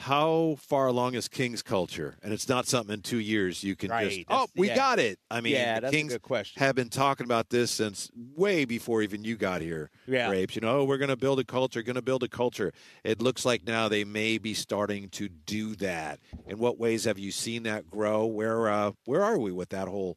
How 0.00 0.56
far 0.60 0.86
along 0.86 1.14
is 1.14 1.26
Kings 1.26 1.60
culture? 1.60 2.16
And 2.22 2.32
it's 2.32 2.48
not 2.48 2.68
something 2.68 2.94
in 2.94 3.02
two 3.02 3.18
years 3.18 3.64
you 3.64 3.74
can 3.74 3.90
Right, 3.90 4.04
just, 4.10 4.28
that's- 4.28 4.46
oh, 4.48 4.52
we 4.54 4.68
yeah. 4.68 4.76
got 4.76 5.00
it. 5.00 5.18
I 5.28 5.40
mean, 5.40 5.54
Yeah, 5.54 5.74
the 5.74 5.80
that's 5.80 5.92
a 5.92 5.96
Kings 5.96 6.12
good 6.12 6.22
question. 6.22 6.60
have 6.60 6.76
been 6.76 6.88
talking 6.88 7.24
about 7.24 7.50
this 7.50 7.72
since 7.72 8.08
way 8.36 8.64
before 8.64 9.02
even 9.02 9.24
you 9.24 9.36
got 9.36 9.60
here, 9.60 9.90
Yeah. 10.06 10.30
Rapes. 10.30 10.54
You 10.54 10.60
know, 10.60 10.78
oh, 10.80 10.84
we're 10.84 10.98
going 10.98 11.08
to 11.08 11.16
build 11.16 11.40
a 11.40 11.44
culture, 11.44 11.82
going 11.82 11.96
to 11.96 12.02
build 12.02 12.22
a 12.22 12.28
culture. 12.28 12.72
It 13.02 13.20
looks 13.20 13.44
like 13.44 13.66
now 13.66 13.88
they 13.88 14.04
may 14.04 14.38
be 14.38 14.54
starting 14.54 15.08
to 15.10 15.28
do 15.28 15.74
that. 15.76 16.20
In 16.46 16.58
what 16.58 16.78
ways 16.78 17.02
have 17.04 17.18
you 17.18 17.32
seen 17.32 17.64
that 17.64 17.90
grow? 17.90 18.24
Where 18.24 18.68
uh, 18.70 18.92
where 19.04 19.24
are 19.24 19.36
we 19.36 19.50
with 19.50 19.70
that 19.70 19.88
whole 19.88 20.16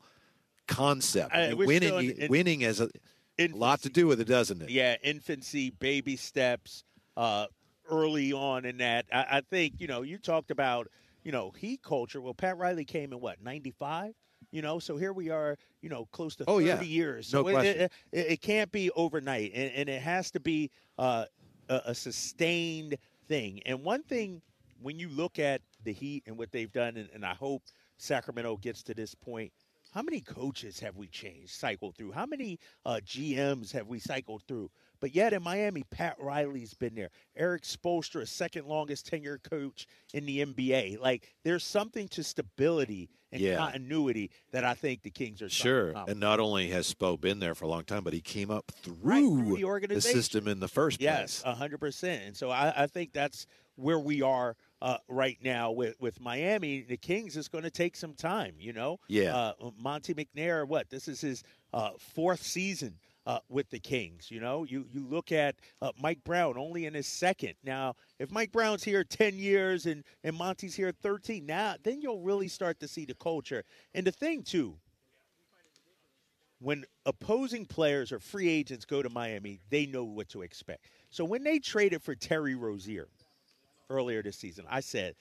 concept? 0.67 1.33
I 1.33 1.49
mean, 1.49 1.57
winning, 1.57 1.93
in- 1.95 2.11
in- 2.11 2.29
winning 2.29 2.59
has 2.61 2.79
a, 2.81 2.89
a 3.39 3.47
lot 3.47 3.81
to 3.81 3.89
do 3.89 4.05
with 4.07 4.21
it, 4.21 4.27
doesn't 4.27 4.61
it? 4.61 4.69
Yeah, 4.69 4.95
infancy, 5.03 5.71
baby 5.71 6.15
steps, 6.17 6.83
uh, 7.17 7.47
early 7.91 8.34
on 8.34 8.65
in 8.65 8.77
that. 8.77 9.06
I, 9.13 9.25
I 9.38 9.41
think 9.41 9.75
you 9.80 9.88
know 9.88 10.01
you 10.01 10.17
talked 10.17 10.51
about 10.51 10.88
you 11.23 11.32
know 11.32 11.51
heat 11.58 11.82
culture. 11.84 12.21
Well, 12.21 12.34
Pat 12.34 12.58
Riley 12.58 12.86
came 12.86 13.12
in 13.13 13.19
what 13.19 13.41
ninety 13.41 13.71
five. 13.71 14.13
You 14.51 14.62
know, 14.62 14.80
so 14.80 14.97
here 14.97 15.13
we 15.13 15.30
are. 15.30 15.58
You 15.82 15.89
know, 15.89 16.06
close 16.12 16.36
to 16.38 16.45
Oh, 16.47 16.56
thirty 16.60 16.65
yeah. 16.67 16.82
years. 16.82 17.32
No 17.34 17.47
it- 17.47 17.54
question. 17.54 17.82
It, 17.82 17.91
it, 18.12 18.25
it 18.32 18.41
can't 18.41 18.71
be 18.71 18.89
overnight, 18.91 19.51
and, 19.54 19.71
and 19.73 19.89
it 19.89 20.01
has 20.01 20.32
to 20.32 20.39
be 20.39 20.71
uh, 20.97 21.25
a, 21.69 21.82
a 21.88 21.95
sustained 21.95 22.97
thing. 23.27 23.62
And 23.65 23.84
one 23.84 24.04
thing, 24.04 24.41
when 24.82 24.97
you 24.99 25.10
look 25.10 25.39
at 25.39 25.62
the 25.84 25.93
Heat 25.93 26.23
and 26.27 26.38
what 26.38 26.51
they've 26.51 26.71
done, 26.71 26.97
and, 26.97 27.10
and 27.13 27.25
I 27.25 27.34
hope 27.34 27.63
Sacramento 27.97 28.58
gets 28.58 28.84
to 28.84 28.93
this 28.93 29.13
point. 29.15 29.51
How 29.93 30.01
many 30.01 30.21
coaches 30.21 30.80
have 30.80 30.95
we 30.95 31.10
changed, 31.10 31.51
cycled 31.51 31.97
through? 31.97 32.13
How 32.13 32.25
many 32.25 32.58
uh, 32.86 33.01
GMs 33.06 33.73
have 33.73 33.88
we 33.88 33.99
cycled 33.99 34.41
through? 34.47 34.71
But 35.01 35.15
yet 35.15 35.33
in 35.33 35.41
Miami, 35.43 35.83
Pat 35.89 36.15
Riley's 36.19 36.73
been 36.75 36.93
there. 36.95 37.09
Erik 37.35 37.63
Spoelstra, 37.63 38.27
second 38.27 38.67
longest 38.67 39.07
tenure 39.07 39.39
coach 39.39 39.87
in 40.13 40.25
the 40.25 40.45
NBA. 40.45 40.99
Like 41.01 41.33
there's 41.43 41.63
something 41.63 42.07
to 42.09 42.23
stability 42.23 43.09
and 43.31 43.41
Yeah. 43.41 43.57
continuity 43.57 44.29
that 44.51 44.63
I 44.63 44.75
think 44.75 45.01
the 45.01 45.09
Kings 45.09 45.41
are 45.41 45.49
Sure. 45.49 45.93
And 46.07 46.19
not 46.19 46.39
only 46.39 46.69
has 46.69 46.93
Spo 46.93 47.19
been 47.19 47.39
there 47.39 47.55
for 47.55 47.65
a 47.65 47.67
long 47.67 47.83
time, 47.83 48.03
but 48.03 48.13
he 48.13 48.21
came 48.21 48.51
up 48.51 48.71
through, 48.83 48.95
Right, 49.01 49.21
the 49.21 49.87
the 49.95 50.01
system 50.01 50.47
in 50.47 50.59
the 50.59 50.67
first 50.67 51.01
Yes, 51.01 51.41
place. 51.41 51.51
a 51.51 51.55
hundred 51.55 51.79
percent. 51.79 52.23
And 52.25 52.37
so 52.37 52.51
I, 52.51 52.83
I 52.83 52.87
think 52.87 53.11
that's 53.13 53.47
where 53.75 53.99
we 53.99 54.21
are 54.21 54.55
uh, 54.81 54.97
right 55.07 55.37
now 55.41 55.71
with, 55.71 55.95
with 55.99 56.19
Miami. 56.19 56.81
The 56.81 56.97
Kings 56.97 57.35
is 57.37 57.47
going 57.47 57.63
to 57.63 57.71
take 57.71 57.95
some 57.95 58.13
time. 58.13 58.55
You 58.59 58.73
know, 58.73 58.99
Yeah. 59.07 59.35
Uh, 59.35 59.71
Monty 59.79 60.13
McNair, 60.13 60.67
what 60.67 60.89
this 60.89 61.07
is 61.07 61.21
his 61.21 61.43
uh, 61.73 61.91
fourth 61.97 62.43
season. 62.43 62.99
Uh, 63.27 63.38
with 63.49 63.69
the 63.69 63.77
Kings, 63.77 64.31
you 64.31 64.39
know, 64.39 64.63
you 64.63 64.84
you 64.91 65.05
look 65.07 65.31
at 65.31 65.55
uh, 65.79 65.91
Mike 66.01 66.23
Brown 66.23 66.57
only 66.57 66.88
in 66.88 66.95
his 66.95 67.05
second. 67.05 67.53
Now, 67.63 67.95
if 68.17 68.31
Mike 68.31 68.51
Brown's 68.51 68.84
here 68.84 69.03
ten 69.03 69.38
years 69.38 69.86
and 69.86 70.03
and 70.23 70.36
Monty's 70.36 70.75
here 70.75 70.91
thirteen, 70.91 71.45
now 71.45 71.75
then 71.84 72.01
you'll 72.01 72.21
really 72.21 72.47
start 72.47 72.79
to 72.79 72.88
see 72.88 73.05
the 73.05 73.13
culture. 73.13 73.63
And 73.93 74.07
the 74.07 74.12
thing 74.12 74.41
too, 74.41 74.75
when 76.57 76.84
opposing 77.05 77.67
players 77.67 78.12
or 78.12 78.19
free 78.19 78.49
agents 78.49 78.86
go 78.86 79.03
to 79.03 79.10
Miami, 79.10 79.60
they 79.69 79.86
know 79.86 80.03
what 80.03 80.27
to 80.29 80.41
expect. 80.41 80.88
So 81.12 81.23
when 81.23 81.43
they 81.43 81.60
traded 81.60 82.01
for 82.01 82.15
Terry 82.15 82.55
Rozier 82.55 83.07
earlier 83.91 84.23
this 84.23 84.38
season, 84.38 84.65
I 84.67 84.79
said 84.79 85.13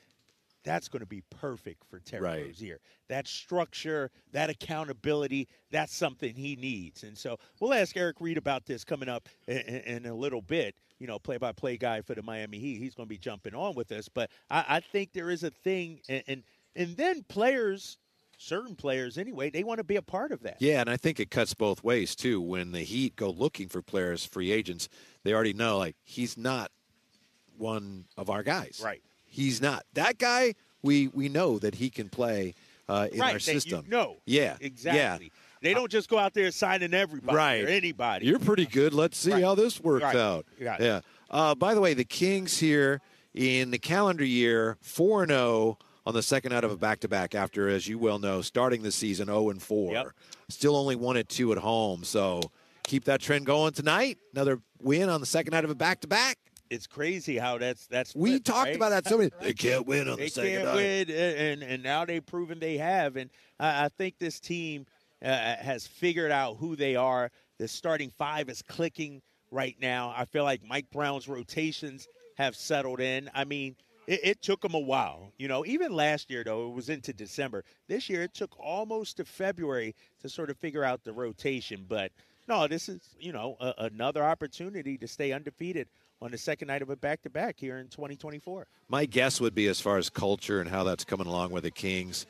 that's 0.64 0.88
going 0.88 1.00
to 1.00 1.06
be 1.06 1.22
perfect 1.30 1.84
for 1.88 1.98
Terry 2.00 2.22
Right. 2.22 2.46
Rozier. 2.46 2.80
That 3.08 3.26
structure, 3.26 4.10
that 4.32 4.50
accountability, 4.50 5.48
that's 5.70 5.94
something 5.94 6.34
he 6.34 6.56
needs. 6.56 7.02
And 7.02 7.16
so 7.16 7.38
we'll 7.58 7.74
ask 7.74 7.96
Eric 7.96 8.16
Reid 8.20 8.36
about 8.36 8.66
this 8.66 8.84
coming 8.84 9.08
up 9.08 9.28
in, 9.46 9.56
in, 9.58 10.06
a 10.06 10.14
little 10.14 10.42
bit. 10.42 10.74
You 10.98 11.06
know, 11.06 11.18
play-by-play 11.18 11.78
guy 11.78 12.02
for 12.02 12.14
the 12.14 12.22
Miami 12.22 12.58
Heat. 12.58 12.78
He's 12.78 12.94
going 12.94 13.06
to 13.06 13.10
be 13.10 13.18
jumping 13.18 13.54
on 13.54 13.74
with 13.74 13.90
us. 13.90 14.08
But 14.08 14.30
I, 14.50 14.64
I 14.68 14.80
think 14.80 15.12
there 15.14 15.30
is 15.30 15.42
a 15.44 15.50
thing, 15.50 16.00
and, 16.08 16.22
and 16.26 16.42
and 16.76 16.96
then 16.96 17.24
players, 17.28 17.96
certain 18.36 18.74
players 18.76 19.16
anyway, 19.16 19.48
they 19.48 19.64
want 19.64 19.78
to 19.78 19.84
be 19.84 19.96
a 19.96 20.02
part 20.02 20.30
of 20.30 20.42
that. 20.42 20.58
Yeah, 20.60 20.82
and 20.82 20.90
I 20.90 20.98
think 20.98 21.18
it 21.18 21.30
cuts 21.30 21.54
both 21.54 21.82
ways 21.82 22.14
too. 22.14 22.40
When 22.40 22.72
the 22.72 22.80
Heat 22.82 23.16
go 23.16 23.30
looking 23.30 23.68
for 23.68 23.80
players, 23.80 24.26
free 24.26 24.52
agents, 24.52 24.88
they 25.24 25.32
already 25.32 25.54
know 25.54 25.78
like 25.78 25.96
he's 26.04 26.36
not 26.36 26.70
one 27.56 28.04
of 28.16 28.28
our 28.28 28.42
guys. 28.42 28.80
Right. 28.84 29.02
He's 29.30 29.62
not 29.62 29.84
that 29.94 30.18
guy. 30.18 30.54
We 30.82 31.08
we 31.08 31.28
know 31.28 31.58
that 31.58 31.76
he 31.76 31.88
can 31.88 32.08
play 32.08 32.54
uh, 32.88 33.08
in 33.12 33.20
right, 33.20 33.34
our 33.34 33.38
system. 33.38 33.84
You 33.86 33.90
know, 33.90 34.16
Yeah. 34.26 34.56
exactly. 34.60 35.26
Yeah. 35.26 35.30
They 35.62 35.74
don't 35.74 35.90
just 35.90 36.08
go 36.08 36.18
out 36.18 36.34
there 36.34 36.50
signing 36.50 36.92
everybody 36.92 37.36
Right. 37.36 37.64
or 37.64 37.68
anybody. 37.68 38.26
You're 38.26 38.38
pretty 38.40 38.66
good. 38.66 38.92
Let's 38.92 39.16
see 39.16 39.30
Right. 39.30 39.44
how 39.44 39.54
this 39.54 39.80
works 39.80 40.02
Right. 40.02 40.16
out. 40.16 40.46
Yeah. 40.58 41.00
Uh, 41.30 41.54
by 41.54 41.74
the 41.74 41.80
way, 41.80 41.94
the 41.94 42.04
Kings 42.04 42.58
here, 42.58 43.00
in 43.34 43.70
the 43.70 43.78
calendar 43.78 44.24
year, 44.24 44.76
4 44.80 45.22
and 45.22 45.30
0 45.30 45.78
on 46.04 46.14
the 46.14 46.22
second 46.22 46.50
night 46.52 46.64
of 46.64 46.72
a 46.72 46.76
back 46.76 46.98
to 47.00 47.08
back 47.08 47.34
after, 47.34 47.68
as 47.68 47.86
you 47.86 47.96
well 47.98 48.18
know, 48.18 48.42
starting 48.42 48.82
the 48.82 48.90
season 48.90 49.26
0 49.26 49.50
and 49.50 49.62
4. 49.62 49.92
Yep. 49.92 50.08
Still 50.48 50.74
only 50.74 50.96
1 50.96 51.16
at 51.16 51.28
2 51.28 51.52
at 51.52 51.58
home. 51.58 52.02
So 52.02 52.40
keep 52.82 53.04
that 53.04 53.20
trend 53.20 53.46
going 53.46 53.72
tonight. 53.72 54.18
Another 54.34 54.58
win 54.82 55.08
on 55.08 55.20
the 55.20 55.26
second 55.26 55.52
night 55.52 55.62
of 55.64 55.70
a 55.70 55.76
back 55.76 56.00
to 56.00 56.08
back. 56.08 56.38
It's 56.70 56.86
crazy 56.86 57.36
how 57.36 57.58
that's 57.58 57.88
that's. 57.88 58.14
We 58.14 58.30
flipped, 58.30 58.46
talked 58.46 58.66
right? 58.68 58.76
about 58.76 58.90
that 58.90 59.06
so 59.06 59.18
many. 59.18 59.30
They 59.40 59.52
can't 59.52 59.86
win 59.86 60.08
on 60.08 60.16
they 60.16 60.24
the 60.24 60.30
second 60.30 60.50
can't 60.52 60.64
night. 60.64 60.76
win, 60.76 61.10
and 61.10 61.62
and 61.64 61.82
now 61.82 62.04
they've 62.04 62.24
proven 62.24 62.60
they 62.60 62.78
have. 62.78 63.16
And 63.16 63.28
I, 63.58 63.86
I 63.86 63.88
think 63.88 64.18
this 64.18 64.38
team 64.38 64.86
uh, 65.22 65.56
has 65.56 65.86
figured 65.86 66.30
out 66.30 66.58
who 66.58 66.76
they 66.76 66.94
are. 66.94 67.30
The 67.58 67.66
starting 67.66 68.10
five 68.10 68.48
is 68.48 68.62
clicking 68.62 69.20
right 69.50 69.76
now. 69.80 70.14
I 70.16 70.24
feel 70.24 70.44
like 70.44 70.62
Mike 70.64 70.86
Brown's 70.92 71.28
rotations 71.28 72.06
have 72.36 72.54
settled 72.54 73.00
in. 73.00 73.28
I 73.34 73.44
mean, 73.44 73.74
it, 74.06 74.20
it 74.22 74.42
took 74.42 74.60
them 74.60 74.74
a 74.74 74.78
while. 74.78 75.32
You 75.38 75.48
know, 75.48 75.66
even 75.66 75.92
last 75.92 76.30
year 76.30 76.44
though, 76.44 76.68
it 76.68 76.74
was 76.74 76.88
into 76.88 77.12
December. 77.12 77.64
This 77.88 78.08
year, 78.08 78.22
it 78.22 78.32
took 78.32 78.58
almost 78.58 79.16
to 79.16 79.24
February 79.24 79.94
to 80.22 80.28
sort 80.28 80.50
of 80.50 80.56
figure 80.56 80.84
out 80.84 81.04
the 81.04 81.12
rotation. 81.12 81.84
But 81.88 82.12
no, 82.48 82.66
this 82.68 82.88
is 82.88 83.00
you 83.18 83.32
know 83.32 83.56
a, 83.60 83.74
another 83.78 84.24
opportunity 84.24 84.96
to 84.98 85.08
stay 85.08 85.32
undefeated 85.32 85.88
on 86.22 86.30
the 86.30 86.38
second 86.38 86.68
night 86.68 86.82
of 86.82 86.90
a 86.90 86.96
back-to-back 86.96 87.58
here 87.58 87.78
in 87.78 87.88
2024. 87.88 88.66
My 88.88 89.06
guess 89.06 89.40
would 89.40 89.54
be, 89.54 89.68
as 89.68 89.80
far 89.80 89.96
as 89.96 90.10
culture 90.10 90.60
and 90.60 90.68
how 90.68 90.84
that's 90.84 91.04
coming 91.04 91.26
along 91.26 91.50
with 91.50 91.64
the 91.64 91.70
Kings, 91.70 92.26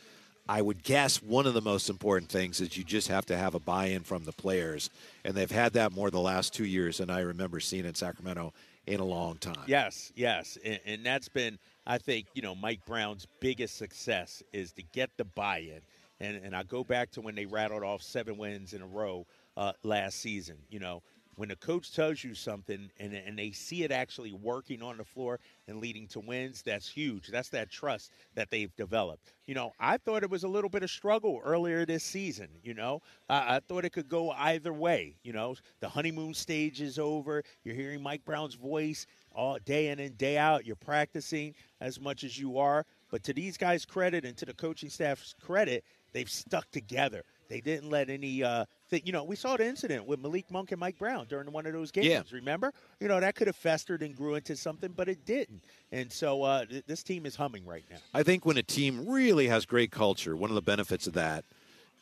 I 0.48 0.62
would 0.62 0.82
guess 0.82 1.22
one 1.22 1.46
of 1.46 1.54
the 1.54 1.60
most 1.60 1.90
important 1.90 2.30
things 2.30 2.60
is 2.60 2.76
you 2.76 2.84
just 2.84 3.08
have 3.08 3.26
to 3.26 3.36
have 3.36 3.54
a 3.54 3.60
buy 3.60 3.86
in 3.86 4.02
from 4.02 4.24
the 4.24 4.32
players. 4.32 4.90
And 5.24 5.34
they've 5.34 5.50
had 5.50 5.72
that 5.74 5.92
more 5.92 6.10
the 6.10 6.20
last 6.20 6.54
two 6.54 6.64
years 6.64 6.98
than 6.98 7.10
I 7.10 7.20
remember 7.20 7.60
seeing 7.60 7.84
in 7.84 7.94
Sacramento 7.94 8.52
in 8.86 9.00
a 9.00 9.04
long 9.04 9.36
time. 9.36 9.62
Yes, 9.66 10.12
yes, 10.16 10.58
and, 10.64 10.80
and 10.86 11.06
that's 11.06 11.28
been, 11.28 11.58
I 11.86 11.98
think, 11.98 12.26
you 12.34 12.42
know, 12.42 12.54
Mike 12.54 12.84
Brown's 12.86 13.26
biggest 13.40 13.76
success 13.76 14.42
is 14.52 14.72
to 14.72 14.82
get 14.92 15.10
the 15.16 15.24
buy-in, 15.24 15.80
and 16.18 16.36
and 16.44 16.56
I 16.56 16.62
go 16.64 16.82
back 16.82 17.10
to 17.12 17.20
when 17.20 17.34
they 17.34 17.46
rattled 17.46 17.82
off 17.82 18.02
seven 18.02 18.36
wins 18.36 18.72
in 18.72 18.82
a 18.82 18.86
row 18.86 19.26
uh, 19.56 19.72
last 19.82 20.20
season. 20.20 20.56
You 20.70 20.80
know, 20.80 21.02
when 21.40 21.50
a 21.50 21.56
coach 21.56 21.94
tells 21.94 22.22
you 22.22 22.34
something 22.34 22.90
and 22.98 23.14
and 23.14 23.38
they 23.38 23.50
see 23.50 23.82
it 23.82 23.90
actually 23.90 24.30
working 24.30 24.82
on 24.82 24.98
the 24.98 25.04
floor 25.04 25.40
and 25.68 25.80
leading 25.80 26.06
to 26.08 26.20
wins, 26.20 26.60
that's 26.60 26.86
huge. 26.86 27.28
That's 27.28 27.48
that 27.48 27.70
trust 27.70 28.12
that 28.34 28.50
they've 28.50 28.76
developed. 28.76 29.32
You 29.46 29.54
know, 29.54 29.72
I 29.80 29.96
thought 29.96 30.22
it 30.22 30.28
was 30.28 30.44
a 30.44 30.48
little 30.48 30.68
bit 30.68 30.82
of 30.82 30.90
struggle 30.90 31.40
earlier 31.42 31.86
this 31.86 32.04
season. 32.04 32.48
You 32.62 32.74
know, 32.74 33.00
I, 33.30 33.56
I 33.56 33.60
thought 33.66 33.86
it 33.86 33.92
could 33.94 34.06
go 34.06 34.32
either 34.32 34.74
way. 34.74 35.16
You 35.22 35.32
know, 35.32 35.56
the 35.80 35.88
honeymoon 35.88 36.34
stage 36.34 36.82
is 36.82 36.98
over. 36.98 37.42
You're 37.64 37.74
hearing 37.74 38.02
Mike 38.02 38.26
Brown's 38.26 38.54
voice 38.54 39.06
all 39.34 39.56
day 39.64 39.88
in 39.88 39.98
and 39.98 40.18
day 40.18 40.36
out. 40.36 40.66
You're 40.66 40.76
practicing 40.76 41.54
as 41.80 41.98
much 41.98 42.22
as 42.22 42.38
you 42.38 42.58
are. 42.58 42.84
But 43.10 43.22
to 43.24 43.32
these 43.32 43.56
guys' 43.56 43.84
credit 43.84 44.24
and 44.24 44.36
to 44.36 44.46
the 44.46 44.54
coaching 44.54 44.88
staff's 44.88 45.34
credit, 45.42 45.84
they've 46.12 46.30
stuck 46.30 46.70
together. 46.70 47.24
They 47.48 47.60
didn't 47.60 47.90
let 47.90 48.08
any, 48.10 48.44
uh, 48.44 48.64
th- 48.90 49.02
you 49.04 49.12
know, 49.12 49.24
we 49.24 49.34
saw 49.34 49.56
the 49.56 49.66
incident 49.66 50.06
with 50.06 50.20
Malik 50.20 50.48
Monk 50.52 50.70
and 50.70 50.78
Mike 50.78 50.98
Brown 50.98 51.26
during 51.28 51.50
one 51.50 51.66
of 51.66 51.72
those 51.72 51.90
games. 51.90 52.06
Yeah. 52.06 52.22
Remember, 52.30 52.72
you 53.00 53.08
know, 53.08 53.18
that 53.18 53.34
could 53.34 53.48
have 53.48 53.56
festered 53.56 54.02
and 54.02 54.16
grew 54.16 54.36
into 54.36 54.54
something, 54.54 54.92
but 54.96 55.08
it 55.08 55.26
didn't. 55.26 55.64
And 55.90 56.12
so 56.12 56.44
uh, 56.44 56.64
th- 56.66 56.84
this 56.86 57.02
team 57.02 57.26
is 57.26 57.34
humming 57.34 57.66
right 57.66 57.84
now. 57.90 57.96
I 58.14 58.22
think 58.22 58.46
when 58.46 58.56
a 58.56 58.62
team 58.62 59.08
really 59.08 59.48
has 59.48 59.66
great 59.66 59.90
culture, 59.90 60.36
one 60.36 60.50
of 60.50 60.54
the 60.54 60.62
benefits 60.62 61.08
of 61.08 61.14
that 61.14 61.44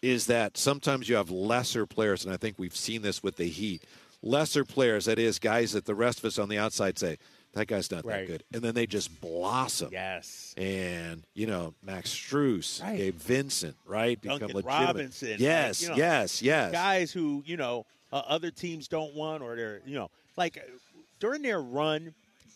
is 0.03 0.27
that 0.27 0.59
sometimes 0.59 1.09
you 1.09 1.16
have 1.16 1.31
lesser 1.31 1.87
players, 1.87 2.25
and 2.27 2.33
I 2.33 2.37
think 2.37 2.57
we've 2.59 2.77
seen 2.77 3.01
this 3.01 3.23
with 3.23 3.37
the 3.37 3.49
Heat. 3.49 3.83
Lesser 4.23 4.64
players, 4.64 5.07
that 5.07 5.18
is, 5.18 5.38
guys 5.38 5.73
that 5.73 5.87
the 5.87 5.94
rest 5.94 6.18
of 6.18 6.27
us 6.27 6.38
on 6.38 6.49
the 6.49 6.59
outside 6.59 6.99
say, 6.99 7.18
that 7.54 7.66
guy's 7.66 7.90
not 7.90 8.04
that 8.06 8.26
good. 8.26 8.44
And 8.52 8.62
then 8.62 8.74
they 8.74 8.87
just 8.87 9.20
blossom. 9.20 9.88
Yes. 9.92 10.54
And, 10.56 11.22
you 11.34 11.46
know, 11.46 11.74
Max 11.82 12.11
Strus, 12.11 12.82
Right. 12.82 12.96
Gabe 12.96 13.14
Vincent, 13.16 13.76
right? 13.87 14.20
Duncan 14.20 14.48
legitimate. 14.48 14.64
Robinson, 14.66 15.30
like, 15.32 15.40
Yes, 15.40 15.82
you 15.82 15.88
know, 15.88 15.96
yes, 15.96 16.42
yes. 16.42 16.72
Guys 16.72 17.11
who, 17.12 17.42
you 17.46 17.56
know, 17.56 17.87
uh, 18.12 18.22
other 18.26 18.50
teams 18.50 18.88
don't 18.88 19.14
want 19.14 19.42
or 19.42 19.56
they're, 19.56 19.80
you 19.87 19.94
know, 19.94 20.11
like 20.37 20.62
during 21.20 21.42
their 21.42 21.61
run 21.61 22.14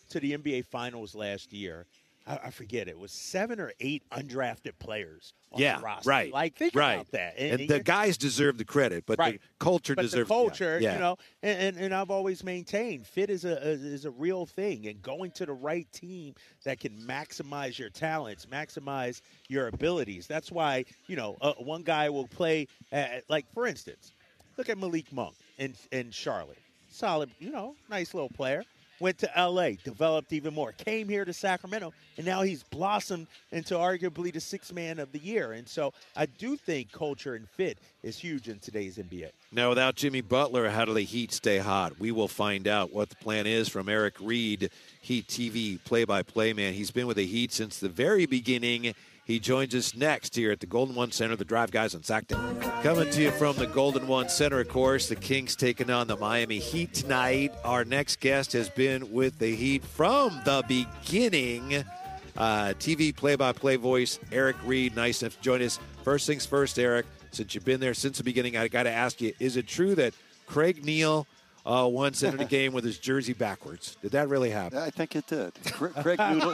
to 0.09 0.19
the 0.19 0.37
NBA 0.37 0.65
Finals 0.65 1.15
last 1.15 1.51
year, 1.53 1.85
I, 2.25 2.39
I 2.45 2.49
forget, 2.49 2.87
it 2.87 2.97
was 2.97 3.11
seven 3.11 3.59
or 3.59 3.73
eight 3.79 4.03
undrafted 4.11 4.73
players 4.79 5.33
on 5.51 5.59
yeah, 5.61 5.77
the 5.77 5.83
roster. 5.83 6.09
right. 6.09 6.31
Like, 6.33 6.55
think 6.55 6.73
right. 6.75 6.93
about 6.93 7.11
that. 7.11 7.35
And, 7.37 7.59
the 7.59 7.65
you're- 7.65 7.79
guys 7.83 8.17
deserve 8.17 8.57
the 8.57 8.65
credit, 8.65 9.05
but 9.05 9.19
Right. 9.19 9.41
the 9.41 9.47
culture 9.59 9.93
but 9.95 10.03
deserves 10.03 10.27
the 10.29 10.33
culture, 10.33 10.79
yeah, 10.81 10.93
you 10.93 10.99
know, 10.99 11.17
and, 11.41 11.59
and, 11.59 11.85
and 11.85 11.93
I've 11.93 12.09
always 12.09 12.43
maintained 12.43 13.05
fit 13.05 13.29
is 13.29 13.45
a 13.45 13.59
is 13.61 14.05
a 14.05 14.11
real 14.11 14.45
thing, 14.45 14.87
and 14.87 15.01
going 15.01 15.31
to 15.31 15.45
the 15.45 15.53
right 15.53 15.87
team 15.91 16.33
that 16.63 16.79
can 16.79 16.97
maximize 16.99 17.77
your 17.77 17.89
talents, 17.89 18.45
maximize 18.45 19.21
your 19.49 19.67
abilities. 19.67 20.25
That's 20.27 20.51
why 20.51 20.85
you 21.07 21.15
know 21.15 21.37
uh, 21.41 21.53
one 21.53 21.83
guy 21.83 22.09
will 22.09 22.27
play 22.27 22.67
at, 22.91 23.23
like 23.29 23.45
for 23.53 23.67
instance, 23.67 24.11
look 24.57 24.69
at 24.69 24.77
Malik 24.77 25.11
Monk 25.11 25.35
in 25.57 25.73
in 25.91 26.09
Charlotte, 26.11 26.57
solid, 26.89 27.29
you 27.39 27.51
know, 27.51 27.75
nice 27.89 28.13
little 28.13 28.29
player. 28.29 28.63
Went 28.99 29.17
to 29.19 29.37
L.A., 29.37 29.77
developed 29.83 30.31
even 30.33 30.53
more. 30.53 30.71
Came 30.71 31.09
here 31.09 31.25
to 31.25 31.33
Sacramento, 31.33 31.93
and 32.17 32.25
now 32.25 32.41
he's 32.41 32.63
blossomed 32.63 33.27
into 33.51 33.75
arguably 33.75 34.31
the 34.31 34.39
sixth 34.39 34.71
man 34.71 34.99
of 34.99 35.11
the 35.11 35.19
year. 35.19 35.53
And 35.53 35.67
so 35.67 35.93
I 36.15 36.25
do 36.25 36.55
think 36.55 36.91
culture 36.91 37.35
and 37.35 37.49
fit 37.49 37.79
is 38.03 38.17
huge 38.17 38.49
in 38.49 38.59
today's 38.59 38.97
NBA. 38.97 39.31
Now, 39.51 39.69
without 39.69 39.95
Jimmy 39.95 40.21
Butler, 40.21 40.69
how 40.69 40.85
do 40.85 40.93
the 40.93 41.01
Heat 41.01 41.31
stay 41.31 41.57
hot? 41.57 41.99
We 41.99 42.11
will 42.11 42.27
find 42.27 42.67
out 42.67 42.93
what 42.93 43.09
the 43.09 43.15
plan 43.15 43.47
is 43.47 43.67
from 43.69 43.89
Eric 43.89 44.15
Reid, 44.21 44.69
Heat 45.01 45.27
TV 45.27 45.83
play 45.83 46.05
by 46.05 46.23
play 46.23 46.53
man. 46.53 46.73
He's 46.73 46.91
been 46.91 47.07
with 47.07 47.17
the 47.17 47.25
Heat 47.25 47.51
since 47.51 47.79
the 47.79 47.89
very 47.89 48.25
beginning. 48.25 48.93
He 49.25 49.39
joins 49.39 49.73
us 49.73 49.95
next 49.95 50.35
here 50.35 50.51
at 50.51 50.59
the 50.59 50.65
Golden 50.65 50.95
One 50.95 51.11
Center, 51.11 51.37
the 51.37 51.45
Drive 51.45 51.71
Guys 51.71 51.95
on 51.95 52.01
SacTown. 52.01 52.83
Coming 52.83 53.09
to 53.09 53.21
you 53.21 53.31
from 53.31 53.55
the 53.55 53.67
Golden 53.67 54.05
One 54.05 54.27
Center, 54.27 54.59
of 54.59 54.67
course, 54.67 55.07
the 55.07 55.15
Kings 55.15 55.55
taking 55.55 55.89
on 55.89 56.07
the 56.07 56.17
Miami 56.17 56.59
Heat 56.59 56.93
tonight. 56.93 57.53
Our 57.63 57.85
next 57.85 58.19
guest 58.19 58.51
has 58.51 58.69
been 58.69 59.13
with 59.13 59.39
the 59.39 59.55
Heat 59.55 59.85
from 59.85 60.41
the 60.43 60.61
beginning. 60.67 61.85
Uh, 62.35 62.73
TV 62.79 63.15
play 63.15 63.37
by 63.37 63.53
play 63.53 63.77
voice, 63.77 64.19
Eric 64.29 64.57
Reid. 64.65 64.93
Nice 64.95 65.19
to 65.19 65.29
join 65.41 65.61
us. 65.61 65.79
First 66.03 66.27
things 66.27 66.45
first, 66.45 66.77
Eric, 66.77 67.05
since 67.31 67.55
you've 67.55 67.63
been 67.63 67.79
there 67.79 67.93
since 67.93 68.17
the 68.17 68.25
beginning, 68.25 68.57
I 68.57 68.67
got 68.67 68.83
to 68.83 68.91
ask 68.91 69.21
you 69.21 69.31
is 69.39 69.55
it 69.55 69.67
true 69.67 69.95
that 69.95 70.13
Craig 70.47 70.83
Neal 70.83 71.27
uh, 71.65 71.87
once 71.89 72.21
entered 72.23 72.41
a 72.41 72.45
game 72.45 72.73
with 72.73 72.83
his 72.83 72.97
jersey 72.97 73.33
backwards? 73.33 73.95
Did 74.01 74.11
that 74.11 74.27
really 74.29 74.49
happen? 74.49 74.77
I 74.77 74.89
think 74.89 75.15
it 75.15 75.25
did. 75.27 75.53
Cra- 75.71 75.89
Craig 75.89 76.19
Noodle, 76.19 76.51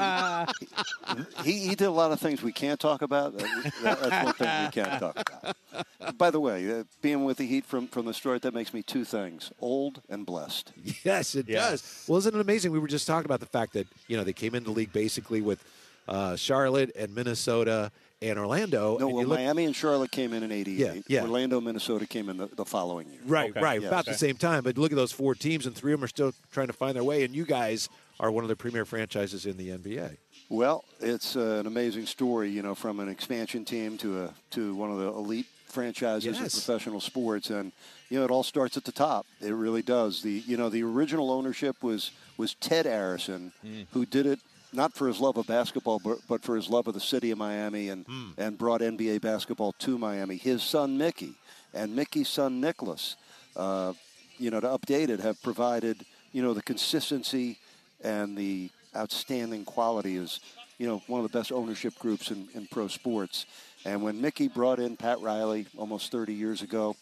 he, 1.43 1.59
he 1.67 1.75
did 1.75 1.85
a 1.85 1.91
lot 1.91 2.11
of 2.11 2.19
things 2.19 2.41
we 2.43 2.51
can't 2.51 2.79
talk 2.79 3.01
about. 3.01 3.37
That's 3.37 4.25
one 4.25 4.33
thing 4.33 4.65
we 4.65 4.71
can't 4.71 4.99
talk 4.99 5.17
about. 5.29 6.17
By 6.17 6.29
the 6.31 6.39
way, 6.39 6.71
uh, 6.79 6.83
being 7.01 7.23
with 7.25 7.37
the 7.37 7.45
Heat 7.47 7.65
from, 7.65 7.87
from 7.87 8.05
the 8.05 8.13
start, 8.13 8.41
that 8.43 8.53
makes 8.53 8.73
me 8.73 8.83
two 8.83 9.03
things 9.05 9.51
old 9.61 10.01
and 10.09 10.25
blessed. 10.25 10.71
Yes, 11.03 11.35
it 11.35 11.47
Yes. 11.47 11.69
does. 11.71 12.05
Well, 12.07 12.17
isn't 12.19 12.35
it 12.35 12.39
amazing? 12.41 12.71
We 12.71 12.79
were 12.79 12.87
just 12.87 13.07
talking 13.07 13.25
about 13.25 13.39
the 13.39 13.45
fact 13.45 13.73
that 13.73 13.87
you 14.07 14.17
know 14.17 14.23
they 14.23 14.33
came 14.33 14.53
into 14.55 14.69
the 14.71 14.75
league 14.75 14.91
basically 14.93 15.41
with 15.41 15.63
uh, 16.07 16.35
Charlotte 16.35 16.91
and 16.95 17.13
Minnesota 17.15 17.91
and 18.21 18.37
Orlando. 18.37 18.97
No, 18.97 19.05
and 19.07 19.13
well, 19.15 19.23
you 19.23 19.29
look- 19.29 19.39
Miami 19.39 19.65
and 19.65 19.75
Charlotte 19.75 20.11
came 20.11 20.33
in 20.33 20.43
in 20.43 20.51
88. 20.51 20.95
Yeah, 20.95 21.01
yeah. 21.07 21.21
Orlando, 21.23 21.61
Minnesota 21.61 22.05
came 22.05 22.29
in 22.29 22.37
the, 22.37 22.47
the 22.47 22.65
following 22.65 23.09
year. 23.09 23.21
Right, 23.25 23.51
Okay. 23.51 23.61
right, 23.61 23.81
Yeah. 23.81 23.87
about 23.87 24.01
Okay. 24.05 24.11
the 24.11 24.17
same 24.17 24.35
time. 24.37 24.63
But 24.63 24.77
look 24.77 24.91
at 24.91 24.95
those 24.95 25.11
four 25.11 25.35
teams, 25.35 25.65
and 25.65 25.75
three 25.75 25.93
of 25.93 25.99
them 25.99 26.05
are 26.05 26.09
still 26.09 26.33
trying 26.51 26.67
to 26.67 26.73
find 26.73 26.95
their 26.95 27.03
way. 27.03 27.23
And 27.23 27.33
you 27.33 27.45
guys 27.45 27.87
are 28.19 28.31
one 28.31 28.43
of 28.43 28.49
the 28.49 28.55
premier 28.55 28.85
franchises 28.85 29.45
in 29.45 29.55
the 29.57 29.69
NBA. 29.71 30.17
Well, 30.49 30.83
it's 30.99 31.35
uh, 31.35 31.57
an 31.61 31.67
amazing 31.67 32.07
story, 32.07 32.49
you 32.49 32.61
know, 32.61 32.75
from 32.75 32.99
an 32.99 33.07
expansion 33.07 33.63
team 33.65 33.97
to 33.99 34.23
a 34.23 34.33
to 34.51 34.73
one 34.75 34.91
of 34.91 34.97
the 34.97 35.07
elite 35.07 35.45
franchises 35.67 36.25
Yes. 36.25 36.37
in 36.37 36.49
professional 36.49 36.99
sports, 36.99 37.51
and 37.51 37.71
you 38.09 38.17
know, 38.17 38.25
it 38.25 38.31
all 38.31 38.41
starts 38.43 38.75
at 38.75 38.83
the 38.83 38.91
top. 38.91 39.27
It 39.39 39.51
really 39.53 39.83
does. 39.83 40.23
The 40.23 40.43
you 40.47 40.57
know, 40.57 40.67
the 40.69 40.81
original 40.83 41.31
ownership 41.31 41.81
was 41.83 42.11
was 42.35 42.55
Ted 42.55 42.85
Arison, 42.87 43.51
who 43.91 44.05
did 44.07 44.25
it 44.25 44.39
not 44.73 44.93
for 44.93 45.07
his 45.07 45.19
love 45.19 45.37
of 45.37 45.47
basketball, 45.47 45.99
but, 46.03 46.19
but 46.27 46.43
for 46.43 46.55
his 46.55 46.69
love 46.69 46.87
of 46.87 46.93
the 46.93 46.99
city 46.99 47.31
of 47.31 47.37
Miami, 47.37 47.89
and 47.89 48.05
and 48.37 48.57
brought 48.57 48.81
NBA 48.81 49.21
basketball 49.21 49.73
to 49.73 49.97
Miami. 49.97 50.37
His 50.37 50.63
son 50.63 50.97
Mickey 50.97 51.33
and 51.73 51.95
Mickey's 51.95 52.29
son 52.29 52.59
Nicholas, 52.61 53.15
uh, 53.55 53.93
you 54.37 54.49
know, 54.51 54.59
to 54.59 54.67
update 54.67 55.09
it, 55.09 55.19
have 55.19 55.41
provided 55.41 56.05
you 56.31 56.41
know 56.41 56.53
the 56.53 56.61
consistency 56.61 57.57
and 58.03 58.37
the 58.37 58.69
outstanding 58.95 59.65
quality 59.65 60.15
is, 60.17 60.39
you 60.77 60.87
know, 60.87 61.01
one 61.07 61.23
of 61.23 61.31
the 61.31 61.37
best 61.37 61.51
ownership 61.51 61.97
groups 61.99 62.31
in, 62.31 62.47
in 62.53 62.67
pro 62.67 62.87
sports. 62.87 63.45
And 63.85 64.01
when 64.01 64.19
Mickey 64.19 64.47
brought 64.47 64.79
in 64.79 64.97
Pat 64.97 65.19
Riley 65.21 65.67
almost 65.77 66.11
30 66.11 66.33
years 66.33 66.61
ago, 66.61 66.95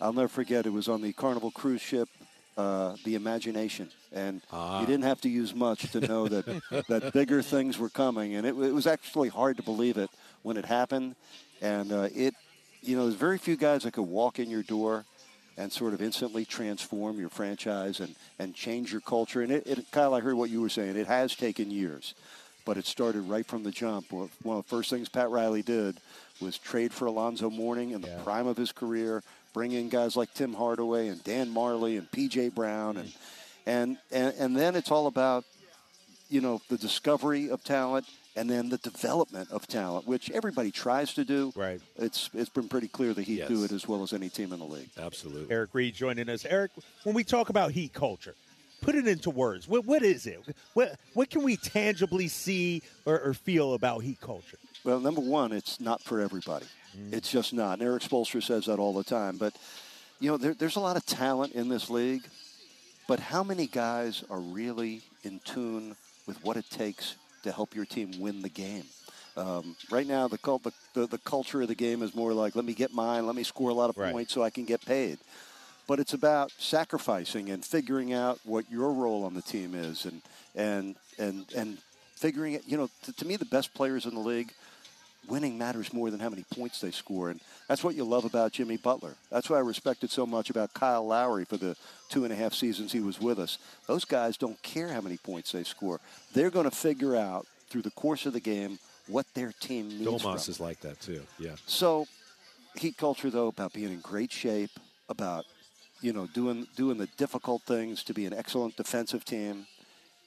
I'll 0.00 0.12
never 0.12 0.28
forget 0.28 0.66
it 0.66 0.72
was 0.72 0.88
on 0.88 1.02
the 1.02 1.12
Carnival 1.12 1.50
cruise 1.50 1.80
ship, 1.80 2.08
uh, 2.58 2.96
the 3.04 3.14
Imagination, 3.16 3.90
and 4.12 4.42
you 4.76 4.86
didn't 4.86 5.04
have 5.04 5.20
to 5.22 5.30
use 5.30 5.54
much 5.54 5.90
to 5.92 6.00
know 6.02 6.28
that 6.28 6.46
that 6.88 7.12
bigger 7.12 7.42
things 7.42 7.78
were 7.78 7.90
coming. 7.90 8.36
And 8.36 8.46
it, 8.46 8.50
it 8.50 8.74
was 8.74 8.86
actually 8.86 9.30
hard 9.30 9.56
to 9.58 9.64
believe 9.64 9.98
it 9.98 10.10
when 10.42 10.58
it 10.58 10.66
happened. 10.66 11.16
And 11.62 11.92
uh, 11.92 12.08
it, 12.14 12.34
you 12.82 12.96
know, 12.96 13.04
there's 13.04 13.16
very 13.16 13.38
few 13.38 13.56
guys 13.56 13.84
that 13.84 13.92
could 13.94 14.02
walk 14.04 14.40
in 14.40 14.50
your 14.50 14.62
door 14.64 15.06
and 15.58 15.72
sort 15.72 15.94
of 15.94 16.02
instantly 16.02 16.44
transform 16.44 17.18
your 17.18 17.30
franchise 17.30 18.00
and, 18.00 18.16
and 18.38 18.54
change 18.54 18.92
your 18.92 19.02
culture. 19.02 19.42
And 19.42 19.52
it, 19.52 19.66
it 19.66 19.86
Kyle, 19.92 20.14
I 20.14 20.20
heard 20.20 20.36
what 20.36 20.50
you 20.50 20.60
were 20.60 20.68
saying. 20.70 20.96
It 20.96 21.06
has 21.08 21.34
taken 21.36 21.70
years, 21.70 22.14
but 22.64 22.76
it 22.78 22.86
started 22.86 23.22
right 23.22 23.46
from 23.46 23.64
the 23.64 23.72
jump. 23.72 24.12
One 24.12 24.30
of 24.44 24.64
the 24.64 24.68
first 24.68 24.90
things 24.90 25.08
Pat 25.08 25.30
Riley 25.30 25.62
did 25.62 26.00
was 26.40 26.58
trade 26.58 26.92
for 26.92 27.06
Alonzo 27.06 27.50
Mourning 27.50 27.90
in 27.92 28.00
the 28.02 28.08
Yeah. 28.08 28.22
prime 28.22 28.46
of 28.46 28.56
his 28.56 28.72
career, 28.72 29.22
bring 29.58 29.72
in 29.72 29.88
guys 29.88 30.14
like 30.14 30.32
Tim 30.34 30.54
Hardaway 30.54 31.08
and 31.08 31.22
Dan 31.24 31.52
Majerle 31.52 31.98
and 31.98 32.08
P.J. 32.12 32.50
Brown, 32.50 32.96
and 32.96 33.12
and 33.66 33.98
and, 34.12 34.32
and 34.38 34.56
then 34.56 34.76
it's 34.76 34.92
all 34.92 35.08
about 35.08 35.44
you 36.28 36.40
know 36.40 36.62
the 36.68 36.78
discovery 36.78 37.50
of 37.50 37.64
talent 37.64 38.06
and 38.36 38.48
then 38.48 38.68
the 38.68 38.78
development 38.78 39.50
of 39.50 39.66
talent, 39.66 40.06
which 40.06 40.30
everybody 40.30 40.70
tries 40.70 41.12
to 41.14 41.24
do. 41.24 41.52
Right. 41.56 41.80
It's 41.96 42.30
it's 42.34 42.50
been 42.50 42.68
pretty 42.68 42.86
clear 42.86 43.12
the 43.14 43.22
Heat 43.22 43.48
do 43.48 43.64
it 43.64 43.72
as 43.72 43.88
well 43.88 44.04
as 44.04 44.12
any 44.12 44.28
team 44.28 44.52
in 44.52 44.60
the 44.60 44.64
league. 44.64 44.90
Absolutely. 44.96 45.52
Eric 45.52 45.70
Reid 45.72 45.92
joining 45.92 46.28
us. 46.28 46.44
Eric, 46.44 46.70
when 47.02 47.16
we 47.16 47.24
talk 47.24 47.48
about 47.48 47.72
heat 47.72 47.92
culture, 47.92 48.36
put 48.80 48.94
it 48.94 49.08
into 49.08 49.28
words. 49.28 49.66
What 49.66 49.84
what 49.86 50.04
is 50.04 50.24
it? 50.28 50.40
What 50.74 51.00
what 51.14 51.30
can 51.30 51.42
we 51.42 51.56
tangibly 51.56 52.28
see 52.28 52.82
or, 53.04 53.18
or 53.18 53.34
feel 53.34 53.74
about 53.74 54.04
heat 54.04 54.20
culture? 54.20 54.58
Well, 54.84 55.00
number 55.00 55.20
one, 55.20 55.50
it's 55.50 55.80
not 55.80 56.00
for 56.00 56.20
everybody. 56.20 56.66
It's 57.12 57.30
just 57.30 57.52
not. 57.52 57.74
And 57.78 57.82
Erik 57.82 58.02
Spoelstra 58.02 58.42
says 58.42 58.66
that 58.66 58.78
all 58.78 58.92
the 58.92 59.04
time. 59.04 59.36
But 59.36 59.54
you 60.20 60.30
know, 60.30 60.36
there, 60.36 60.54
there's 60.54 60.76
a 60.76 60.80
lot 60.80 60.96
of 60.96 61.06
talent 61.06 61.52
in 61.52 61.68
this 61.68 61.88
league. 61.90 62.22
But 63.06 63.20
how 63.20 63.42
many 63.42 63.66
guys 63.66 64.22
are 64.30 64.40
really 64.40 65.02
in 65.22 65.40
tune 65.44 65.96
with 66.26 66.42
what 66.44 66.56
it 66.56 66.68
takes 66.70 67.16
to 67.42 67.52
help 67.52 67.74
your 67.74 67.86
team 67.86 68.20
win 68.20 68.42
the 68.42 68.48
game? 68.50 68.84
Um, 69.36 69.76
right 69.90 70.06
now, 70.06 70.26
the, 70.28 70.36
cult, 70.36 70.64
the, 70.64 70.72
the 70.94 71.06
the 71.06 71.18
culture 71.18 71.62
of 71.62 71.68
the 71.68 71.74
game 71.76 72.02
is 72.02 72.14
more 72.14 72.32
like, 72.34 72.56
let 72.56 72.64
me 72.64 72.74
get 72.74 72.92
mine, 72.92 73.24
let 73.24 73.36
me 73.36 73.44
score 73.44 73.70
a 73.70 73.74
lot 73.74 73.88
of 73.88 73.96
Right. 73.96 74.12
points 74.12 74.32
so 74.34 74.42
I 74.42 74.50
can 74.50 74.64
get 74.64 74.84
paid. 74.84 75.18
But 75.86 76.00
it's 76.00 76.12
about 76.12 76.50
sacrificing 76.58 77.48
and 77.50 77.64
figuring 77.64 78.12
out 78.12 78.40
what 78.44 78.70
your 78.70 78.92
role 78.92 79.24
on 79.24 79.34
the 79.34 79.40
team 79.42 79.74
is, 79.74 80.04
and 80.04 80.20
and 80.54 80.96
and 81.18 81.46
and 81.56 81.78
figuring 82.16 82.54
it. 82.54 82.64
You 82.66 82.76
know, 82.76 82.90
to, 83.04 83.12
to 83.14 83.24
me, 83.24 83.36
the 83.36 83.46
best 83.46 83.72
players 83.72 84.04
in 84.04 84.14
the 84.14 84.20
league 84.20 84.52
winning 85.28 85.58
matters 85.58 85.92
more 85.92 86.10
than 86.10 86.20
how 86.20 86.28
many 86.28 86.44
points 86.54 86.80
they 86.80 86.90
score. 86.90 87.30
And 87.30 87.40
that's 87.68 87.84
what 87.84 87.94
you 87.94 88.04
love 88.04 88.24
about 88.24 88.52
Jimmy 88.52 88.76
Butler. 88.76 89.14
That's 89.30 89.48
why 89.48 89.58
I 89.58 89.60
respected 89.60 90.10
so 90.10 90.26
much 90.26 90.50
about 90.50 90.74
Kyle 90.74 91.06
Lowry 91.06 91.44
for 91.44 91.56
the 91.56 91.76
two 92.08 92.24
and 92.24 92.32
a 92.32 92.36
half 92.36 92.54
seasons 92.54 92.92
he 92.92 93.00
was 93.00 93.20
with 93.20 93.38
us. 93.38 93.58
Those 93.86 94.04
guys 94.04 94.36
don't 94.36 94.60
care 94.62 94.88
how 94.88 95.00
many 95.00 95.18
points 95.18 95.52
they 95.52 95.64
score. 95.64 96.00
They're 96.32 96.50
going 96.50 96.68
to 96.68 96.74
figure 96.74 97.14
out 97.14 97.46
through 97.68 97.82
the 97.82 97.90
course 97.90 98.26
of 98.26 98.32
the 98.32 98.40
game 98.40 98.78
what 99.06 99.26
their 99.34 99.52
team 99.52 99.88
needs. 99.88 100.22
Domas 100.22 100.48
is 100.48 100.60
like 100.60 100.80
that 100.80 101.00
too. 101.00 101.22
Yeah. 101.38 101.54
So, 101.66 102.06
heat 102.74 102.96
culture 102.96 103.30
though 103.30 103.48
about 103.48 103.72
being 103.72 103.92
in 103.92 104.00
great 104.00 104.32
shape, 104.32 104.70
about 105.08 105.44
you 106.00 106.12
know 106.12 106.26
doing 106.26 106.66
doing 106.76 106.98
the 106.98 107.08
difficult 107.16 107.62
things 107.62 108.04
to 108.04 108.14
be 108.14 108.26
an 108.26 108.34
excellent 108.34 108.76
defensive 108.76 109.24
team, 109.24 109.66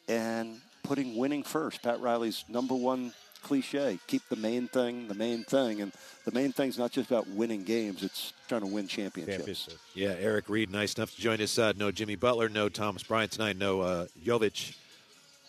and 0.07 0.61
putting 0.83 1.15
winning 1.15 1.43
first. 1.43 1.83
Pat 1.83 1.99
Riley's 1.99 2.43
number 2.49 2.75
one 2.75 3.13
cliche: 3.41 3.99
keep 4.07 4.21
the 4.29 4.35
main 4.35 4.67
thing 4.67 5.07
the 5.07 5.13
main 5.13 5.43
thing, 5.43 5.81
and 5.81 5.91
the 6.25 6.31
main 6.31 6.51
thing's 6.51 6.77
not 6.77 6.91
just 6.91 7.09
about 7.09 7.27
winning 7.29 7.63
games; 7.63 8.03
it's 8.03 8.33
trying 8.47 8.61
to 8.61 8.67
win 8.67 8.87
championships. 8.87 9.37
Championship. 9.37 9.73
Yeah, 9.93 10.15
Eric 10.19 10.49
Reid, 10.49 10.71
nice 10.71 10.93
enough 10.95 11.15
to 11.15 11.21
join 11.21 11.41
us. 11.41 11.57
Uh, 11.57 11.73
no 11.77 11.91
Jimmy 11.91 12.15
Butler, 12.15 12.49
no 12.49 12.69
Thomas 12.69 13.03
Bryant 13.03 13.31
tonight, 13.31 13.57
no 13.57 13.81
uh, 13.81 14.07
Jovic. 14.23 14.75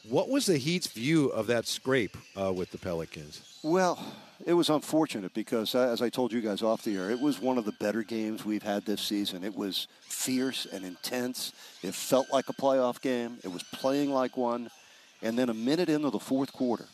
What 0.08 0.28
was 0.28 0.46
the 0.46 0.58
Heat's 0.58 0.88
view 0.88 1.28
of 1.28 1.46
that 1.46 1.66
scrape 1.66 2.16
uh, 2.36 2.52
with 2.52 2.72
the 2.72 2.78
Pelicans? 2.78 3.60
Well, 3.62 4.04
it 4.44 4.54
was 4.54 4.68
unfortunate 4.68 5.32
because, 5.32 5.76
uh, 5.76 5.88
as 5.88 6.02
I 6.02 6.08
told 6.08 6.32
you 6.32 6.40
guys 6.40 6.62
off 6.62 6.82
the 6.82 6.96
air, 6.96 7.10
it 7.10 7.20
was 7.20 7.40
one 7.40 7.58
of 7.58 7.64
the 7.64 7.72
better 7.72 8.02
games 8.02 8.44
we've 8.44 8.62
had 8.62 8.84
this 8.84 9.00
season. 9.00 9.44
It 9.44 9.54
was 9.54 9.86
fierce 10.00 10.66
and 10.66 10.84
intense. 10.84 11.52
It 11.82 11.94
felt 11.94 12.32
like 12.32 12.48
a 12.48 12.52
playoff 12.52 13.00
game. 13.00 13.38
It 13.44 13.52
was 13.52 13.62
playing 13.62 14.10
like 14.10 14.36
one. 14.36 14.70
And 15.22 15.38
then 15.38 15.48
a 15.48 15.54
minute 15.54 15.88
into 15.88 16.10
the 16.10 16.18
fourth 16.18 16.52
quarter, 16.52 16.86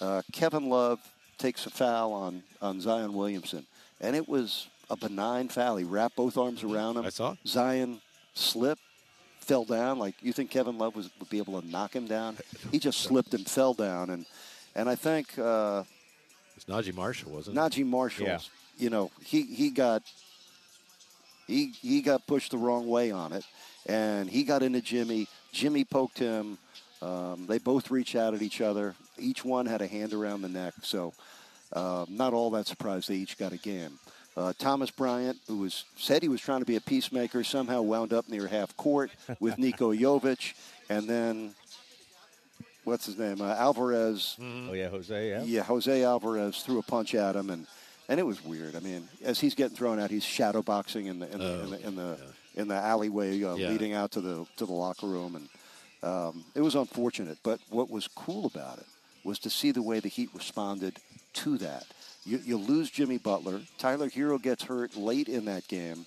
uh, 0.00 0.22
Kevin 0.32 0.68
Love 0.68 0.98
takes 1.38 1.66
a 1.66 1.70
foul 1.70 2.12
on, 2.12 2.42
on 2.60 2.80
Zion 2.80 3.12
Williamson. 3.14 3.66
And 4.00 4.14
it 4.16 4.28
was 4.28 4.68
a 4.88 4.96
benign 4.96 5.48
foul. 5.48 5.76
He 5.76 5.84
wrapped 5.84 6.16
both 6.16 6.36
arms 6.38 6.62
around 6.62 6.96
him. 6.96 7.04
I 7.04 7.10
saw. 7.10 7.34
Zion 7.46 8.00
slipped, 8.34 8.80
fell 9.40 9.64
down. 9.64 9.98
Like, 9.98 10.14
you 10.22 10.32
think 10.32 10.50
Kevin 10.50 10.78
Love 10.78 10.96
was, 10.96 11.10
would 11.18 11.28
be 11.30 11.38
able 11.38 11.60
to 11.60 11.66
knock 11.66 11.94
him 11.94 12.06
down? 12.06 12.36
He 12.72 12.78
just 12.78 13.00
slipped 13.08 13.34
and 13.34 13.46
fell 13.48 13.74
down. 13.74 14.10
And, 14.10 14.26
and 14.74 14.88
I 14.88 14.94
think. 14.94 15.38
Uh, 15.38 15.84
It's 16.56 16.64
Naji 16.66 16.94
Marshall, 16.94 17.32
wasn't 17.32 17.56
it? 17.56 17.60
Naji 17.60 17.84
Marshall, 17.86 18.26
Yeah. 18.26 18.38
you 18.78 18.90
know, 18.90 19.10
he, 19.24 19.42
he 19.42 19.70
got 19.70 20.02
he 21.46 21.72
he 21.82 22.00
got 22.00 22.26
pushed 22.28 22.52
the 22.52 22.58
wrong 22.58 22.86
way 22.86 23.10
on 23.10 23.32
it, 23.32 23.44
and 23.86 24.30
he 24.30 24.44
got 24.44 24.62
into 24.62 24.80
Jimmy. 24.80 25.26
Jimmy 25.52 25.84
poked 25.84 26.18
him. 26.18 26.58
Um, 27.02 27.46
they 27.46 27.58
both 27.58 27.90
reached 27.90 28.14
out 28.16 28.34
at 28.34 28.42
each 28.42 28.60
other. 28.60 28.94
Each 29.18 29.44
one 29.44 29.66
had 29.66 29.80
a 29.82 29.86
hand 29.86 30.12
around 30.12 30.42
the 30.42 30.48
neck. 30.48 30.74
So, 30.82 31.12
uh, 31.72 32.04
not 32.08 32.32
all 32.34 32.50
that 32.50 32.66
surprised 32.66 33.08
they 33.08 33.14
each 33.16 33.38
got 33.38 33.52
a 33.52 33.56
game. 33.56 33.98
Uh, 34.36 34.52
Thomas 34.58 34.90
Bryant, 34.90 35.38
who 35.48 35.58
was 35.58 35.84
said 35.96 36.22
he 36.22 36.28
was 36.28 36.40
trying 36.40 36.60
to 36.60 36.66
be 36.66 36.76
a 36.76 36.80
peacemaker, 36.80 37.42
somehow 37.42 37.82
wound 37.82 38.12
up 38.12 38.28
near 38.28 38.46
half 38.46 38.76
court 38.76 39.10
with 39.40 39.56
Niko 39.58 39.98
Jovic, 39.98 40.54
and 40.88 41.08
then 41.08 41.54
what's 42.84 43.06
his 43.06 43.18
name? 43.18 43.40
Uh, 43.40 43.54
Alvarez 43.54 44.36
Oh 44.40 44.72
yeah, 44.72 44.88
Jose. 44.88 45.28
Yeah. 45.28 45.42
yeah, 45.44 45.62
Jose 45.64 46.04
Alvarez 46.04 46.62
threw 46.62 46.78
a 46.78 46.82
punch 46.82 47.14
at 47.14 47.34
him, 47.36 47.50
and 47.50 47.66
and 48.08 48.18
it 48.20 48.24
was 48.24 48.44
weird. 48.44 48.76
I 48.76 48.80
mean, 48.80 49.08
as 49.24 49.40
he's 49.40 49.54
getting 49.54 49.76
thrown 49.76 49.98
out, 50.00 50.10
he's 50.10 50.24
shadow 50.24 50.62
boxing 50.62 51.06
in 51.06 51.18
the 51.18 51.30
in 51.32 51.38
the 51.38 51.60
in 51.62 51.70
the 51.70 51.86
in 51.88 51.96
the, 51.96 52.18
in 52.56 52.68
the 52.68 52.74
alleyway 52.74 53.42
uh, 53.42 53.54
Yeah. 53.56 53.68
leading 53.70 53.92
out 53.94 54.12
to 54.12 54.20
the 54.20 54.46
to 54.56 54.66
the 54.66 54.72
locker 54.72 55.06
room, 55.06 55.34
and 55.36 55.48
um, 56.02 56.44
it 56.54 56.60
was 56.60 56.74
unfortunate. 56.74 57.38
But 57.42 57.60
what 57.70 57.90
was 57.90 58.08
cool 58.08 58.46
about 58.46 58.78
it 58.78 58.86
was 59.24 59.38
to 59.40 59.50
see 59.50 59.70
the 59.70 59.82
way 59.82 60.00
the 60.00 60.08
Heat 60.08 60.30
responded 60.34 60.96
to 61.34 61.58
that. 61.58 61.84
You, 62.24 62.38
you 62.44 62.56
lose 62.56 62.90
Jimmy 62.90 63.18
Butler. 63.18 63.60
Tyler 63.78 64.08
Herro 64.08 64.40
gets 64.40 64.64
hurt 64.64 64.96
late 64.96 65.28
in 65.28 65.46
that 65.46 65.66
game. 65.68 66.06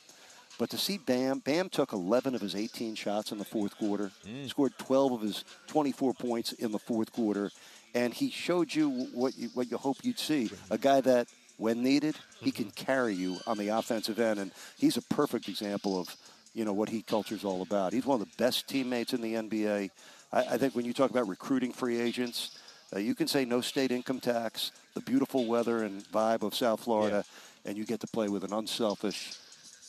But 0.59 0.69
to 0.69 0.77
see 0.77 0.99
Bam, 0.99 1.39
Bam 1.39 1.69
took 1.69 1.93
11 1.93 2.35
of 2.35 2.41
his 2.41 2.55
18 2.55 2.93
shots 2.95 3.31
in 3.31 3.39
the 3.39 3.45
fourth 3.45 3.75
quarter, 3.77 4.11
scored 4.47 4.73
12 4.77 5.11
of 5.13 5.21
his 5.21 5.43
24 5.67 6.13
points 6.13 6.51
in 6.53 6.71
the 6.71 6.77
fourth 6.79 7.11
quarter, 7.11 7.51
and 7.95 8.13
he 8.13 8.29
showed 8.29 8.73
you 8.73 9.07
what 9.13 9.35
you, 9.35 9.49
what 9.55 9.69
you 9.71 9.77
hope 9.77 9.97
you'd 10.03 10.19
see. 10.19 10.51
A 10.69 10.77
guy 10.77 11.01
that, 11.01 11.27
when 11.57 11.81
needed, 11.81 12.15
he 12.39 12.51
can 12.51 12.69
carry 12.71 13.15
you 13.15 13.37
on 13.47 13.57
the 13.57 13.69
offensive 13.69 14.19
end, 14.19 14.39
and 14.39 14.51
he's 14.77 14.95
a 14.97 15.01
perfect 15.01 15.47
example 15.49 15.99
of, 15.99 16.15
you 16.53 16.65
know, 16.65 16.73
what 16.73 16.89
heat 16.89 17.07
culture 17.07 17.35
is 17.35 17.43
all 17.43 17.61
about. 17.61 17.93
He's 17.93 18.05
one 18.05 18.21
of 18.21 18.27
the 18.27 18.33
best 18.37 18.67
teammates 18.67 19.13
in 19.13 19.21
the 19.21 19.33
NBA. 19.33 19.89
I, 20.31 20.39
I 20.39 20.57
think 20.57 20.75
when 20.75 20.85
you 20.85 20.93
talk 20.93 21.09
about 21.11 21.27
recruiting 21.27 21.71
free 21.71 21.99
agents, 21.99 22.51
uh, 22.95 22.99
you 22.99 23.15
can 23.15 23.27
say 23.27 23.43
no 23.43 23.61
state 23.61 23.91
income 23.91 24.19
tax, 24.19 24.71
the 24.93 25.01
beautiful 25.01 25.45
weather 25.47 25.83
and 25.83 26.03
vibe 26.11 26.43
of 26.43 26.53
South 26.53 26.81
Florida, 26.83 27.23
and 27.65 27.77
you 27.77 27.85
get 27.85 27.99
to 28.01 28.07
play 28.07 28.27
with 28.29 28.43
an 28.43 28.53
unselfish, 28.53 29.33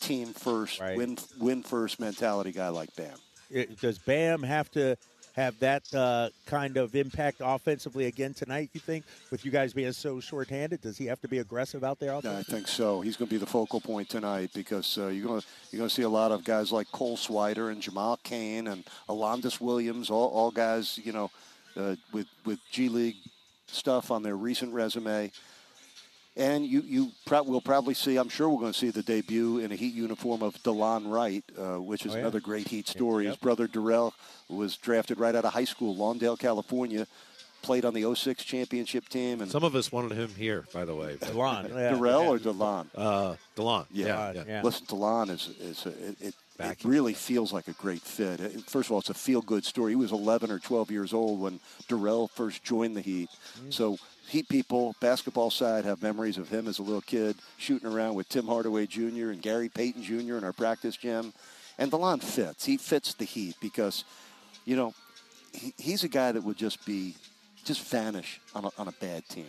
team 0.01 0.33
first, 0.33 0.81
Right. 0.81 0.97
win 0.97 1.17
win 1.39 1.62
first 1.62 2.01
mentality 2.01 2.53
guy 2.53 2.69
like 2.69 2.95
Bam. 2.97 3.17
It- 3.51 3.81
does 3.81 3.99
Bam 3.99 4.43
have 4.43 4.71
to 4.73 4.97
have 5.35 5.59
that 5.61 5.82
uh, 5.95 6.30
kind 6.47 6.76
of 6.76 6.95
impact 6.95 7.41
offensively 7.45 8.07
again 8.07 8.35
tonight? 8.35 8.70
You 8.72 8.80
think, 8.80 9.05
with 9.30 9.45
you 9.45 9.51
guys 9.51 9.72
being 9.72 9.93
so 9.93 10.20
shorthanded, 10.20 10.80
does 10.80 10.97
he 10.97 11.07
have 11.07 11.20
to 11.22 11.28
be 11.28 11.39
aggressive 11.39 11.85
out 11.85 11.99
there? 11.99 12.14
I 12.14 12.43
think 12.43 12.68
so. 12.68 13.01
He's 13.01 13.16
going 13.16 13.28
to 13.28 13.35
be 13.35 13.39
the 13.39 13.47
focal 13.47 13.80
point 13.80 14.09
tonight 14.09 14.51
because 14.55 14.97
uh, 14.99 15.09
you're 15.09 15.26
going 15.26 15.41
to 15.41 15.47
you're 15.70 15.78
going 15.78 15.89
to 15.89 15.95
see 15.95 16.03
a 16.03 16.09
lot 16.09 16.32
of 16.32 16.45
guys 16.45 16.72
like 16.72 16.91
Cole 16.93 17.16
Swider 17.16 17.70
and 17.70 17.80
Jamal 17.80 18.18
Cain 18.22 18.68
and 18.68 18.85
Alondes 19.09 19.61
Williams, 19.61 20.11
all, 20.11 20.28
all 20.28 20.51
guys 20.51 20.99
you 21.03 21.12
know 21.12 21.30
uh, 21.76 21.97
with 22.12 22.26
with 22.45 22.59
G 22.70 22.89
League 22.89 23.16
stuff 23.66 24.11
on 24.11 24.22
their 24.22 24.37
recent 24.37 24.72
resume. 24.72 25.30
And 26.37 26.66
you 26.66 26.80
you 26.80 27.11
pro- 27.26 27.45
will 27.45 27.61
probably 27.61 27.95
see. 27.95 28.16
I'm 28.16 28.28
sure 28.28 28.49
we're 28.49 28.59
going 28.61 28.72
to 28.72 28.78
see 28.78 28.91
the 28.91 29.03
debut 29.03 29.59
in 29.59 29.70
a 29.70 29.76
Heat 29.76 29.95
uniform 29.95 30.43
of 30.43 30.55
Delon 30.64 31.09
Wright, 31.11 31.45
uh, 31.57 31.80
which 31.80 32.05
is 32.07 32.12
Oh, 32.12 32.16
yeah. 32.16 32.22
another 32.22 32.41
great 32.41 32.66
Heat 32.66 32.89
story. 32.89 33.26
His 33.26 33.37
brother 33.37 33.68
Dorell 33.68 34.12
was 34.49 34.76
drafted 34.76 35.20
right 35.20 35.35
out 35.37 35.45
of 35.45 35.53
high 35.53 35.64
school, 35.64 35.95
Lawndale, 35.95 36.39
California. 36.39 37.07
Played 37.62 37.87
on 37.87 37.95
the 37.95 38.14
06 38.14 38.45
championship 38.45 39.09
team, 39.09 39.41
and 39.41 39.51
Some 39.51 39.64
of 39.64 39.74
us 39.74 39.91
wanted 39.91 40.18
him 40.18 40.28
here, 40.37 40.66
by 40.74 40.85
the 40.85 40.95
way. 40.95 41.16
Delon, 41.16 41.70
yeah. 41.70 41.93
Dorell 41.93 42.26
or 42.28 42.39
Delon. 42.39 42.89
Uh, 42.95 43.37
Delon. 43.57 43.87
Yeah. 43.91 44.07
yeah, 44.07 44.32
Delon, 44.35 44.47
yeah. 44.49 44.62
Listen, 44.62 44.87
Delon 44.87 45.30
is, 45.30 45.49
is 45.59 45.87
a, 45.87 45.89
it, 45.89 46.16
it, 46.20 46.35
it 46.59 46.85
really 46.85 47.14
feels 47.14 47.55
like 47.55 47.66
a 47.68 47.72
great 47.72 48.03
fit. 48.03 48.39
First 48.68 48.89
of 48.89 48.93
all, 48.93 48.99
it's 48.99 49.09
a 49.09 49.14
feel 49.14 49.41
good 49.41 49.64
story. 49.64 49.93
He 49.93 49.97
was 49.97 50.12
11 50.12 50.51
or 50.51 50.59
12 50.59 50.91
years 50.91 51.14
old 51.14 51.41
when 51.41 51.59
Dorell 51.89 52.28
first 52.28 52.62
joined 52.62 52.97
the 52.99 53.01
Heat. 53.01 53.30
So, 53.70 53.97
Heat 54.29 54.49
people, 54.49 54.95
basketball 55.01 55.51
side, 55.51 55.85
have 55.85 56.03
memories 56.03 56.39
of 56.39 56.49
him 56.49 56.66
as 56.66 56.79
a 56.79 56.83
little 56.83 57.03
kid 57.03 57.37
shooting 57.57 57.89
around 57.89 58.14
with 58.14 58.29
Tim 58.29 58.47
Hardaway 58.47 58.87
Jr. 58.87 59.31
and 59.31 59.41
Gary 59.41 59.68
Payton 59.68 60.03
Jr. 60.03 60.37
in 60.37 60.45
our 60.45 60.53
practice 60.53 60.97
gym. 60.97 61.33
And 61.79 61.91
Delon 61.91 62.22
fits. 62.22 62.64
He 62.64 62.77
fits 62.77 63.14
the 63.14 63.25
Heat 63.25 63.57
because, 63.61 64.05
you 64.64 64.77
know, 64.77 64.95
he, 65.53 65.75
he's 65.77 66.05
a 66.05 66.09
guy 66.09 66.33
that 66.33 66.43
would 66.43 66.57
just 66.57 66.85
be, 66.87 67.16
just 67.64 67.83
vanish 67.91 68.41
on 68.55 68.64
a, 68.64 68.70
on 68.79 68.89
a 68.89 68.93
bad 68.93 69.29
team. 69.29 69.47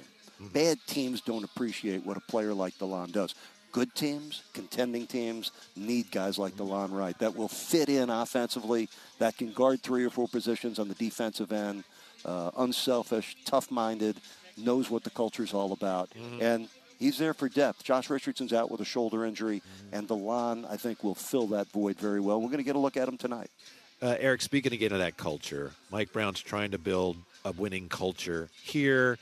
Bad 0.53 0.77
teams 0.85 1.21
don't 1.21 1.43
appreciate 1.45 2.05
what 2.05 2.17
a 2.17 2.21
player 2.21 2.53
like 2.53 2.73
Delon 2.77 3.11
does. 3.11 3.33
good 3.75 3.93
teams, 3.93 4.43
contending 4.53 5.05
teams, 5.05 5.51
need 5.75 6.09
guys 6.09 6.37
like 6.37 6.53
DeLon 6.53 6.91
Wright 6.91 7.19
that 7.19 7.35
will 7.35 7.49
fit 7.49 7.89
in 7.89 8.09
offensively, 8.09 8.87
that 9.19 9.37
can 9.37 9.51
guard 9.51 9.81
three 9.81 10.05
or 10.05 10.09
four 10.09 10.29
positions 10.29 10.79
on 10.79 10.87
the 10.87 10.93
defensive 10.95 11.51
end, 11.51 11.83
uh, 12.23 12.51
unselfish, 12.57 13.35
tough-minded, 13.43 14.15
knows 14.57 14.89
what 14.89 15.03
the 15.03 15.09
culture 15.09 15.43
is 15.43 15.53
all 15.53 15.71
about, 15.73 16.09
and 16.39 16.67
he's 16.99 17.17
there 17.17 17.33
for 17.33 17.49
depth. 17.49 17.83
Josh 17.83 18.09
Richardson's 18.09 18.53
out 18.53 18.71
with 18.71 18.81
a 18.81 18.85
shoulder 18.85 19.25
injury, 19.25 19.61
and 19.91 20.07
DeLon, 20.07 20.69
I 20.69 20.77
think, 20.77 21.03
will 21.03 21.15
fill 21.15 21.47
that 21.47 21.67
void 21.67 21.97
very 21.97 22.19
well. 22.19 22.39
We're 22.41 22.47
going 22.47 22.57
to 22.59 22.63
get 22.63 22.75
a 22.75 22.79
look 22.79 22.97
at 22.97 23.07
him 23.07 23.17
tonight. 23.17 23.49
Uh, 24.01 24.15
Eric, 24.19 24.41
speaking 24.41 24.73
again 24.73 24.91
of 24.91 24.99
that 24.99 25.17
culture, 25.17 25.71
Mike 25.91 26.11
Brown's 26.11 26.41
trying 26.41 26.71
to 26.71 26.77
build 26.77 27.17
a 27.45 27.51
winning 27.51 27.87
culture 27.87 28.49
here. 28.61 29.17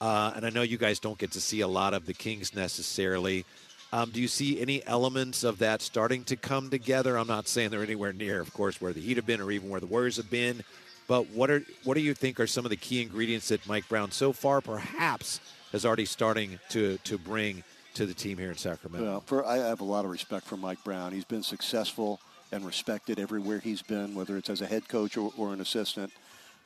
Uh, 0.00 0.32
and 0.34 0.44
I 0.44 0.50
know 0.50 0.62
you 0.62 0.78
guys 0.78 0.98
don't 0.98 1.18
get 1.18 1.32
to 1.32 1.40
see 1.40 1.60
a 1.60 1.68
lot 1.68 1.94
of 1.94 2.06
the 2.06 2.14
Kings 2.14 2.54
necessarily. 2.54 3.44
Um, 3.92 4.10
do 4.10 4.20
you 4.20 4.28
see 4.28 4.60
any 4.60 4.84
elements 4.86 5.44
of 5.44 5.58
that 5.58 5.80
starting 5.80 6.24
to 6.24 6.36
come 6.36 6.68
together? 6.68 7.16
I'm 7.16 7.28
not 7.28 7.46
saying 7.46 7.70
they're 7.70 7.82
anywhere 7.82 8.12
near, 8.12 8.40
of 8.40 8.52
course, 8.52 8.80
where 8.80 8.92
the 8.92 9.00
Heat 9.00 9.18
have 9.18 9.26
been 9.26 9.40
or 9.40 9.52
even 9.52 9.68
where 9.68 9.78
the 9.78 9.86
Warriors 9.86 10.16
have 10.16 10.30
been. 10.30 10.64
But 11.06 11.28
what 11.30 11.50
are 11.50 11.62
what 11.84 11.94
do 11.94 12.00
you 12.00 12.14
think 12.14 12.40
are 12.40 12.46
some 12.46 12.64
of 12.64 12.70
the 12.70 12.76
key 12.76 13.02
ingredients 13.02 13.48
that 13.48 13.66
Mike 13.68 13.88
Brown 13.88 14.10
so 14.10 14.32
far 14.32 14.60
perhaps 14.60 15.40
is 15.72 15.84
already 15.84 16.06
starting 16.06 16.58
to 16.70 16.98
to 17.04 17.18
bring 17.18 17.62
to 17.94 18.06
the 18.06 18.14
team 18.14 18.38
here 18.38 18.50
in 18.50 18.56
Sacramento? 18.56 19.06
Well, 19.06 19.20
for, 19.20 19.46
I 19.46 19.56
have 19.58 19.80
a 19.80 19.84
lot 19.84 20.04
of 20.04 20.10
respect 20.10 20.46
for 20.46 20.56
Mike 20.56 20.82
Brown. 20.82 21.12
He's 21.12 21.24
been 21.24 21.42
successful 21.42 22.20
and 22.50 22.64
respected 22.66 23.18
everywhere 23.20 23.58
he's 23.60 23.82
been, 23.82 24.14
whether 24.14 24.36
it's 24.36 24.50
as 24.50 24.60
a 24.62 24.66
head 24.66 24.88
coach 24.88 25.16
or, 25.16 25.32
or 25.36 25.52
an 25.52 25.60
assistant. 25.60 26.12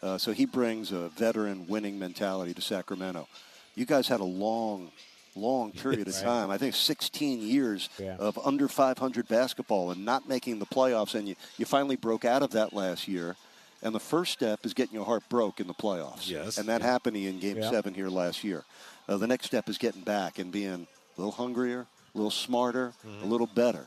Uh, 0.03 0.16
so 0.16 0.32
he 0.32 0.47
brings 0.47 0.93
a 0.93 1.09
veteran 1.11 1.66
winning 1.66 1.99
mentality 1.99 2.55
to 2.55 2.61
Sacramento. 2.62 3.26
You 3.74 3.84
guys 3.84 4.07
had 4.09 4.20
a 4.20 4.24
long, 4.24 4.91
long 5.34 5.72
period 5.82 6.07
of 6.09 6.14
time. 6.14 6.51
I 6.51 6.57
think 6.59 6.74
16 6.74 7.41
years 7.43 7.89
Yeah. 7.99 8.16
of 8.18 8.39
under 8.45 8.68
500 8.68 9.28
basketball 9.28 9.91
and 9.91 10.05
not 10.05 10.28
making 10.28 10.61
the 10.61 10.66
playoffs. 10.66 11.14
And 11.14 11.28
you, 11.28 11.34
you 11.59 11.64
finally 11.66 11.97
broke 11.97 12.24
out 12.24 12.43
of 12.43 12.51
that 12.53 12.72
last 12.72 13.09
year. 13.09 13.36
And 13.83 13.95
the 13.95 14.01
first 14.01 14.33
step 14.33 14.66
is 14.66 14.74
getting 14.74 14.95
your 14.95 15.05
heart 15.05 15.22
broke 15.29 15.61
in 15.61 15.66
the 15.68 15.74
playoffs. 15.74 16.29
Yes. 16.29 16.59
And 16.59 16.68
that 16.68 16.83
happened 16.83 17.16
in 17.16 17.39
Game 17.39 17.59
Yeah. 17.59 17.70
7 17.70 17.95
here 17.95 18.09
last 18.09 18.43
year. 18.43 18.64
Uh, 19.09 19.16
the 19.16 19.26
next 19.26 19.47
step 19.47 19.68
is 19.68 19.79
getting 19.79 20.03
back 20.03 20.39
and 20.39 20.51
being 20.51 20.87
a 21.16 21.20
little 21.20 21.33
hungrier, 21.33 21.87
a 22.14 22.18
little 22.18 22.31
smarter, 22.31 22.93
a 23.22 23.26
little 23.26 23.47
better. 23.47 23.87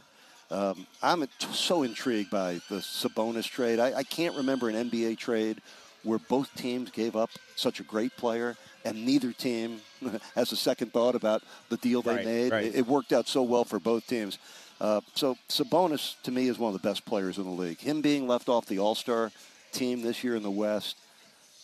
Um, 0.50 0.86
I'm 1.02 1.22
t- 1.22 1.48
so 1.54 1.84
intrigued 1.84 2.30
by 2.32 2.54
the 2.70 2.78
Sabonis 2.78 3.46
trade. 3.50 3.80
I, 3.80 3.94
I 4.00 4.04
can't 4.04 4.36
remember 4.36 4.70
an 4.70 4.89
NBA 4.89 5.18
trade 5.18 5.62
where 6.04 6.20
both 6.20 6.54
teams 6.56 6.89
gave 6.92 7.16
up 7.16 7.30
such 7.56 7.80
a 7.80 7.84
great 7.84 8.16
player 8.18 8.58
and 8.84 9.06
neither 9.06 9.32
team 9.34 9.80
has 10.36 10.52
a 10.52 10.56
second 10.58 10.92
thought 10.94 11.16
about 11.16 11.44
the 11.70 11.78
deal 11.78 12.02
they 12.02 12.16
Right, 12.16 12.26
made. 12.26 12.52
right. 12.52 12.66
It, 12.66 12.76
it 12.76 12.88
worked 12.88 13.14
out 13.14 13.28
so 13.28 13.44
well 13.44 13.64
for 13.64 13.80
both 13.80 14.08
teams. 14.08 14.39
Uh, 14.82 15.00
so 15.14 15.38
Sabonis, 15.48 16.16
to 16.24 16.32
me, 16.32 16.48
is 16.48 16.58
one 16.58 16.74
of 16.74 16.82
the 16.82 16.88
best 16.88 17.06
players 17.06 17.38
in 17.38 17.44
the 17.44 17.52
league. 17.52 17.80
Him 17.80 18.02
being 18.02 18.28
left 18.28 18.50
off 18.50 18.66
the 18.66 18.80
All 18.80 18.96
Star 18.96 19.32
team 19.72 20.01
this 20.01 20.24
year 20.24 20.36
in 20.36 20.43
the 20.43 20.51
West, 20.51 20.97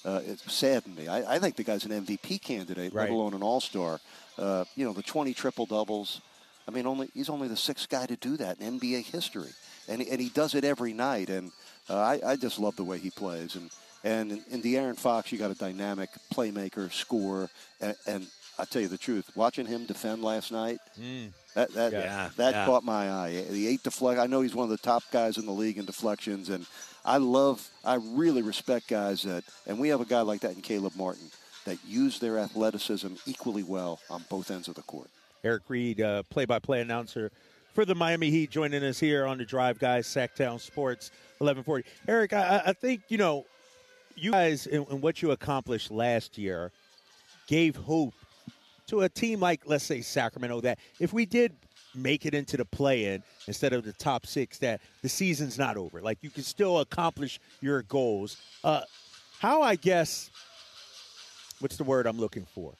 uh, 0.05 0.21
it 0.25 0.39
saddened 0.39 0.95
me. 0.95 1.07
I, 1.07 1.35
I 1.35 1.39
think 1.39 1.55
the 1.55 1.63
guy's 1.63 1.85
an 1.85 1.91
MVP 2.05 2.41
candidate, 2.41 2.93
Right. 2.93 3.03
let 3.03 3.11
alone 3.11 3.33
an 3.33 3.43
All 3.43 3.59
Star. 3.61 3.99
Uh, 4.37 4.65
you 4.75 4.85
know, 4.85 4.93
the 4.93 5.03
20 5.03 5.33
triple 5.33 5.65
doubles. 5.65 6.21
I 6.67 6.71
mean, 6.71 6.85
only 6.85 7.09
he's 7.13 7.29
only 7.29 7.47
the 7.47 7.55
sixth 7.57 7.87
guy 7.89 8.05
to 8.05 8.15
do 8.17 8.37
that 8.37 8.59
in 8.59 8.79
NBA 8.79 9.05
history, 9.05 9.49
and 9.87 10.01
and 10.01 10.19
he 10.19 10.29
does 10.29 10.53
it 10.53 10.63
every 10.65 10.93
night. 10.93 11.29
And 11.29 11.51
uh, 11.89 11.97
I, 11.97 12.19
I 12.25 12.35
just 12.35 12.59
love 12.59 12.75
the 12.75 12.83
way 12.83 12.97
he 12.99 13.09
plays. 13.09 13.55
And 13.55 13.69
and 14.03 14.31
in, 14.31 14.43
in 14.51 14.61
De'Aaron 14.61 14.97
Fox, 14.97 15.31
you 15.31 15.37
got 15.37 15.49
a 15.51 15.55
dynamic 15.55 16.09
playmaker, 16.33 16.91
scorer, 16.91 17.49
and, 17.81 17.95
and 18.05 18.27
I 18.59 18.65
tell 18.65 18.81
you 18.81 18.87
the 18.87 18.97
truth, 18.97 19.29
watching 19.35 19.65
him 19.67 19.85
defend 19.85 20.23
last 20.23 20.51
night, 20.51 20.79
that 21.53 21.73
that 21.73 21.91
Yeah, 21.93 22.29
that 22.37 22.53
yeah. 22.53 22.65
caught 22.65 22.83
my 22.83 23.11
eye. 23.11 23.45
The 23.49 23.67
eight 23.67 23.83
deflect. 23.83 24.19
I 24.19 24.25
know 24.27 24.41
he's 24.41 24.55
one 24.55 24.63
of 24.63 24.69
the 24.71 24.77
top 24.77 25.03
guys 25.11 25.37
in 25.37 25.45
the 25.45 25.51
league 25.51 25.77
in 25.77 25.85
deflections, 25.85 26.49
and 26.49 26.65
I 27.05 27.17
love. 27.17 27.67
I 27.85 27.95
really 27.95 28.41
respect 28.41 28.87
guys 28.87 29.21
that, 29.23 29.43
and 29.67 29.79
we 29.79 29.89
have 29.89 30.01
a 30.01 30.05
guy 30.05 30.21
like 30.21 30.41
that 30.41 30.55
in 30.55 30.61
Caleb 30.61 30.95
Martin 30.95 31.29
that 31.65 31.77
use 31.85 32.19
their 32.19 32.39
athleticism 32.39 33.13
equally 33.25 33.63
well 33.63 33.99
on 34.09 34.23
both 34.29 34.49
ends 34.51 34.67
of 34.67 34.75
the 34.75 34.81
court. 34.83 35.09
Eric 35.43 35.63
Reid, 35.67 36.01
uh, 36.01 36.23
play-by-play 36.29 36.81
announcer 36.81 37.31
for 37.73 37.85
the 37.85 37.93
Miami 37.93 38.31
Heat, 38.31 38.49
joining 38.49 38.83
us 38.83 38.99
here 38.99 39.25
on 39.25 39.37
the 39.37 39.45
Drive 39.45 39.77
Guys, 39.77 40.07
Sactown 40.07 40.59
Sports, 40.59 41.11
1140. 41.39 41.83
Eric, 42.07 42.33
I, 42.33 42.63
I- 42.67 42.73
think 42.73 43.01
you 43.09 43.17
know, 43.17 43.45
you 44.15 44.31
guys 44.31 44.65
in 44.65 44.81
what 45.01 45.21
you 45.21 45.29
accomplished 45.31 45.91
last 45.91 46.37
year 46.39 46.71
gave 47.47 47.75
hope 47.75 48.13
to 48.87 49.01
a 49.01 49.09
team 49.09 49.39
like, 49.39 49.61
let's 49.65 49.83
say, 49.83 50.01
Sacramento, 50.01 50.61
that 50.61 50.79
if 50.99 51.13
we 51.13 51.25
did 51.25 51.53
make 51.95 52.25
it 52.25 52.33
into 52.33 52.57
the 52.57 52.65
play-in 52.65 53.23
instead 53.47 53.73
of 53.73 53.83
the 53.83 53.93
top 53.93 54.25
six, 54.25 54.57
that 54.59 54.81
the 55.01 55.09
season's 55.09 55.57
not 55.57 55.77
over. 55.77 56.01
Like 56.01 56.19
you 56.21 56.29
can 56.29 56.43
still 56.43 56.79
accomplish 56.79 57.39
your 57.61 57.83
goals. 57.83 58.37
Uh, 58.63 58.81
how, 59.39 59.61
I 59.61 59.75
guess, 59.75 60.29
what's 61.59 61.77
the 61.77 61.83
word 61.83 62.05
I'm 62.07 62.19
looking 62.19 62.45
for? 62.53 62.73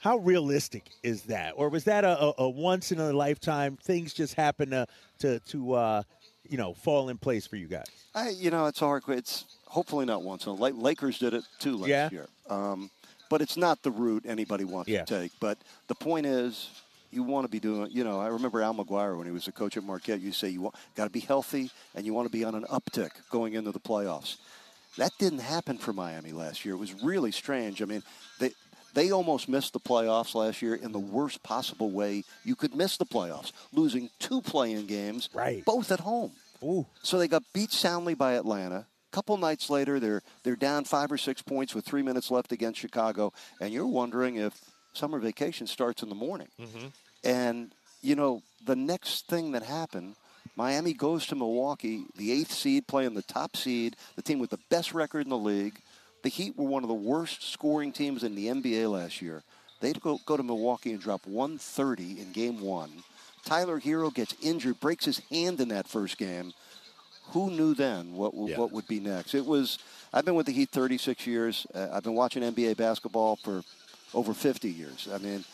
How 0.00 0.18
realistic 0.18 0.84
is 1.02 1.22
that, 1.22 1.54
or 1.56 1.68
was 1.68 1.84
that 1.84 2.04
a, 2.04 2.16
a, 2.22 2.34
a 2.38 2.48
once 2.48 2.92
in 2.92 3.00
a 3.00 3.12
lifetime? 3.12 3.76
Things 3.82 4.14
just 4.14 4.34
happen 4.34 4.70
to 4.70 4.86
to 5.18 5.40
to 5.40 5.72
uh, 5.74 6.02
you 6.48 6.56
know 6.56 6.72
fall 6.72 7.08
in 7.08 7.18
place 7.18 7.48
for 7.48 7.56
you 7.56 7.66
guys. 7.66 7.86
I, 8.14 8.28
you 8.30 8.50
know, 8.52 8.66
it's 8.66 8.78
hard. 8.78 9.02
It's 9.08 9.44
hopefully 9.66 10.06
not 10.06 10.22
once. 10.22 10.46
in 10.46 10.52
a 10.52 10.54
Lakers 10.54 11.18
did 11.18 11.34
it 11.34 11.42
too 11.58 11.76
last 11.78 11.88
Yeah. 11.88 12.08
year. 12.12 12.28
Um, 12.48 12.90
but 13.28 13.40
it's 13.40 13.56
not 13.56 13.82
the 13.82 13.90
route 13.90 14.24
anybody 14.26 14.64
wants 14.64 14.88
Yeah. 14.90 15.04
to 15.04 15.20
take. 15.20 15.32
But 15.40 15.58
the 15.88 15.94
point 15.94 16.26
is, 16.26 16.68
you 17.10 17.22
want 17.22 17.44
to 17.46 17.50
be 17.50 17.58
doing. 17.60 17.90
You 17.90 18.04
know, 18.04 18.20
I 18.20 18.26
remember 18.28 18.60
Al 18.62 18.74
McGuire 18.74 19.16
when 19.16 19.26
he 19.26 19.32
was 19.32 19.48
a 19.48 19.52
coach 19.52 19.76
at 19.76 19.82
Marquette. 19.84 20.20
You 20.20 20.32
say 20.32 20.48
you 20.50 20.60
want, 20.62 20.74
got 20.94 21.04
to 21.04 21.10
be 21.10 21.20
healthy 21.20 21.70
and 21.94 22.04
you 22.04 22.12
want 22.14 22.26
to 22.26 22.32
be 22.32 22.44
on 22.44 22.54
an 22.54 22.64
uptick 22.64 23.10
going 23.30 23.54
into 23.54 23.72
the 23.72 23.80
playoffs. 23.80 24.36
That 24.98 25.12
didn't 25.18 25.38
happen 25.40 25.78
for 25.78 25.92
Miami 25.92 26.32
last 26.32 26.64
year. 26.64 26.74
It 26.74 26.78
was 26.78 26.92
really 27.02 27.30
strange. 27.32 27.80
I 27.80 27.84
mean, 27.86 28.02
they 28.40 28.50
they 28.94 29.10
almost 29.12 29.48
missed 29.48 29.72
the 29.74 29.80
playoffs 29.80 30.34
last 30.34 30.60
year 30.60 30.74
in 30.74 30.92
the 30.92 30.98
worst 30.98 31.42
possible 31.42 31.90
way 31.90 32.24
you 32.44 32.56
could 32.56 32.74
miss 32.74 32.96
the 32.96 33.04
playoffs, 33.06 33.52
losing 33.72 34.10
two 34.18 34.40
play-in 34.40 34.86
games, 34.86 35.28
Right. 35.32 35.64
both 35.64 35.92
at 35.92 36.00
home. 36.00 36.32
Ooh, 36.64 36.86
So 37.02 37.18
they 37.18 37.28
got 37.28 37.42
beat 37.52 37.70
soundly 37.70 38.14
by 38.14 38.32
Atlanta. 38.32 38.86
Couple 39.10 39.36
nights 39.38 39.70
later, 39.70 39.98
they're 39.98 40.22
they're 40.42 40.56
down 40.56 40.84
five 40.84 41.10
or 41.10 41.18
six 41.18 41.40
points 41.40 41.74
with 41.74 41.84
three 41.84 42.02
minutes 42.02 42.30
left 42.30 42.52
against 42.52 42.78
Chicago, 42.78 43.32
and 43.60 43.72
you're 43.72 43.86
wondering 43.86 44.36
if 44.36 44.54
summer 44.92 45.18
vacation 45.18 45.66
starts 45.66 46.02
in 46.02 46.08
the 46.08 46.14
morning. 46.14 46.48
Mm-hmm. 46.60 46.86
And 47.24 47.72
you 48.02 48.14
know 48.16 48.42
the 48.64 48.76
next 48.76 49.26
thing 49.26 49.52
that 49.52 49.62
happened, 49.62 50.16
Miami 50.56 50.92
goes 50.92 51.26
to 51.26 51.36
Milwaukee, 51.36 52.04
the 52.16 52.32
eighth 52.32 52.52
seed, 52.52 52.86
playing 52.86 53.14
the 53.14 53.22
top 53.22 53.56
seed, 53.56 53.96
the 54.16 54.22
team 54.22 54.38
with 54.38 54.50
the 54.50 54.58
best 54.68 54.92
record 54.92 55.24
in 55.24 55.30
the 55.30 55.38
league. 55.38 55.80
The 56.22 56.28
Heat 56.28 56.56
were 56.56 56.66
one 56.66 56.82
of 56.82 56.88
the 56.88 56.94
worst 56.94 57.50
scoring 57.50 57.92
teams 57.92 58.24
in 58.24 58.34
the 58.34 58.48
NBA 58.48 58.90
last 58.90 59.22
year. 59.22 59.42
They 59.80 59.92
go, 59.92 60.18
go 60.26 60.36
to 60.36 60.42
Milwaukee 60.42 60.90
and 60.90 61.00
drop 61.00 61.26
130 61.26 62.20
in 62.20 62.32
game 62.32 62.60
one. 62.60 62.90
Tyler 63.44 63.80
Herro 63.80 64.12
gets 64.12 64.34
injured, 64.42 64.80
breaks 64.80 65.04
his 65.04 65.20
hand 65.30 65.60
in 65.60 65.68
that 65.68 65.86
first 65.86 66.18
game. 66.18 66.52
Who 67.32 67.50
knew 67.50 67.74
then 67.74 68.14
what 68.14 68.32
w- 68.32 68.50
Yeah. 68.52 68.58
what 68.58 68.72
would 68.72 68.86
be 68.88 69.00
next? 69.00 69.34
It 69.34 69.44
was. 69.44 69.78
I've 70.12 70.24
been 70.24 70.34
with 70.34 70.46
the 70.46 70.52
Heat 70.52 70.70
36 70.70 71.26
years. 71.26 71.66
Uh, 71.74 71.88
I've 71.92 72.02
been 72.02 72.14
watching 72.14 72.42
NBA 72.42 72.76
basketball 72.76 73.36
for 73.36 73.62
over 74.14 74.32
50 74.32 74.70
years. 74.70 75.06
I 75.12 75.18
mean, 75.18 75.44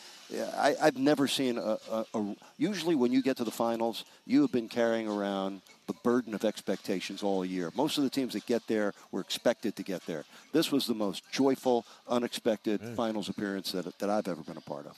I, 0.57 0.75
I've 0.81 0.97
never 0.97 1.27
seen 1.29 1.59
a, 1.59 1.77
a, 1.91 2.05
a. 2.15 2.37
Usually, 2.57 2.95
when 2.95 3.13
you 3.13 3.23
get 3.23 3.37
to 3.39 3.45
the 3.45 3.51
finals, 3.51 4.05
you 4.27 4.41
have 4.43 4.53
been 4.53 4.69
carrying 4.69 5.09
around 5.09 5.61
the 5.87 5.93
burden 6.05 6.33
of 6.35 6.45
expectations 6.45 7.23
all 7.23 7.45
year. 7.45 7.71
Most 7.75 7.99
of 7.99 8.05
the 8.05 8.11
teams 8.11 8.33
that 8.35 8.47
get 8.47 8.63
there 8.69 8.95
were 9.13 9.21
expected 9.21 9.77
to 9.77 9.83
get 9.83 10.07
there. 10.07 10.25
This 10.53 10.71
was 10.73 10.87
the 10.87 10.95
most 10.95 11.23
joyful, 11.31 11.85
unexpected 12.09 12.81
finals 12.97 13.29
appearance 13.29 13.73
that, 13.73 13.99
that 13.99 14.09
I've 14.09 14.29
ever 14.29 14.43
been 14.43 14.57
a 14.57 14.63
part 14.63 14.87
of. 14.87 14.97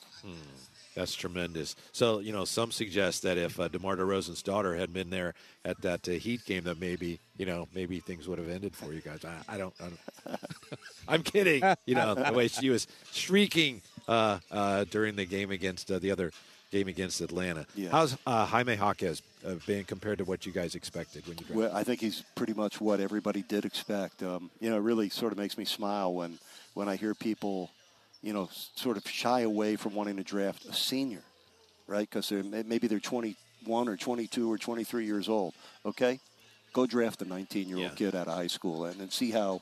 That's 0.96 1.14
tremendous. 1.14 1.76
So, 1.92 2.20
you 2.20 2.32
know, 2.32 2.46
some 2.46 2.72
suggest 2.72 3.22
that 3.22 3.36
if 3.36 3.60
uh, 3.60 3.68
DeMar 3.68 3.96
DeRozan's 3.96 4.42
daughter 4.42 4.74
had 4.74 4.94
been 4.94 5.10
there 5.10 5.34
at 5.62 5.82
that 5.82 6.08
uh, 6.08 6.12
Heat 6.12 6.46
game, 6.46 6.64
that 6.64 6.80
maybe, 6.80 7.20
you 7.36 7.44
know, 7.44 7.68
maybe 7.74 8.00
things 8.00 8.26
would 8.26 8.38
have 8.38 8.48
ended 8.48 8.74
for 8.74 8.94
you 8.94 9.02
guys. 9.02 9.20
I, 9.22 9.54
I 9.54 9.58
don't. 9.58 9.74
I 9.78 9.84
don't 9.84 10.40
I'm 11.08 11.22
kidding. 11.22 11.62
You 11.84 11.94
know, 11.96 12.14
the 12.14 12.32
way 12.32 12.48
she 12.48 12.70
was 12.70 12.86
shrieking 13.12 13.82
uh, 14.08 14.38
uh, 14.50 14.84
during 14.84 15.16
the 15.16 15.26
game 15.26 15.50
against 15.50 15.90
uh, 15.90 15.98
the 15.98 16.10
other 16.10 16.32
game 16.70 16.88
against 16.88 17.20
Atlanta. 17.20 17.66
Yeah. 17.74 17.90
How's 17.90 18.16
uh, 18.26 18.46
Jaime 18.46 18.74
Jaquez 18.74 19.22
uh, 19.46 19.54
been 19.66 19.84
compared 19.84 20.18
to 20.18 20.24
what 20.24 20.46
you 20.46 20.52
guys 20.52 20.74
expected 20.74 21.26
when 21.26 21.36
you 21.38 21.44
drafted? 21.44 21.56
Well, 21.56 21.76
I 21.76 21.84
think 21.84 22.00
he's 22.00 22.22
pretty 22.34 22.54
much 22.54 22.80
what 22.80 23.00
everybody 23.00 23.42
did 23.42 23.64
expect. 23.64 24.22
Um, 24.22 24.50
you 24.60 24.70
know, 24.70 24.76
it 24.76 24.80
really 24.80 25.08
sort 25.10 25.32
of 25.32 25.38
makes 25.38 25.58
me 25.58 25.64
smile 25.66 26.12
when 26.14 26.38
when 26.74 26.88
I 26.88 26.96
hear 26.96 27.14
people, 27.14 27.70
you 28.22 28.32
know, 28.32 28.48
sort 28.74 28.96
of 28.96 29.08
shy 29.08 29.40
away 29.40 29.76
from 29.76 29.94
wanting 29.94 30.16
to 30.16 30.22
draft 30.24 30.64
a 30.66 30.72
senior, 30.74 31.22
right? 31.86 32.08
Because 32.08 32.28
they're 32.28 32.42
maybe 32.42 32.86
they're 32.88 32.98
21 33.00 33.88
or 33.88 33.96
22 33.96 34.50
or 34.52 34.58
23 34.58 35.04
years 35.06 35.28
old. 35.28 35.54
Okay, 35.84 36.18
go 36.72 36.86
draft 36.86 37.22
a 37.22 37.24
19 37.24 37.68
year 37.68 37.76
old 37.76 37.82
Yeah. 37.82 37.88
Mm-hmm. 37.88 37.96
kid 37.96 38.14
out 38.14 38.28
of 38.28 38.34
high 38.34 38.46
school 38.48 38.84
and, 38.86 39.00
and 39.00 39.12
see 39.12 39.30
how 39.30 39.60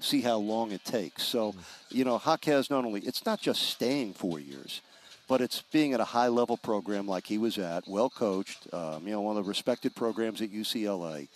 see 0.00 0.20
how 0.20 0.36
long 0.36 0.72
it 0.72 0.84
takes. 0.84 1.22
So, 1.24 1.54
you 1.90 2.04
know, 2.04 2.18
Jaquez 2.18 2.70
not 2.70 2.84
only 2.84 3.00
it's 3.00 3.24
not 3.24 3.40
just 3.40 3.62
staying 3.62 4.14
four 4.14 4.38
years. 4.40 4.80
but 5.26 5.40
it's 5.40 5.62
being 5.72 5.94
at 5.94 6.00
a 6.00 6.04
high 6.04 6.28
level 6.28 6.58
program 6.58 7.06
like 7.08 7.26
he 7.26 7.38
was 7.38 7.56
at, 7.56 7.82
well 7.88 8.10
coached, 8.10 8.66
um, 8.74 9.06
you 9.06 9.12
know, 9.14 9.22
one 9.22 9.38
of 9.38 9.42
the 9.44 9.48
respected 9.48 9.94
programs 9.94 10.42
at 10.42 10.50
UCLA. 10.52 11.28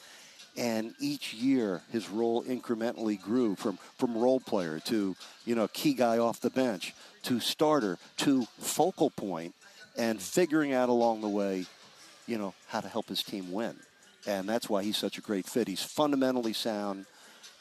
And 0.56 0.94
each 0.98 1.34
year, 1.34 1.82
his 1.92 2.08
role 2.08 2.42
incrementally 2.44 3.20
grew 3.20 3.54
from, 3.54 3.78
from 3.96 4.16
role 4.16 4.40
player 4.40 4.80
to, 4.86 5.14
you 5.44 5.54
know, 5.54 5.68
key 5.68 5.94
guy 5.94 6.18
off 6.18 6.40
the 6.40 6.50
bench 6.50 6.94
to 7.24 7.38
starter 7.38 7.98
to 8.18 8.44
focal 8.58 9.10
point 9.10 9.54
and 9.96 10.20
figuring 10.20 10.72
out 10.72 10.88
along 10.88 11.20
the 11.20 11.28
way, 11.28 11.66
you 12.26 12.38
know, 12.38 12.54
how 12.68 12.80
to 12.80 12.88
help 12.88 13.08
his 13.08 13.22
team 13.22 13.52
win. 13.52 13.76
And 14.26 14.48
that's 14.48 14.68
why 14.68 14.82
he's 14.82 14.96
such 14.96 15.16
a 15.18 15.20
great 15.20 15.46
fit. 15.46 15.68
He's 15.68 15.82
fundamentally 15.82 16.52
sound. 16.52 17.06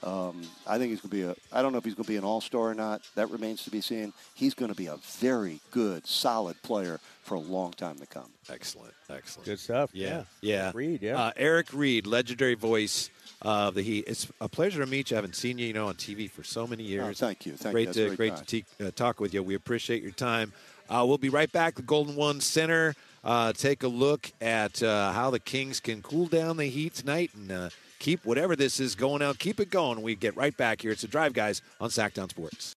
Um, 0.04 0.44
I 0.68 0.78
think 0.78 0.92
he's 0.92 1.02
going 1.02 1.10
to 1.10 1.16
be 1.16 1.24
a. 1.24 1.36
I 1.52 1.62
don't 1.62 1.72
know 1.72 1.80
if 1.80 1.86
he's 1.86 1.96
going 1.96 2.06
to 2.06 2.12
be 2.12 2.18
an 2.18 2.24
all-star 2.24 2.70
or 2.70 2.74
not. 2.76 3.02
That 3.16 3.30
remains 3.32 3.64
to 3.64 3.72
be 3.72 3.82
seen. 3.82 4.14
He's 4.36 4.54
going 4.54 4.70
to 4.70 4.78
be 4.78 4.86
a 4.88 4.98
very 5.18 5.60
good, 5.72 6.06
solid 6.06 6.62
player 6.62 7.00
for 7.24 7.36
a 7.36 7.40
long 7.40 7.72
time 7.74 7.98
to 7.98 8.06
come. 8.06 8.30
Excellent, 8.50 8.94
excellent. 9.10 9.46
Good 9.46 9.60
stuff. 9.60 9.90
Yeah, 9.94 10.24
yeah. 10.42 10.72
Reid, 10.74 11.02
yeah. 11.02 11.20
Uh, 11.20 11.32
Eric 11.36 11.74
Reid, 11.74 12.06
legendary 12.06 12.54
voice 12.54 13.10
of 13.42 13.74
the 13.74 13.82
Heat. 13.82 14.06
It's 14.08 14.28
a 14.40 14.48
pleasure 14.48 14.84
to 14.84 14.90
meet 14.90 15.12
you. 15.12 15.16
I 15.16 15.20
haven't 15.20 15.36
seen 15.36 15.58
you, 15.58 15.68
you 15.68 15.74
know, 15.74 15.88
on 15.88 15.96
TV 15.96 16.30
for 16.30 16.44
so 16.44 16.68
many 16.68 16.84
years. 16.84 17.22
Oh, 17.22 17.26
thank 17.26 17.46
you. 17.46 17.54
Thank 17.54 17.74
great 17.74 17.88
you. 17.88 17.94
To 17.94 18.04
very 18.06 18.16
great 18.16 18.36
kind. 18.36 18.48
to 18.48 18.62
te- 18.62 18.86
uh, 18.86 18.92
talk 18.92 19.20
with 19.20 19.34
you. 19.34 19.42
We 19.42 19.56
appreciate 19.56 20.04
your 20.04 20.12
time. 20.12 20.54
Uh, 20.90 21.04
we'll 21.08 21.18
be 21.18 21.30
right 21.30 21.52
back. 21.52 21.76
The 21.76 21.82
Golden 21.82 22.16
One 22.16 22.40
Center. 22.40 22.96
Uh, 23.24 23.52
take 23.52 23.84
a 23.84 23.88
look 23.88 24.32
at 24.40 24.82
uh, 24.82 25.12
how 25.12 25.32
the 25.32 25.40
Kings 25.40 25.82
can 25.82 26.02
cool 26.02 26.28
down 26.28 26.56
the 26.56 26.68
Heat 26.68 26.94
tonight 26.94 27.32
and 27.34 27.52
uh, 27.52 27.70
keep 28.00 28.26
whatever 28.26 28.56
this 28.56 28.80
is 28.80 28.96
going 28.96 29.22
out. 29.22 29.40
Keep 29.40 29.60
it 29.60 29.70
going. 29.70 30.02
We 30.02 30.16
get 30.16 30.36
right 30.36 30.56
back 30.56 30.82
here. 30.82 30.92
It's 30.92 31.04
a 31.04 31.08
drive, 31.08 31.34
guys, 31.34 31.62
on 31.80 31.90
Sactown 31.90 32.30
Sports. 32.30 32.76